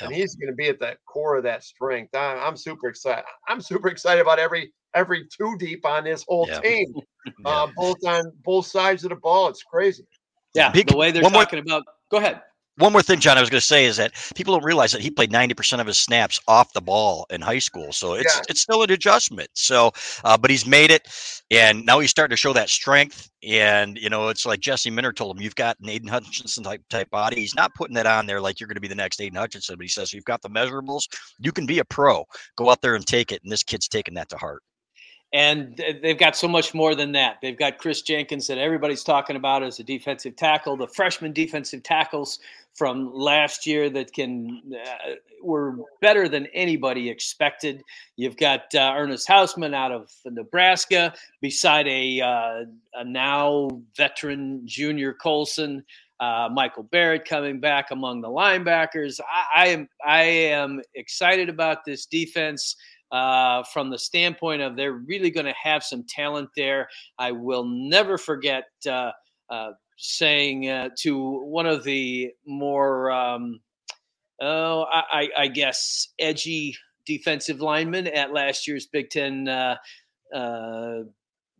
Yep. 0.00 0.08
And 0.08 0.16
he's 0.16 0.36
going 0.36 0.50
to 0.50 0.56
be 0.56 0.68
at 0.68 0.80
the 0.80 0.96
core 1.06 1.36
of 1.36 1.44
that 1.44 1.62
strength. 1.62 2.14
I'm, 2.14 2.38
I'm 2.38 2.56
super 2.56 2.88
excited. 2.88 3.24
I'm 3.48 3.60
super 3.60 3.88
excited 3.88 4.22
about 4.22 4.38
every 4.38 4.72
every 4.94 5.26
two 5.28 5.56
deep 5.58 5.84
on 5.86 6.04
this 6.04 6.24
whole 6.26 6.46
yeah. 6.48 6.60
team, 6.60 6.94
yeah. 7.26 7.32
Uh, 7.44 7.66
both 7.76 8.04
on 8.06 8.32
both 8.44 8.66
sides 8.66 9.04
of 9.04 9.10
the 9.10 9.16
ball. 9.16 9.48
It's 9.48 9.62
crazy. 9.62 10.06
Yeah, 10.54 10.70
Big, 10.70 10.88
the 10.88 10.96
way 10.96 11.10
they're 11.10 11.22
talking 11.22 11.62
more, 11.66 11.78
about. 11.78 11.84
Go 12.10 12.18
ahead. 12.18 12.42
One 12.78 12.92
more 12.92 13.02
thing, 13.02 13.20
John, 13.20 13.36
I 13.36 13.40
was 13.42 13.50
going 13.50 13.60
to 13.60 13.66
say 13.66 13.84
is 13.84 13.98
that 13.98 14.14
people 14.34 14.54
don't 14.54 14.64
realize 14.64 14.92
that 14.92 15.02
he 15.02 15.10
played 15.10 15.30
90% 15.30 15.78
of 15.78 15.86
his 15.86 15.98
snaps 15.98 16.40
off 16.48 16.72
the 16.72 16.80
ball 16.80 17.26
in 17.28 17.42
high 17.42 17.58
school. 17.58 17.92
So 17.92 18.14
it's 18.14 18.34
yeah. 18.34 18.42
it's 18.48 18.62
still 18.62 18.82
an 18.82 18.90
adjustment. 18.90 19.50
So, 19.52 19.92
uh, 20.24 20.38
but 20.38 20.50
he's 20.50 20.66
made 20.66 20.90
it. 20.90 21.06
And 21.50 21.84
now 21.84 21.98
he's 21.98 22.10
starting 22.10 22.32
to 22.32 22.36
show 22.38 22.54
that 22.54 22.70
strength. 22.70 23.30
And, 23.42 23.98
you 23.98 24.08
know, 24.08 24.28
it's 24.28 24.46
like 24.46 24.60
Jesse 24.60 24.88
Minter 24.88 25.12
told 25.12 25.36
him, 25.36 25.42
you've 25.42 25.54
got 25.54 25.78
an 25.80 25.90
Aidan 25.90 26.08
Hutchinson 26.08 26.64
type, 26.64 26.80
type 26.88 27.10
body. 27.10 27.36
He's 27.36 27.54
not 27.54 27.74
putting 27.74 27.94
that 27.94 28.06
on 28.06 28.24
there 28.24 28.40
like 28.40 28.58
you're 28.58 28.68
going 28.68 28.76
to 28.76 28.80
be 28.80 28.88
the 28.88 28.94
next 28.94 29.20
Aidan 29.20 29.38
Hutchinson, 29.38 29.76
but 29.76 29.84
he 29.84 29.88
says, 29.88 30.14
you've 30.14 30.24
got 30.24 30.40
the 30.40 30.48
measurables. 30.48 31.02
You 31.40 31.52
can 31.52 31.66
be 31.66 31.80
a 31.80 31.84
pro. 31.84 32.24
Go 32.56 32.70
out 32.70 32.80
there 32.80 32.94
and 32.94 33.06
take 33.06 33.32
it. 33.32 33.42
And 33.42 33.52
this 33.52 33.62
kid's 33.62 33.86
taking 33.86 34.14
that 34.14 34.30
to 34.30 34.38
heart. 34.38 34.62
And 35.32 35.80
they've 36.02 36.18
got 36.18 36.36
so 36.36 36.46
much 36.46 36.74
more 36.74 36.94
than 36.94 37.12
that. 37.12 37.38
They've 37.40 37.58
got 37.58 37.78
Chris 37.78 38.02
Jenkins 38.02 38.46
that 38.48 38.58
everybody's 38.58 39.02
talking 39.02 39.36
about 39.36 39.62
as 39.62 39.78
a 39.78 39.82
defensive 39.82 40.36
tackle, 40.36 40.76
the 40.76 40.88
freshman 40.88 41.32
defensive 41.32 41.82
tackles 41.82 42.38
from 42.74 43.12
last 43.14 43.66
year 43.66 43.88
that 43.90 44.12
can 44.12 44.60
uh, 44.74 45.14
were 45.42 45.76
better 46.00 46.28
than 46.28 46.46
anybody 46.52 47.08
expected. 47.08 47.82
You've 48.16 48.36
got 48.36 48.74
uh, 48.74 48.92
Ernest 48.94 49.26
Hausmann 49.26 49.74
out 49.74 49.92
of 49.92 50.10
Nebraska 50.26 51.14
beside 51.40 51.88
a, 51.88 52.20
uh, 52.20 52.64
a 52.94 53.04
now 53.04 53.70
veteran 53.96 54.62
junior 54.66 55.14
Colson. 55.14 55.84
Uh, 56.20 56.48
Michael 56.52 56.84
Barrett 56.84 57.24
coming 57.24 57.58
back 57.58 57.90
among 57.90 58.20
the 58.20 58.28
linebackers. 58.28 59.18
I, 59.28 59.64
I 59.64 59.66
am 59.68 59.88
I 60.06 60.22
am 60.22 60.80
excited 60.94 61.48
about 61.48 61.84
this 61.84 62.06
defense 62.06 62.76
uh, 63.12 63.62
from 63.64 63.90
the 63.90 63.98
standpoint 63.98 64.62
of 64.62 64.74
they're 64.74 64.94
really 64.94 65.30
going 65.30 65.46
to 65.46 65.54
have 65.62 65.84
some 65.84 66.04
talent 66.08 66.48
there. 66.56 66.88
I 67.18 67.32
will 67.32 67.64
never 67.64 68.16
forget 68.16 68.64
uh, 68.88 69.12
uh, 69.50 69.72
saying 69.98 70.68
uh, 70.68 70.88
to 71.00 71.42
one 71.44 71.66
of 71.66 71.84
the 71.84 72.30
more, 72.46 73.10
um, 73.10 73.60
oh, 74.40 74.86
I, 74.90 75.28
I, 75.36 75.48
guess, 75.48 76.08
edgy 76.18 76.74
defensive 77.04 77.60
linemen 77.60 78.06
at 78.06 78.32
last 78.32 78.66
year's 78.66 78.86
Big 78.86 79.10
Ten 79.10 79.46
uh, 79.46 79.76
uh, 80.34 81.00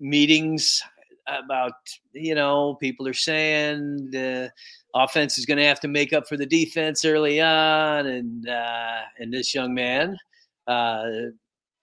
meetings 0.01 0.83
about, 1.29 1.75
you 2.15 2.35
know, 2.35 2.77
people 2.77 3.07
are 3.07 3.13
saying 3.13 4.09
the 4.11 4.51
offense 4.95 5.37
is 5.37 5.45
going 5.45 5.59
to 5.59 5.67
have 5.67 5.81
to 5.81 5.89
make 5.89 6.15
up 6.15 6.27
for 6.27 6.39
the 6.39 6.47
defense 6.47 7.05
early 7.05 7.43
on. 7.43 8.07
And, 8.07 8.47
and 9.19 9.33
this 9.33 9.55
young 9.55 9.75
man, 9.75 10.17
uh, 10.67 11.05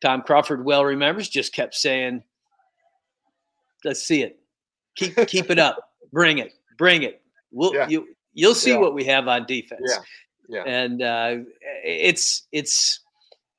Tom 0.01 0.21
Crawford 0.21 0.63
well 0.63 0.85
remembers, 0.85 1.29
just 1.29 1.53
kept 1.53 1.75
saying, 1.75 2.23
"Let's 3.83 4.03
see 4.03 4.23
it. 4.23 4.39
Keep 4.95 5.15
keep 5.27 5.49
it 5.49 5.59
up. 5.59 5.91
Bring 6.11 6.39
it. 6.39 6.53
Bring 6.77 7.03
it. 7.03 7.21
We'll 7.51 7.73
yeah. 7.73 7.87
you 7.87 8.07
you'll 8.33 8.55
see 8.55 8.71
yeah. 8.71 8.77
what 8.77 8.93
we 8.93 9.03
have 9.05 9.27
on 9.27 9.45
defense." 9.45 9.81
Yeah. 9.85 9.99
Yeah. 10.49 10.63
And 10.65 11.01
uh, 11.03 11.35
it's 11.83 12.47
it's 12.51 13.01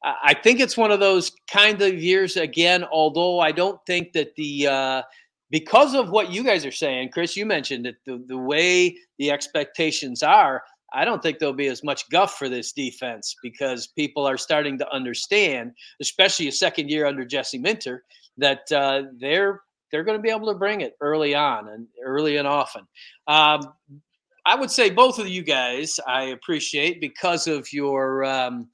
I 0.03 0.35
think 0.35 0.61
it's 0.61 0.77
one 0.77 0.91
of 0.91 0.99
those 0.99 1.31
kind 1.51 1.81
of 1.83 1.95
years 1.95 2.37
again. 2.37 2.85
Although 2.85 3.41
I 3.41 3.53
don't 3.53 3.79
think 3.87 4.13
that 4.15 4.35
the 4.37 4.67
uh, 4.67 5.03
because 5.51 5.95
of 5.95 6.11
what 6.11 6.31
you 6.31 6.43
guys 6.43 6.65
are 6.65 6.73
saying, 6.73 7.11
Chris, 7.11 7.37
you 7.37 7.45
mentioned 7.45 7.85
that 7.85 7.97
the 8.07 8.25
the 8.27 8.39
way 8.39 8.97
the 9.19 9.31
expectations 9.31 10.23
are, 10.23 10.63
I 10.93 11.05
don't 11.05 11.23
think 11.23 11.39
there'll 11.39 11.55
be 11.55 11.69
as 11.69 11.85
much 11.85 12.09
guff 12.11 12.35
for 12.35 12.49
this 12.49 12.73
defense 12.73 13.37
because 13.43 13.87
people 13.89 14.27
are 14.27 14.37
starting 14.39 14.79
to 14.79 14.93
understand, 14.93 15.73
especially 16.01 16.49
a 16.49 16.53
second 16.53 16.91
year 16.91 17.07
under 17.07 17.25
Jesse 17.25 17.59
Minter, 17.59 18.05
that 18.39 18.71
uh, 18.73 19.03
they're 19.19 19.61
they're 19.91 20.05
going 20.05 20.19
to 20.19 20.23
be 20.23 20.31
able 20.31 20.53
to 20.53 20.59
bring 20.59 20.81
it 20.83 20.97
early 21.01 21.35
on 21.35 21.69
and 21.69 21.87
early 22.05 22.37
and 22.37 22.47
often. 22.47 22.83
Um, 23.27 23.61
I 24.47 24.55
would 24.55 24.71
say 24.71 24.91
both 24.91 25.19
of 25.19 25.29
you 25.29 25.43
guys 25.43 25.99
I 26.07 26.25
appreciate 26.27 27.01
because 27.01 27.47
of 27.47 27.73
your 27.73 28.25
um, 28.25 28.69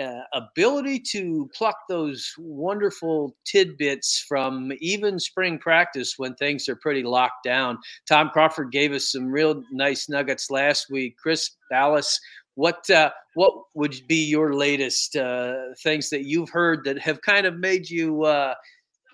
uh, 0.00 0.20
ability 0.32 1.00
to 1.00 1.48
pluck 1.56 1.76
those 1.88 2.32
wonderful 2.38 3.34
tidbits 3.44 4.24
from 4.28 4.72
even 4.80 5.18
spring 5.18 5.58
practice 5.58 6.14
when 6.16 6.34
things 6.34 6.68
are 6.68 6.76
pretty 6.76 7.02
locked 7.02 7.44
down. 7.44 7.78
Tom 8.08 8.30
Crawford 8.30 8.70
gave 8.70 8.92
us 8.92 9.12
some 9.12 9.26
real 9.26 9.62
nice 9.72 10.08
nuggets 10.08 10.50
last 10.50 10.90
week. 10.90 11.16
Chris 11.20 11.50
Balas, 11.70 12.18
what 12.54 12.88
uh, 12.90 13.10
what 13.34 13.52
would 13.74 13.96
be 14.08 14.24
your 14.24 14.54
latest 14.54 15.16
uh, 15.16 15.54
things 15.82 16.10
that 16.10 16.26
you've 16.26 16.50
heard 16.50 16.84
that 16.84 16.98
have 16.98 17.20
kind 17.22 17.46
of 17.46 17.58
made 17.58 17.88
you 17.88 18.24
uh, 18.24 18.54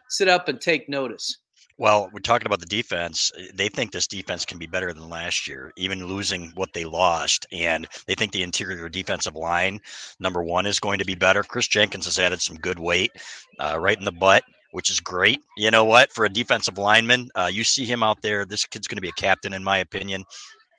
sit 0.08 0.28
up 0.28 0.48
and 0.48 0.60
take 0.60 0.88
notice? 0.88 1.38
Well, 1.78 2.08
we're 2.12 2.20
talking 2.20 2.46
about 2.46 2.60
the 2.60 2.66
defense. 2.66 3.30
Eh, 3.38 3.48
they 3.54 3.68
think 3.68 3.92
this 3.92 4.06
defense 4.06 4.44
can 4.44 4.58
be 4.58 4.66
better 4.66 4.92
than 4.92 5.10
last 5.10 5.46
year, 5.46 5.72
even 5.76 6.06
losing 6.06 6.52
what 6.54 6.72
they 6.72 6.84
lost. 6.84 7.46
And 7.52 7.86
they 8.06 8.14
think 8.14 8.32
the 8.32 8.42
interior 8.42 8.88
defensive 8.88 9.36
line, 9.36 9.80
number 10.18 10.42
one, 10.42 10.66
is 10.66 10.80
going 10.80 10.98
to 10.98 11.04
be 11.04 11.14
better. 11.14 11.42
Chris 11.42 11.68
Jenkins 11.68 12.06
has 12.06 12.18
added 12.18 12.40
some 12.40 12.56
good 12.56 12.78
weight 12.78 13.12
uh, 13.58 13.78
right 13.78 13.98
in 13.98 14.04
the 14.04 14.12
butt, 14.12 14.44
which 14.72 14.90
is 14.90 15.00
great. 15.00 15.42
You 15.56 15.70
know 15.70 15.84
what? 15.84 16.12
For 16.12 16.24
a 16.24 16.30
defensive 16.30 16.78
lineman, 16.78 17.28
uh, 17.34 17.50
you 17.52 17.62
see 17.62 17.84
him 17.84 18.02
out 18.02 18.22
there. 18.22 18.46
This 18.46 18.64
kid's 18.64 18.88
going 18.88 18.96
to 18.96 19.02
be 19.02 19.10
a 19.10 19.12
captain, 19.12 19.52
in 19.52 19.62
my 19.62 19.78
opinion. 19.78 20.24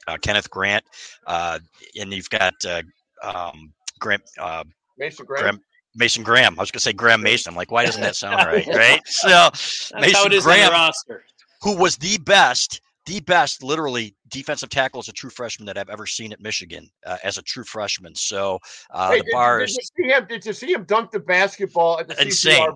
Uh, 0.07 0.17
Kenneth 0.17 0.49
Grant. 0.49 0.83
Uh, 1.27 1.59
and 1.99 2.11
you've 2.11 2.29
got 2.29 2.53
uh, 2.65 2.81
um, 3.21 3.71
Grant. 3.99 4.23
Uh, 4.39 4.63
Mason 4.97 5.25
Grant. 5.25 5.43
Graham, 5.43 5.61
Mason 5.97 6.23
Graham. 6.23 6.57
I 6.57 6.61
was 6.61 6.71
going 6.71 6.79
to 6.79 6.83
say 6.83 6.93
Graham 6.93 7.21
Mason. 7.21 7.51
I'm 7.51 7.57
like, 7.57 7.71
why 7.71 7.85
doesn't 7.85 8.01
that 8.01 8.15
sound 8.15 8.35
right? 8.47 8.67
Right. 8.67 9.01
So 9.05 9.49
Mason 9.99 10.31
Graham, 10.41 10.91
who 11.61 11.75
was 11.75 11.97
the 11.97 12.17
best, 12.19 12.81
the 13.05 13.19
best, 13.21 13.63
literally 13.63 14.15
defensive 14.29 14.69
tackle 14.69 14.99
as 14.99 15.07
a 15.07 15.13
true 15.13 15.29
freshman 15.29 15.65
that 15.65 15.77
I've 15.77 15.89
ever 15.89 16.05
seen 16.05 16.31
at 16.31 16.39
Michigan 16.39 16.89
uh, 17.05 17.17
as 17.23 17.37
a 17.37 17.41
true 17.41 17.63
freshman. 17.63 18.13
So 18.15 18.59
uh, 18.91 19.11
hey, 19.11 19.19
the 19.19 19.29
bar 19.31 19.61
is. 19.61 19.75
Did 19.75 19.81
you, 19.81 20.05
see 20.05 20.13
him, 20.13 20.25
did 20.27 20.45
you 20.45 20.53
see 20.53 20.71
him 20.73 20.83
dunk 20.83 21.11
the 21.11 21.19
basketball 21.19 21.99
at 21.99 22.07
the 22.07 22.21
insane? 22.21 22.69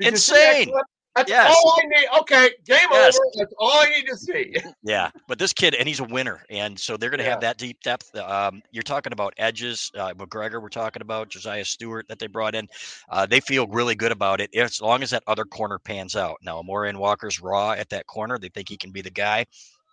Insane. 0.00 0.70
That's 1.16 1.30
yes. 1.30 1.56
all 1.56 1.78
I 1.82 1.86
need. 1.86 2.06
Okay, 2.20 2.50
game 2.66 2.78
yes. 2.90 3.18
over. 3.18 3.30
That's 3.36 3.54
all 3.58 3.72
I 3.72 3.88
need 3.88 4.06
to 4.06 4.16
see. 4.16 4.54
yeah, 4.82 5.10
but 5.26 5.38
this 5.38 5.54
kid, 5.54 5.74
and 5.74 5.88
he's 5.88 6.00
a 6.00 6.04
winner, 6.04 6.44
and 6.50 6.78
so 6.78 6.98
they're 6.98 7.08
going 7.08 7.18
to 7.18 7.24
yeah. 7.24 7.30
have 7.30 7.40
that 7.40 7.56
deep 7.56 7.80
depth. 7.82 8.14
Um, 8.16 8.62
you're 8.70 8.82
talking 8.82 9.14
about 9.14 9.32
edges, 9.38 9.90
uh, 9.96 10.12
McGregor. 10.12 10.60
We're 10.60 10.68
talking 10.68 11.00
about 11.00 11.30
Josiah 11.30 11.64
Stewart 11.64 12.06
that 12.08 12.18
they 12.18 12.26
brought 12.26 12.54
in. 12.54 12.68
Uh, 13.08 13.24
they 13.24 13.40
feel 13.40 13.66
really 13.68 13.94
good 13.94 14.12
about 14.12 14.42
it 14.42 14.54
as 14.54 14.82
long 14.82 15.02
as 15.02 15.08
that 15.10 15.22
other 15.26 15.46
corner 15.46 15.78
pans 15.78 16.16
out. 16.16 16.36
Now, 16.42 16.60
Morian 16.60 16.98
Walker's 16.98 17.40
raw 17.40 17.72
at 17.72 17.88
that 17.88 18.06
corner. 18.06 18.38
They 18.38 18.50
think 18.50 18.68
he 18.68 18.76
can 18.76 18.90
be 18.90 19.00
the 19.00 19.10
guy. 19.10 19.46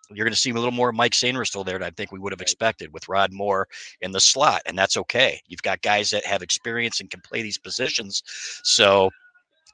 You're 0.10 0.26
going 0.26 0.34
to 0.34 0.40
see 0.40 0.52
a 0.52 0.54
little 0.54 0.72
more 0.72 0.92
Mike 0.92 1.14
Sainristil 1.14 1.66
there 1.66 1.80
than 1.80 1.88
I 1.88 1.92
think 1.92 2.12
we 2.12 2.20
would 2.20 2.34
have 2.34 2.42
expected 2.42 2.94
with 2.94 3.08
Rod 3.08 3.32
Moore 3.32 3.68
in 4.02 4.12
the 4.12 4.20
slot, 4.20 4.62
and 4.66 4.78
that's 4.78 4.98
okay. 4.98 5.42
You've 5.48 5.62
got 5.62 5.82
guys 5.82 6.10
that 6.10 6.26
have 6.26 6.42
experience 6.44 7.00
and 7.00 7.10
can 7.10 7.22
play 7.22 7.42
these 7.42 7.58
positions, 7.58 8.22
so 8.64 9.10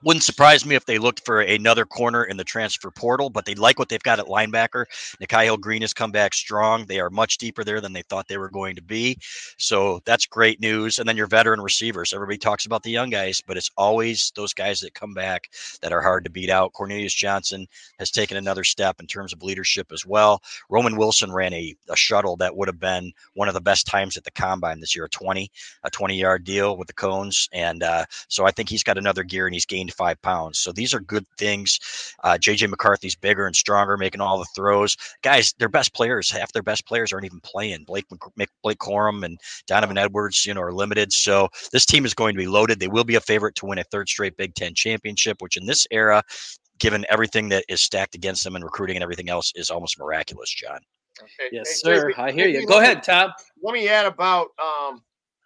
wouldn't 0.04 0.24
surprise 0.24 0.66
me 0.66 0.76
if 0.76 0.86
they 0.86 0.98
looked 0.98 1.26
for 1.26 1.42
another 1.42 1.86
corner 1.86 2.24
in 2.24 2.38
the 2.38 2.44
transfer 2.44 2.90
portal, 2.92 3.30
but 3.30 3.46
they 3.46 3.56
like 3.56 3.78
what 3.80 3.90
they've 3.90 4.02
got 4.02 4.20
at 4.20 4.28
linebacker. 4.28 4.86
Nikhai 5.22 5.60
Green 5.60 5.82
has 5.82 5.94
come 5.94 6.12
back 6.12 6.34
strong. 6.34 6.86
They 6.86 7.00
are 7.00 7.10
much 7.10 7.38
deeper 7.38 7.64
there 7.64 7.82
than 7.82 7.94
they 7.94 8.04
thought 8.04 8.28
they 8.28 8.38
were 8.38 8.50
going 8.50 8.76
to 8.76 8.82
be. 8.82 9.18
So 9.58 10.02
that's 10.06 10.26
great 10.26 10.62
news. 10.62 11.00
And 11.00 11.08
then 11.08 11.18
your 11.18 11.28
veteran 11.28 11.62
receivers. 11.62 12.14
Everybody 12.14 12.38
talks 12.38 12.66
about 12.66 12.84
the 12.84 12.92
young 12.92 13.10
guys, 13.10 13.42
but 13.46 13.58
it's 13.58 13.72
always 13.78 14.32
those 14.36 14.54
guys 14.54 14.80
that 14.82 14.94
come 14.94 15.14
back 15.14 15.50
that 15.82 15.92
are 15.92 16.02
hard 16.02 16.24
to 16.24 16.30
beat 16.30 16.50
out. 16.50 16.74
Cornelius 16.74 17.14
Johnson 17.14 17.68
has 18.00 18.12
taken 18.12 18.38
another 18.38 18.64
step 18.64 19.00
in 19.00 19.08
terms 19.08 19.34
of 19.34 19.44
leadership 19.44 19.92
as 19.92 20.06
well. 20.06 20.42
Roman 20.70 20.96
Wilson 20.96 21.32
ran 21.32 21.54
a, 21.54 21.76
a 21.90 21.96
shuttle 21.96 22.38
that 22.38 22.56
would 22.56 22.68
have 22.68 22.80
been 22.80 23.12
one 23.34 23.48
of 23.48 23.54
the 23.54 23.62
best 23.62 23.86
times 23.86 24.18
at 24.18 24.24
the 24.24 24.32
combine 24.32 24.80
this 24.80 24.96
year, 24.96 25.06
a 25.06 25.10
20, 25.10 25.52
a 25.84 25.90
20 25.90 26.18
yard 26.18 26.44
deal 26.44 26.78
with 26.78 26.88
the 26.88 26.94
cones. 26.94 27.50
And 27.52 27.84
uh, 27.84 28.06
so 28.28 28.46
I 28.46 28.52
think 28.52 28.70
he's 28.70 28.84
got 28.84 28.98
another 28.98 29.24
gear 29.24 29.48
and 29.48 29.54
he's 29.54 29.66
gained 29.66 29.89
five 29.90 30.22
pounds. 30.22 30.60
So 30.60 30.72
these 30.72 30.94
are 30.94 31.00
good 31.00 31.26
things. 31.38 31.80
Uh, 32.24 32.38
JJ 32.40 32.70
McCarthy's 32.70 33.16
bigger 33.16 33.46
and 33.46 33.56
stronger, 33.56 33.98
making 33.98 34.22
all 34.22 34.40
the 34.40 34.48
throws. 34.56 34.98
Guys, 35.22 35.54
their 35.60 35.70
best 35.70 35.94
players, 35.94 36.30
half 36.30 36.52
their 36.52 36.64
best 36.64 36.86
players 36.86 37.12
aren't 37.12 37.26
even 37.26 37.42
playing. 37.42 37.84
Blake 37.84 38.06
Blake 38.64 38.80
Corum 38.80 39.24
and 39.24 39.40
Donovan 39.68 39.98
Edwards, 39.98 40.46
you 40.46 40.54
know, 40.54 40.62
are 40.62 40.74
limited. 40.74 41.12
So 41.14 41.50
this 41.72 41.86
team 41.86 42.06
is 42.06 42.14
going 42.14 42.36
to 42.36 42.40
be 42.40 42.48
loaded. 42.48 42.80
They 42.80 42.88
will 42.88 43.04
be 43.04 43.16
a 43.16 43.22
favorite 43.22 43.56
to 43.56 43.66
win 43.66 43.80
a 43.80 43.84
third 43.84 44.10
straight 44.10 44.38
Big 44.38 44.56
Ten 44.56 44.74
championship, 44.74 45.42
which 45.42 45.58
in 45.58 45.66
this 45.66 45.88
era, 45.92 46.24
given 46.80 47.06
everything 47.10 47.50
that 47.50 47.66
is 47.68 47.82
stacked 47.82 48.16
against 48.16 48.44
them 48.44 48.56
and 48.56 48.64
recruiting 48.64 48.96
and 48.96 49.04
everything 49.04 49.30
else, 49.30 49.52
is 49.56 49.70
almost 49.70 50.00
miraculous, 50.00 50.50
John. 50.50 50.80
Okay. 51.22 51.50
Yes, 51.52 51.70
hey, 51.70 51.96
sir. 51.96 52.14
I 52.18 52.32
hear 52.32 52.48
you. 52.48 52.66
Go 52.66 52.80
ahead, 52.80 53.04
Tom. 53.04 53.32
Let 53.62 53.74
me 53.74 53.90
add 53.90 54.06
about 54.06 54.50
um, 54.58 55.02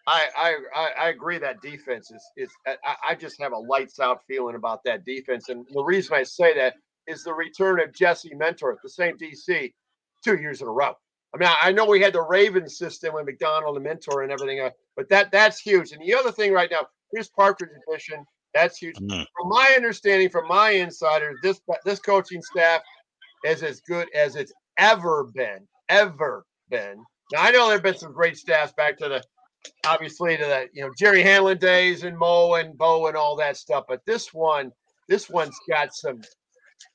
I, 0.05 0.57
I 0.75 1.05
I 1.05 1.09
agree 1.09 1.37
that 1.37 1.61
defense 1.61 2.11
is 2.11 2.23
is 2.35 2.49
I, 2.67 2.95
I 3.09 3.15
just 3.15 3.41
have 3.41 3.53
a 3.53 3.57
lights 3.57 3.99
out 3.99 4.21
feeling 4.27 4.55
about 4.55 4.83
that 4.83 5.05
defense, 5.05 5.49
and 5.49 5.65
the 5.71 5.83
reason 5.83 6.15
I 6.15 6.23
say 6.23 6.53
that 6.55 6.75
is 7.07 7.23
the 7.23 7.33
return 7.33 7.79
of 7.79 7.93
Jesse 7.93 8.33
Minter 8.35 8.71
at 8.71 8.81
the 8.83 8.89
same 8.89 9.17
DC 9.17 9.73
two 10.23 10.37
years 10.37 10.61
in 10.61 10.67
a 10.67 10.71
row. 10.71 10.93
I 11.33 11.37
mean, 11.37 11.49
I 11.61 11.71
know 11.71 11.85
we 11.85 12.01
had 12.01 12.13
the 12.13 12.21
Ravens 12.21 12.77
system 12.77 13.15
with 13.15 13.25
Macdonald 13.25 13.75
and 13.75 13.83
Minter 13.83 14.21
and 14.21 14.31
everything, 14.31 14.59
uh, 14.59 14.69
but 14.95 15.09
that 15.09 15.31
that's 15.31 15.59
huge. 15.59 15.91
And 15.91 16.01
the 16.01 16.13
other 16.13 16.31
thing 16.31 16.51
right 16.51 16.69
now, 16.69 16.87
Chris 17.09 17.29
Partridge 17.29 17.69
addition, 17.87 18.25
that's 18.53 18.77
huge. 18.77 18.95
Mm. 18.97 19.25
From 19.35 19.49
my 19.49 19.73
understanding, 19.75 20.29
from 20.29 20.47
my 20.47 20.71
insiders, 20.71 21.37
this 21.41 21.61
this 21.85 21.99
coaching 21.99 22.41
staff 22.41 22.81
is 23.45 23.63
as 23.63 23.81
good 23.81 24.09
as 24.13 24.35
it's 24.35 24.53
ever 24.77 25.25
been, 25.33 25.67
ever 25.89 26.45
been. 26.69 27.03
Now 27.31 27.43
I 27.43 27.51
know 27.51 27.69
there've 27.69 27.81
been 27.81 27.97
some 27.97 28.13
great 28.13 28.37
staffs 28.37 28.73
back 28.73 28.97
to 28.99 29.09
the 29.09 29.23
obviously 29.85 30.37
to 30.37 30.43
the 30.43 30.67
you 30.73 30.83
know 30.83 30.91
Jerry 30.97 31.21
Hanlon 31.21 31.57
days 31.57 32.03
and 32.03 32.17
Mo 32.17 32.53
and 32.55 32.77
Bo 32.77 33.07
and 33.07 33.17
all 33.17 33.35
that 33.37 33.57
stuff. 33.57 33.85
But 33.87 34.01
this 34.05 34.33
one, 34.33 34.71
this 35.09 35.29
one's 35.29 35.57
got 35.69 35.93
some, 35.93 36.21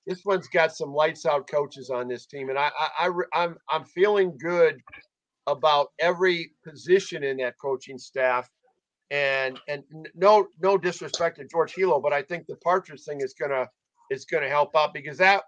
this 0.06 0.24
one's 0.24 0.48
got 0.48 0.74
some 0.74 0.92
lights 0.92 1.26
out 1.26 1.48
coaches 1.48 1.90
on 1.90 2.08
this 2.08 2.26
team, 2.26 2.48
and 2.48 2.58
I, 2.58 2.70
I, 2.78 3.08
I 3.08 3.42
I'm 3.42 3.56
I'm 3.70 3.84
feeling 3.84 4.36
good 4.38 4.80
about 5.46 5.88
every 5.98 6.52
position 6.66 7.24
in 7.24 7.38
that 7.38 7.54
coaching 7.60 7.98
staff. 7.98 8.48
And 9.10 9.58
and 9.68 9.82
no 10.14 10.48
no 10.60 10.76
disrespect 10.76 11.38
to 11.38 11.46
George 11.46 11.74
Helow, 11.74 12.02
but 12.02 12.12
I 12.12 12.20
think 12.20 12.46
the 12.46 12.56
Partridge 12.56 13.04
thing 13.04 13.22
is 13.22 13.34
gonna 13.40 13.66
is 14.10 14.26
gonna 14.26 14.50
help 14.50 14.76
out 14.76 14.92
because 14.92 15.16
that 15.16 15.44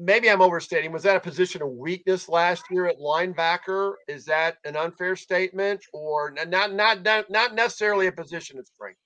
maybe 0.00 0.30
I'm 0.30 0.40
overstating. 0.40 0.90
Was 0.90 1.02
that 1.02 1.16
a 1.16 1.20
position 1.20 1.62
of 1.62 1.68
weakness 1.68 2.28
last 2.28 2.64
year 2.70 2.86
at 2.86 2.98
linebacker? 2.98 3.94
Is 4.08 4.24
that 4.24 4.56
an 4.64 4.76
unfair 4.76 5.14
statement, 5.14 5.84
or 5.92 6.34
not? 6.50 6.72
Not 6.72 7.02
not, 7.02 7.30
not 7.30 7.54
necessarily 7.54 8.06
a 8.06 8.12
position 8.12 8.58
of 8.58 8.66
strength. 8.66 8.98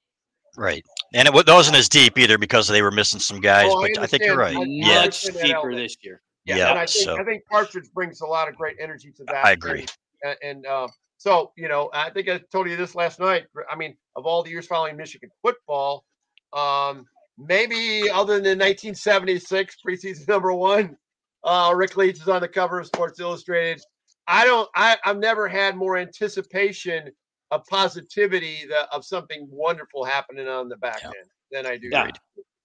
Right, 0.57 0.84
and 1.12 1.26
it 1.26 1.34
wasn't 1.34 1.76
as 1.76 1.88
deep 1.88 2.16
either 2.16 2.38
because 2.38 2.68
they 2.68 2.80
were 2.80 2.92
missing 2.92 3.18
some 3.18 3.40
guys. 3.40 3.66
Oh, 3.68 3.82
but 3.82 3.99
I, 3.99 4.05
I, 4.05 4.07
think 4.07 4.22
you're 4.22 4.38
right. 4.38 4.57
Yeah, 4.68 5.05
it's 5.05 5.28
deeper 5.28 5.74
this 5.74 5.97
year. 6.03 6.22
Yeah, 6.45 6.57
yeah 6.57 6.70
and 6.70 6.78
I 6.78 6.86
think 6.86 7.05
so. 7.05 7.18
I 7.18 7.24
think 7.24 7.42
Partridge 7.51 7.90
brings 7.92 8.20
a 8.20 8.26
lot 8.26 8.49
of 8.49 8.55
great 8.55 8.76
energy 8.80 9.12
to 9.16 9.24
that. 9.24 9.45
I 9.45 9.53
agree. 9.53 9.84
And, 10.22 10.36
and 10.42 10.66
uh, 10.66 10.88
so 11.18 11.53
you 11.57 11.68
know, 11.68 11.90
I 11.92 12.11
think 12.11 12.28
I 12.28 12.38
told 12.53 12.70
you 12.70 12.76
this 12.76 12.95
last 12.95 13.18
night. 13.18 13.47
I 13.68 13.74
mean, 13.74 13.97
of 14.14 14.26
all 14.26 14.45
the 14.45 14.51
years 14.51 14.66
following 14.66 14.97
Michigan 14.97 15.30
football, 15.42 16.05
um, 16.53 17.07
maybe 17.39 18.11
other 18.11 18.35
than 18.35 18.59
1976 18.59 19.76
preseason 19.87 20.28
number 20.28 20.53
one, 20.53 20.97
uh, 21.45 21.72
Rick 21.74 21.97
Leach 21.97 22.20
is 22.20 22.28
on 22.28 22.41
the 22.41 22.49
cover 22.49 22.80
of 22.80 22.87
Sports 22.87 23.20
Illustrated. 23.20 23.82
I 24.26 24.45
don't. 24.45 24.68
I, 24.74 24.97
I've 25.05 25.18
never 25.18 25.47
had 25.49 25.76
more 25.76 25.99
anticipation 25.99 27.11
of 27.51 27.64
positivity 27.66 28.64
the, 28.68 28.91
of 28.91 29.05
something 29.05 29.47
wonderful 29.51 30.05
happening 30.05 30.49
on 30.49 30.68
the 30.68 30.76
back 30.76 31.01
yeah. 31.03 31.09
end 31.09 31.30
than 31.51 31.66
I 31.66 31.76
do. 31.76 31.89
Yeah. 31.93 32.11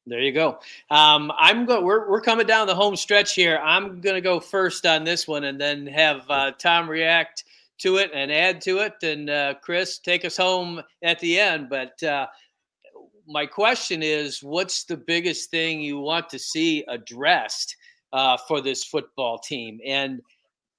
There 0.05 0.21
you 0.21 0.31
go. 0.31 0.59
Um, 0.89 1.31
I'm 1.37 1.65
going. 1.65 1.83
We're 1.83 2.09
we're 2.09 2.21
coming 2.21 2.47
down 2.47 2.67
the 2.67 2.75
home 2.75 2.95
stretch 2.95 3.35
here. 3.35 3.59
I'm 3.61 4.01
going 4.01 4.15
to 4.15 4.21
go 4.21 4.39
first 4.39 4.85
on 4.85 5.03
this 5.03 5.27
one, 5.27 5.43
and 5.43 5.59
then 5.59 5.85
have 5.87 6.21
uh, 6.29 6.51
Tom 6.57 6.89
react 6.89 7.43
to 7.79 7.97
it 7.97 8.11
and 8.13 8.31
add 8.31 8.61
to 8.61 8.79
it, 8.79 8.93
and 9.03 9.29
uh, 9.29 9.53
Chris 9.61 9.99
take 9.99 10.25
us 10.25 10.37
home 10.37 10.81
at 11.03 11.19
the 11.19 11.39
end. 11.39 11.69
But 11.69 12.01
uh, 12.01 12.27
my 13.29 13.45
question 13.45 14.01
is, 14.01 14.41
what's 14.41 14.83
the 14.85 14.97
biggest 14.97 15.51
thing 15.51 15.81
you 15.81 15.99
want 15.99 16.29
to 16.29 16.39
see 16.39 16.83
addressed 16.87 17.75
uh, 18.11 18.37
for 18.47 18.59
this 18.59 18.83
football 18.83 19.37
team? 19.37 19.79
And 19.85 20.21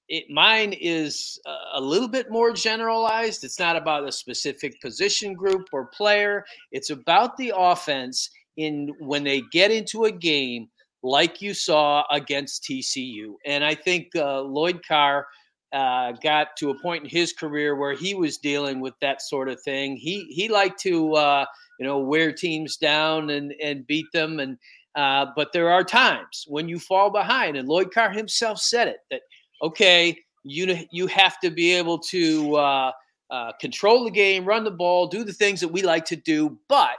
it, 0.08 0.24
mine 0.28 0.72
is 0.72 1.40
a 1.72 1.80
little 1.80 2.08
bit 2.08 2.30
more 2.30 2.52
generalized. 2.52 3.44
It's 3.44 3.60
not 3.60 3.76
about 3.76 4.06
a 4.06 4.12
specific 4.12 4.80
position 4.80 5.34
group 5.34 5.68
or 5.72 5.86
player. 5.86 6.44
It's 6.72 6.90
about 6.90 7.36
the 7.36 7.52
offense 7.56 8.28
in 8.56 8.92
when 8.98 9.22
they 9.22 9.42
get 9.52 9.70
into 9.70 10.04
a 10.04 10.12
game 10.12 10.68
like 11.02 11.40
you 11.40 11.54
saw 11.54 12.04
against 12.10 12.64
TCU. 12.64 13.34
And 13.46 13.64
I 13.64 13.74
think 13.74 14.08
uh, 14.16 14.40
Lloyd 14.40 14.80
Carr 14.86 15.26
uh, 15.72 16.12
got 16.22 16.56
to 16.58 16.70
a 16.70 16.78
point 16.80 17.04
in 17.04 17.10
his 17.10 17.32
career 17.32 17.76
where 17.76 17.94
he 17.94 18.14
was 18.14 18.38
dealing 18.38 18.80
with 18.80 18.94
that 19.00 19.22
sort 19.22 19.48
of 19.48 19.60
thing. 19.62 19.96
He 19.96 20.24
he 20.30 20.48
liked 20.48 20.80
to 20.80 21.14
uh, 21.14 21.44
you 21.78 21.86
know 21.86 21.98
wear 21.98 22.32
teams 22.32 22.76
down 22.76 23.30
and 23.30 23.54
and 23.62 23.86
beat 23.86 24.06
them, 24.12 24.40
and 24.40 24.58
uh, 24.94 25.26
but 25.36 25.52
there 25.52 25.70
are 25.70 25.84
times 25.84 26.44
when 26.48 26.68
you 26.68 26.78
fall 26.78 27.10
behind, 27.10 27.56
and 27.56 27.68
Lloyd 27.68 27.92
Carr 27.92 28.10
himself 28.10 28.58
said 28.58 28.88
it 28.88 28.98
that 29.10 29.22
okay, 29.62 30.16
you 30.42 30.76
you 30.90 31.06
have 31.06 31.38
to 31.40 31.50
be 31.50 31.72
able 31.72 31.98
to 31.98 32.56
uh, 32.56 32.92
uh, 33.30 33.52
control 33.60 34.04
the 34.04 34.10
game, 34.10 34.44
run 34.44 34.64
the 34.64 34.70
ball, 34.70 35.06
do 35.06 35.24
the 35.24 35.32
things 35.32 35.60
that 35.60 35.68
we 35.68 35.82
like 35.82 36.04
to 36.06 36.16
do, 36.16 36.58
but 36.68 36.98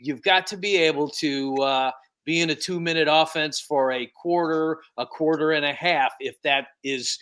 you've 0.00 0.22
got 0.22 0.46
to 0.46 0.56
be 0.56 0.76
able 0.76 1.08
to 1.08 1.54
uh, 1.56 1.90
be 2.24 2.40
in 2.40 2.50
a 2.50 2.54
two 2.54 2.78
minute 2.78 3.08
offense 3.10 3.60
for 3.60 3.92
a 3.92 4.06
quarter, 4.20 4.78
a 4.96 5.06
quarter 5.06 5.52
and 5.52 5.64
a 5.64 5.72
half, 5.72 6.12
if 6.20 6.40
that 6.42 6.68
is 6.84 7.18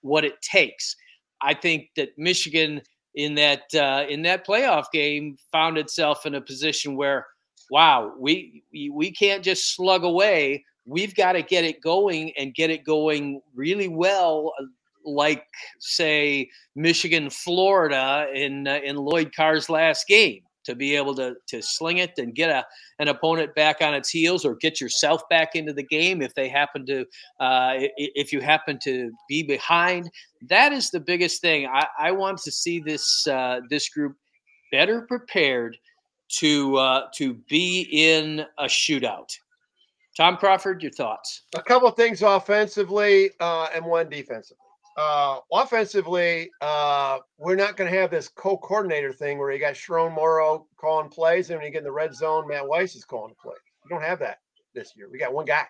what 0.00 0.24
it 0.24 0.40
takes. 0.42 0.96
I 1.40 1.54
think 1.54 1.88
that 1.96 2.10
Michigan 2.16 2.82
in 3.14 3.34
that 3.34 3.62
uh, 3.74 4.04
in 4.08 4.22
that 4.22 4.46
playoff 4.46 4.86
game 4.92 5.36
found 5.52 5.78
itself 5.78 6.26
in 6.26 6.34
a 6.34 6.40
position 6.40 6.96
where, 6.96 7.26
wow, 7.70 8.12
we 8.18 8.62
we 8.72 9.12
can't 9.12 9.42
just 9.42 9.74
slug 9.74 10.04
away. 10.04 10.64
We've 10.86 11.14
got 11.14 11.32
to 11.32 11.42
get 11.42 11.64
it 11.64 11.82
going 11.82 12.32
and 12.38 12.54
get 12.54 12.70
it 12.70 12.84
going 12.84 13.40
really 13.54 13.88
well, 13.88 14.52
like 15.04 15.44
say 15.80 16.48
Michigan, 16.74 17.30
Florida 17.30 18.26
in 18.34 18.66
uh, 18.66 18.80
in 18.84 18.96
Lloyd 18.96 19.34
Carr's 19.34 19.68
last 19.68 20.06
game 20.06 20.42
to 20.68 20.74
be 20.74 20.94
able 20.94 21.14
to 21.16 21.34
to 21.46 21.60
sling 21.60 21.98
it 21.98 22.12
and 22.18 22.34
get 22.34 22.50
a 22.50 22.64
an 22.98 23.08
opponent 23.08 23.54
back 23.54 23.80
on 23.80 23.94
its 23.94 24.10
heels 24.10 24.44
or 24.44 24.54
get 24.56 24.80
yourself 24.80 25.22
back 25.28 25.54
into 25.54 25.72
the 25.72 25.82
game 25.82 26.22
if 26.22 26.34
they 26.34 26.48
happen 26.48 26.86
to 26.86 27.04
uh, 27.40 27.74
if 27.96 28.32
you 28.32 28.40
happen 28.40 28.78
to 28.84 29.10
be 29.28 29.42
behind. 29.42 30.10
That 30.48 30.72
is 30.72 30.90
the 30.90 31.00
biggest 31.00 31.40
thing. 31.40 31.66
I, 31.66 31.86
I 31.98 32.10
want 32.12 32.38
to 32.38 32.52
see 32.52 32.80
this 32.80 33.26
uh, 33.26 33.60
this 33.68 33.88
group 33.88 34.16
better 34.70 35.02
prepared 35.02 35.76
to 36.40 36.76
uh, 36.76 37.08
to 37.16 37.34
be 37.48 37.88
in 37.90 38.44
a 38.58 38.64
shootout 38.64 39.30
Tom 40.18 40.36
Crawford, 40.36 40.82
your 40.82 40.90
thoughts? 40.90 41.42
A 41.54 41.62
couple 41.62 41.88
things 41.92 42.22
offensively 42.22 43.30
uh, 43.38 43.68
and 43.72 43.84
one 43.84 44.10
defensively. 44.10 44.67
Uh, 44.98 45.38
offensively, 45.52 46.50
uh, 46.60 47.18
we're 47.38 47.54
not 47.54 47.76
going 47.76 47.88
to 47.88 47.96
have 47.96 48.10
this 48.10 48.28
co-coordinator 48.28 49.12
thing 49.12 49.38
where 49.38 49.52
you 49.52 49.60
got 49.60 49.74
Sherrone 49.74 50.12
Moore 50.12 50.64
calling 50.76 51.08
plays, 51.08 51.50
and 51.50 51.58
when 51.58 51.66
you 51.66 51.72
get 51.72 51.78
in 51.78 51.84
the 51.84 51.92
red 51.92 52.12
zone, 52.12 52.48
Matt 52.48 52.66
Weiss 52.66 52.96
is 52.96 53.04
calling 53.04 53.30
the 53.30 53.36
play. 53.40 53.54
We 53.84 53.90
don't 53.90 54.02
have 54.02 54.18
that 54.18 54.38
this 54.74 54.94
year. 54.96 55.08
We 55.08 55.20
got 55.20 55.32
one 55.32 55.44
guy. 55.44 55.66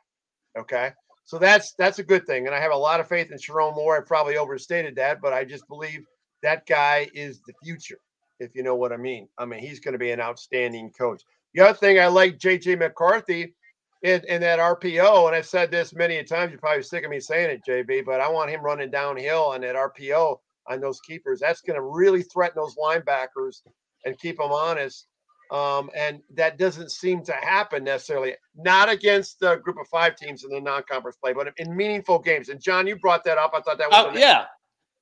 Okay, 0.59 0.93
so 1.27 1.39
that's 1.39 1.75
that's 1.75 1.99
a 1.99 2.03
good 2.03 2.27
thing, 2.27 2.47
and 2.47 2.55
I 2.55 2.61
have 2.61 2.73
a 2.73 2.77
lot 2.77 3.01
of 3.01 3.09
faith 3.09 3.31
in 3.31 3.37
Sherrone 3.37 3.75
Moore. 3.75 3.99
I 3.99 4.01
probably 4.01 4.39
overstated 4.39 4.97
that, 4.97 5.21
but 5.21 5.35
I 5.35 5.45
just 5.45 5.69
believe 5.69 6.07
that 6.43 6.65
guy 6.65 7.11
is 7.13 7.43
the 7.47 7.53
future. 7.63 7.99
If 8.41 8.55
you 8.55 8.63
know 8.63 8.77
what 8.77 8.95
I 8.95 8.97
mean. 8.97 9.29
I 9.37 9.45
mean, 9.45 9.61
he's 9.61 9.81
going 9.81 9.93
to 9.93 9.99
be 9.99 10.11
an 10.11 10.23
outstanding 10.23 10.91
coach. 10.93 11.23
The 11.53 11.61
other 11.61 11.77
thing 11.77 12.01
I 12.01 12.07
like 12.07 12.39
JJ 12.39 12.79
McCarthy 12.79 13.55
in, 14.03 14.23
in 14.29 14.41
that 14.43 14.59
RPO, 14.59 15.27
and 15.27 15.35
I've 15.35 15.47
said 15.47 15.71
this 15.71 15.93
many 15.93 16.23
times, 16.23 16.51
you're 16.51 16.61
probably 16.61 16.83
sick 16.83 17.05
of 17.05 17.11
me 17.11 17.21
saying 17.21 17.51
it, 17.51 17.63
JB, 17.69 18.05
but 18.05 18.21
I 18.21 18.29
want 18.29 18.51
him 18.51 18.63
running 18.63 18.91
downhill 18.91 19.47
on 19.47 19.61
that 19.63 19.75
RPO 19.75 20.39
on 20.69 20.81
those 20.81 21.01
keepers. 21.01 21.41
That's 21.41 21.61
going 21.61 21.77
to 21.77 21.83
really 21.83 22.23
threaten 22.23 22.61
those 22.61 22.77
linebackers 22.77 23.63
and 24.05 24.19
keep 24.19 24.39
them 24.39 24.53
honest. 24.53 25.07
Um, 25.51 25.91
and 25.97 26.21
that 26.35 26.59
doesn't 26.59 26.93
seem 26.93 27.25
to 27.25 27.33
happen 27.33 27.83
necessarily, 27.83 28.35
not 28.55 28.91
against 28.91 29.41
the 29.41 29.57
group 29.57 29.79
of 29.81 29.89
five 29.89 30.15
teams 30.15 30.45
in 30.45 30.51
the 30.51 30.61
non-conference 30.61 31.17
play, 31.17 31.33
but 31.33 31.53
in 31.57 31.75
meaningful 31.75 32.19
games. 32.19 32.51
And 32.51 32.61
John, 32.61 32.87
you 32.87 32.97
brought 32.97 33.25
that 33.25 33.39
up. 33.39 33.53
I 33.55 33.61
thought 33.63 33.79
that 33.79 33.91
was 33.91 34.15
oh, 34.15 34.19
yeah. 34.19 34.45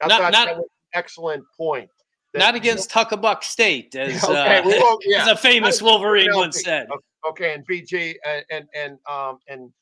I 0.01 0.07
not, 0.07 0.21
thought 0.21 0.33
not, 0.33 0.47
that 0.47 0.57
was 0.57 0.65
an 0.65 0.99
excellent 0.99 1.45
point. 1.57 1.91
Not 2.39 2.55
against 2.55 2.91
Huckabuck 2.91 3.43
State, 3.43 3.95
as, 3.97 4.23
okay, 4.25 4.59
uh, 4.59 4.97
yeah. 5.05 5.23
as 5.23 5.29
a 5.29 5.37
famous 5.37 5.81
Wolverine 5.83 6.35
once 6.35 6.63
said. 6.63 6.89
Okay, 7.29 7.55
and 7.55 7.67
BG 7.67 8.15
and 8.25 8.45
and 8.51 8.67
and 8.75 8.99
um 9.11 9.39
and 9.49 9.73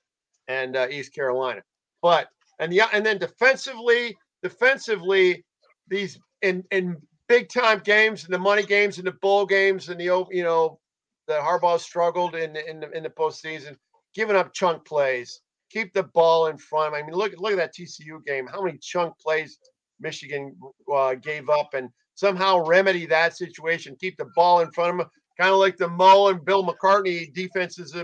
and 0.49 0.77
uh, 0.77 0.87
East 0.91 1.15
Carolina, 1.15 1.63
but 2.03 2.29
and 2.59 2.73
yeah, 2.73 2.89
and 2.93 3.05
then 3.05 3.19
defensively, 3.19 4.17
defensively, 4.43 5.45
these 5.89 6.19
in 6.43 6.65
in 6.71 6.97
big 7.29 7.49
time 7.49 7.81
games 7.85 8.25
and 8.25 8.33
the 8.33 8.39
money 8.39 8.63
games 8.63 8.99
and 8.99 9.07
the 9.07 9.13
bowl 9.23 9.47
games 9.47 9.89
and 9.89 9.99
the 9.99 10.27
you 10.31 10.43
know 10.43 10.79
the 11.27 11.35
Harbaugh 11.35 11.81
struggled 11.81 12.35
in 12.35 12.57
in 12.57 12.81
the, 12.81 12.91
in 12.93 13.03
the 13.03 13.11
postseason, 13.11 13.77
giving 14.15 14.37
up 14.37 14.53
chunk 14.53 14.85
plays. 14.87 15.41
Keep 15.71 15.93
the 15.93 16.05
ball 16.05 16.47
in 16.47 16.59
front. 16.59 16.95
I 16.95 17.03
mean, 17.03 17.15
look 17.15 17.33
look 17.39 17.53
at 17.53 17.59
that 17.59 17.75
TCU 17.75 18.25
game. 18.25 18.47
How 18.47 18.63
many 18.63 18.79
chunk 18.79 19.19
plays 19.19 19.59
Michigan 20.01 20.57
uh, 20.93 21.15
gave 21.15 21.49
up, 21.49 21.75
and 21.75 21.89
somehow 22.15 22.65
remedy 22.65 23.07
that 23.07 23.37
situation. 23.37 23.97
Keep 24.01 24.17
the 24.17 24.31
ball 24.35 24.61
in 24.61 24.71
front 24.73 24.93
of 24.93 24.99
them, 24.99 25.11
kind 25.39 25.53
of 25.53 25.59
like 25.59 25.77
the 25.77 25.89
Mo 25.89 26.29
and 26.29 26.45
Bill 26.45 26.65
McCartney 26.65 27.33
defenses. 27.33 27.95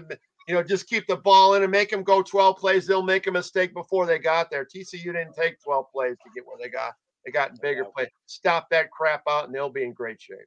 You 0.48 0.54
know, 0.54 0.62
just 0.62 0.88
keep 0.88 1.06
the 1.06 1.16
ball 1.16 1.54
in 1.54 1.62
and 1.62 1.70
make 1.70 1.90
them 1.90 2.02
go 2.02 2.22
12 2.22 2.56
plays. 2.56 2.86
They'll 2.86 3.02
make 3.02 3.26
a 3.26 3.32
mistake 3.32 3.72
before 3.74 4.06
they 4.06 4.18
got 4.18 4.50
there. 4.50 4.64
TCU 4.64 5.04
didn't 5.04 5.34
take 5.34 5.62
12 5.62 5.86
plays 5.92 6.16
to 6.16 6.30
get 6.34 6.46
where 6.46 6.56
they 6.61 6.68
got. 6.68 6.92
They 7.24 7.32
got 7.32 7.50
in 7.50 7.56
bigger 7.61 7.84
play. 7.84 8.11
Stop 8.26 8.70
that 8.70 8.90
crap 8.90 9.22
out, 9.28 9.44
and 9.44 9.54
they'll 9.54 9.68
be 9.68 9.84
in 9.84 9.92
great 9.92 10.20
shape. 10.20 10.38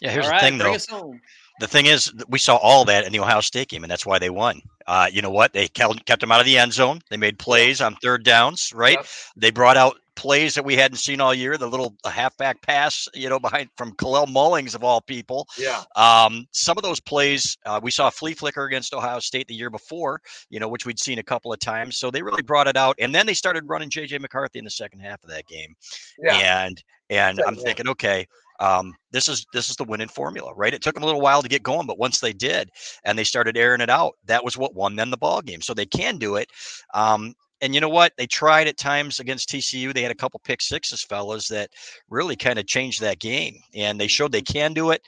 Yeah, 0.00 0.10
here's 0.10 0.26
all 0.26 0.30
the 0.30 0.34
right, 0.34 0.40
thing, 0.40 0.58
though. 0.58 1.14
The 1.58 1.66
thing 1.66 1.86
is, 1.86 2.12
we 2.28 2.38
saw 2.38 2.56
all 2.56 2.84
that 2.84 3.04
in 3.04 3.12
the 3.12 3.18
Ohio 3.18 3.40
State 3.40 3.68
game, 3.68 3.82
and 3.82 3.90
that's 3.90 4.06
why 4.06 4.18
they 4.18 4.30
won. 4.30 4.62
Uh, 4.86 5.08
you 5.12 5.22
know 5.22 5.30
what? 5.30 5.52
They 5.52 5.68
kept, 5.68 6.06
kept 6.06 6.20
them 6.20 6.32
out 6.32 6.40
of 6.40 6.46
the 6.46 6.56
end 6.56 6.72
zone. 6.72 7.00
They 7.10 7.16
made 7.16 7.38
plays 7.38 7.80
on 7.80 7.96
third 7.96 8.24
downs, 8.24 8.72
right? 8.74 8.96
Yep. 8.96 9.06
They 9.36 9.50
brought 9.50 9.76
out 9.76 9.96
plays 10.20 10.54
that 10.54 10.66
we 10.66 10.76
hadn't 10.76 10.98
seen 10.98 11.18
all 11.18 11.32
year. 11.32 11.56
The 11.56 11.66
little 11.66 11.96
halfback 12.04 12.60
pass, 12.60 13.08
you 13.14 13.30
know, 13.30 13.38
behind 13.38 13.70
from 13.78 13.92
Kalel 13.96 14.26
Mullings 14.26 14.74
of 14.74 14.84
all 14.84 15.00
people. 15.00 15.48
Yeah. 15.58 15.82
Um, 15.96 16.46
some 16.52 16.76
of 16.76 16.82
those 16.82 17.00
plays 17.00 17.56
uh, 17.64 17.80
we 17.82 17.90
saw 17.90 18.08
a 18.08 18.10
flea 18.10 18.34
flicker 18.34 18.66
against 18.66 18.92
Ohio 18.92 19.18
State 19.20 19.48
the 19.48 19.54
year 19.54 19.70
before, 19.70 20.20
you 20.50 20.60
know, 20.60 20.68
which 20.68 20.84
we'd 20.84 21.00
seen 21.00 21.18
a 21.18 21.22
couple 21.22 21.54
of 21.54 21.58
times. 21.58 21.96
So 21.96 22.10
they 22.10 22.20
really 22.20 22.42
brought 22.42 22.68
it 22.68 22.76
out, 22.76 22.96
and 22.98 23.14
then 23.14 23.24
they 23.24 23.32
started 23.32 23.64
running 23.66 23.88
JJ 23.88 24.20
McCarthy 24.20 24.58
in 24.58 24.64
the 24.66 24.70
second 24.70 25.00
half 25.00 25.24
of 25.24 25.30
that 25.30 25.46
game. 25.46 25.74
Yeah. 26.22 26.66
And 26.66 26.82
and 27.08 27.40
I'm 27.40 27.56
thinking, 27.56 27.88
okay, 27.88 28.26
um, 28.60 28.94
this 29.10 29.26
is 29.26 29.46
this 29.54 29.70
is 29.70 29.76
the 29.76 29.84
winning 29.84 30.08
formula, 30.08 30.52
right? 30.54 30.74
It 30.74 30.82
took 30.82 30.94
them 30.94 31.02
a 31.02 31.06
little 31.06 31.22
while 31.22 31.40
to 31.40 31.48
get 31.48 31.62
going, 31.62 31.86
but 31.86 31.98
once 31.98 32.20
they 32.20 32.34
did, 32.34 32.68
and 33.04 33.18
they 33.18 33.24
started 33.24 33.56
airing 33.56 33.80
it 33.80 33.88
out, 33.88 34.16
that 34.26 34.44
was 34.44 34.58
what 34.58 34.74
won 34.74 34.96
them 34.96 35.10
the 35.10 35.16
ball 35.16 35.40
game. 35.40 35.62
So 35.62 35.72
they 35.72 35.86
can 35.86 36.18
do 36.18 36.36
it. 36.36 36.50
Um, 36.92 37.34
and 37.62 37.74
you 37.74 37.80
know 37.80 37.88
what? 37.88 38.12
They 38.16 38.26
tried 38.26 38.66
at 38.66 38.76
times 38.76 39.20
against 39.20 39.48
TCU. 39.50 39.92
They 39.92 40.02
had 40.02 40.10
a 40.10 40.16
couple 40.16 40.40
pick 40.42 40.60
sixes, 40.60 41.02
fellas, 41.02 41.48
that 41.48 41.70
really 42.08 42.36
kind 42.36 42.58
of 42.58 42.66
changed 42.66 43.00
that 43.00 43.18
game. 43.18 43.56
And 43.74 44.00
they 44.00 44.06
showed 44.06 44.32
they 44.32 44.42
can 44.42 44.72
do 44.72 44.90
it. 44.90 45.02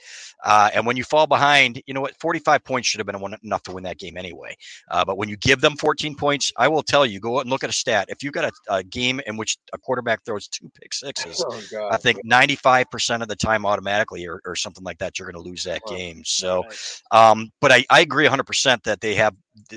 Uh, 0.45 0.71
and 0.75 0.87
when 0.87 0.97
you 0.97 1.05
fall 1.05 1.27
behind, 1.27 1.83
you 1.87 1.95
know 1.95 2.01
what? 2.01 2.17
45 2.21 2.65
points 2.65 2.89
should 2.89 2.99
have 2.99 3.07
been 3.07 3.37
enough 3.43 3.63
to 3.63 3.73
win 3.73 3.85
that 3.85 3.99
game 3.99 4.17
anyway. 4.17 4.57
Uh, 4.91 5.05
but 5.05 5.17
when 5.17 5.29
you 5.29 5.37
give 5.37 5.61
them 5.61 5.77
14 5.77 6.15
points, 6.15 6.53
I 6.59 6.69
will 6.69 6.83
tell 6.83 7.07
you, 7.07 7.21
go 7.21 7.37
out 7.39 7.43
and 7.43 7.51
look 7.51 7.65
at 7.65 7.71
a 7.71 7.75
stat. 7.75 8.07
If 8.09 8.23
you've 8.23 8.33
got 8.33 8.45
a, 8.45 8.53
a 8.69 8.83
game 8.83 9.21
in 9.27 9.37
which 9.37 9.57
a 9.73 9.79
quarterback 9.79 10.25
throws 10.25 10.49
two 10.49 10.71
pick 10.81 10.93
sixes, 10.93 11.45
oh, 11.47 11.89
I 11.91 11.97
think 11.97 12.19
95% 12.27 13.23
of 13.23 13.29
the 13.29 13.37
time 13.37 13.65
automatically 13.65 14.27
or, 14.27 14.41
or 14.45 14.57
something 14.57 14.85
like 14.85 14.99
that, 14.99 15.19
you're 15.19 15.31
going 15.31 15.43
to 15.43 15.49
lose 15.49 15.65
that 15.65 15.83
game. 15.87 16.23
So, 16.25 16.65
um, 17.13 17.51
but 17.61 17.73
I, 17.73 17.85
I 17.89 18.01
agree 18.01 18.27
100% 18.27 18.83
that 18.83 19.01
they 19.01 19.15
have 19.15 19.35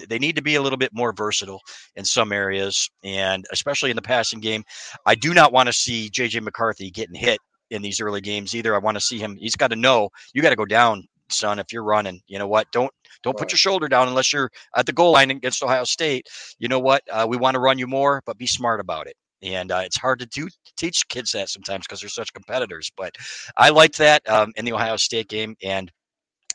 they 0.08 0.20
need 0.20 0.36
to 0.36 0.42
be 0.42 0.56
a 0.56 0.62
little 0.62 0.78
bit 0.78 0.92
more 0.94 1.14
versatile 1.14 1.62
in 1.96 2.06
some 2.06 2.32
areas, 2.32 2.90
and 3.04 3.46
especially 3.52 3.90
in 3.90 3.96
the 3.96 4.02
passing 4.02 4.40
game. 4.40 4.64
I 5.06 5.16
do 5.16 5.34
not 5.34 5.52
want 5.52 5.68
to 5.68 5.74
see 5.74 6.10
JJ 6.10 6.42
McCarthy 6.42 6.92
getting 6.92 7.16
hit 7.16 7.40
in 7.72 7.82
these 7.82 8.00
early 8.00 8.22
games 8.22 8.56
either. 8.56 8.76
I 8.76 8.80
want 8.80 8.96
to 8.96 9.02
see 9.02 9.20
him. 9.20 9.36
He's 9.36 9.56
got 9.56 9.70
to 9.70 9.76
know 9.76 10.10
you 10.34 10.42
got 10.42 10.52
to 10.52 10.56
go 10.56 10.66
down, 10.66 11.04
son. 11.30 11.60
If 11.60 11.74
you're 11.74 11.84
running, 11.84 12.22
you 12.28 12.40
know 12.40 12.48
what? 12.48 12.72
Don't 12.72 12.92
don't 13.24 13.38
put 13.38 13.52
your 13.52 13.58
shoulder 13.58 13.88
down 13.88 14.08
unless 14.08 14.32
you're 14.32 14.50
at 14.76 14.86
the 14.86 14.94
goal 14.94 15.12
line 15.12 15.32
against 15.32 15.64
Ohio 15.64 15.84
State. 15.84 16.28
You 16.60 16.68
know 16.68 16.80
what? 16.80 17.02
Uh, 17.12 17.26
we 17.28 17.38
want 17.38 17.56
to 17.56 17.60
run 17.60 17.78
you 17.78 17.88
more, 17.88 18.22
but 18.26 18.38
be 18.38 18.48
smart 18.48 18.80
about 18.80 19.08
it. 19.08 19.16
And 19.42 19.72
uh, 19.72 19.82
it's 19.84 19.98
hard 19.98 20.20
to 20.20 20.26
do 20.26 20.48
teach 20.78 21.08
kids 21.08 21.32
that 21.32 21.50
sometimes 21.50 21.86
because 21.86 22.00
they're 22.00 22.10
such 22.10 22.34
competitors. 22.34 22.92
But 22.96 23.16
I 23.58 23.70
liked 23.70 23.98
that 23.98 24.28
um, 24.30 24.52
in 24.56 24.66
the 24.66 24.74
Ohio 24.74 24.96
State 24.96 25.28
game, 25.28 25.56
and 25.62 25.92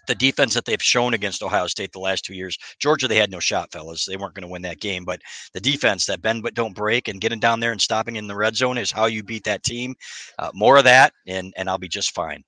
the 0.06 0.14
defense 0.14 0.54
that 0.54 0.64
they've 0.64 0.82
shown 0.82 1.14
against 1.14 1.42
Ohio 1.42 1.66
State 1.66 1.92
the 1.92 1.98
last 1.98 2.24
two 2.24 2.34
years. 2.34 2.58
Georgia, 2.78 3.08
they 3.08 3.16
had 3.16 3.30
no 3.30 3.40
shot, 3.40 3.72
fellas. 3.72 4.04
They 4.04 4.16
weren't 4.16 4.34
going 4.34 4.42
to 4.42 4.52
win 4.52 4.62
that 4.62 4.80
game. 4.80 5.04
But 5.04 5.20
the 5.54 5.60
defense 5.60 6.06
that 6.06 6.22
bend 6.22 6.42
but 6.42 6.54
don't 6.54 6.74
break 6.74 7.08
and 7.08 7.20
getting 7.20 7.40
down 7.40 7.60
there 7.60 7.72
and 7.72 7.80
stopping 7.80 8.16
in 8.16 8.26
the 8.26 8.36
red 8.36 8.56
zone 8.56 8.78
is 8.78 8.90
how 8.90 9.06
you 9.06 9.22
beat 9.22 9.44
that 9.44 9.62
team. 9.62 9.94
Uh, 10.38 10.50
more 10.54 10.78
of 10.78 10.84
that, 10.84 11.12
and 11.26 11.52
and 11.56 11.68
I'll 11.68 11.78
be 11.78 11.88
just 11.88 12.14
fine. 12.14 12.44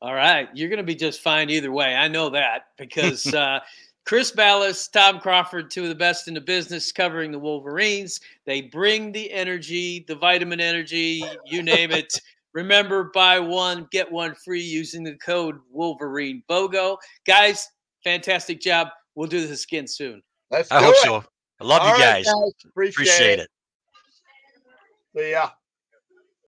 All 0.00 0.14
right, 0.14 0.48
you're 0.52 0.68
going 0.68 0.78
to 0.78 0.82
be 0.82 0.96
just 0.96 1.20
fine 1.20 1.48
either 1.50 1.72
way. 1.72 1.94
I 1.94 2.08
know 2.08 2.30
that 2.30 2.66
because. 2.78 3.32
Uh, 3.32 3.60
Chris 4.04 4.32
Balas, 4.32 4.88
Tom 4.88 5.20
Crawford, 5.20 5.70
two 5.70 5.84
of 5.84 5.88
the 5.88 5.94
best 5.94 6.26
in 6.26 6.34
the 6.34 6.40
business 6.40 6.90
covering 6.90 7.30
the 7.30 7.38
Wolverines. 7.38 8.18
They 8.46 8.62
bring 8.62 9.12
the 9.12 9.30
energy, 9.30 10.04
the 10.08 10.16
vitamin 10.16 10.60
energy, 10.60 11.24
you 11.46 11.62
name 11.62 11.92
it. 11.92 12.20
Remember, 12.54 13.10
buy 13.14 13.38
one, 13.38 13.88
get 13.90 14.10
one 14.10 14.34
free 14.34 14.60
using 14.62 15.02
the 15.02 15.16
code 15.16 15.58
Wolverine 15.70 16.42
BOGO. 16.50 16.96
Guys, 17.26 17.66
fantastic 18.04 18.60
job. 18.60 18.88
We'll 19.14 19.28
do 19.28 19.46
this 19.46 19.64
again 19.64 19.86
soon. 19.86 20.22
Let's 20.50 20.70
I 20.70 20.82
hope 20.82 20.94
it. 20.94 21.02
so. 21.02 21.24
I 21.60 21.64
love 21.64 21.82
All 21.82 21.88
you 21.96 21.98
guys. 22.02 22.26
Right, 22.26 22.34
guys. 22.44 22.52
Appreciate, 22.70 22.92
Appreciate 23.06 23.38
it. 23.38 23.50
it. 25.14 25.20
See 25.20 25.30
ya. 25.32 25.50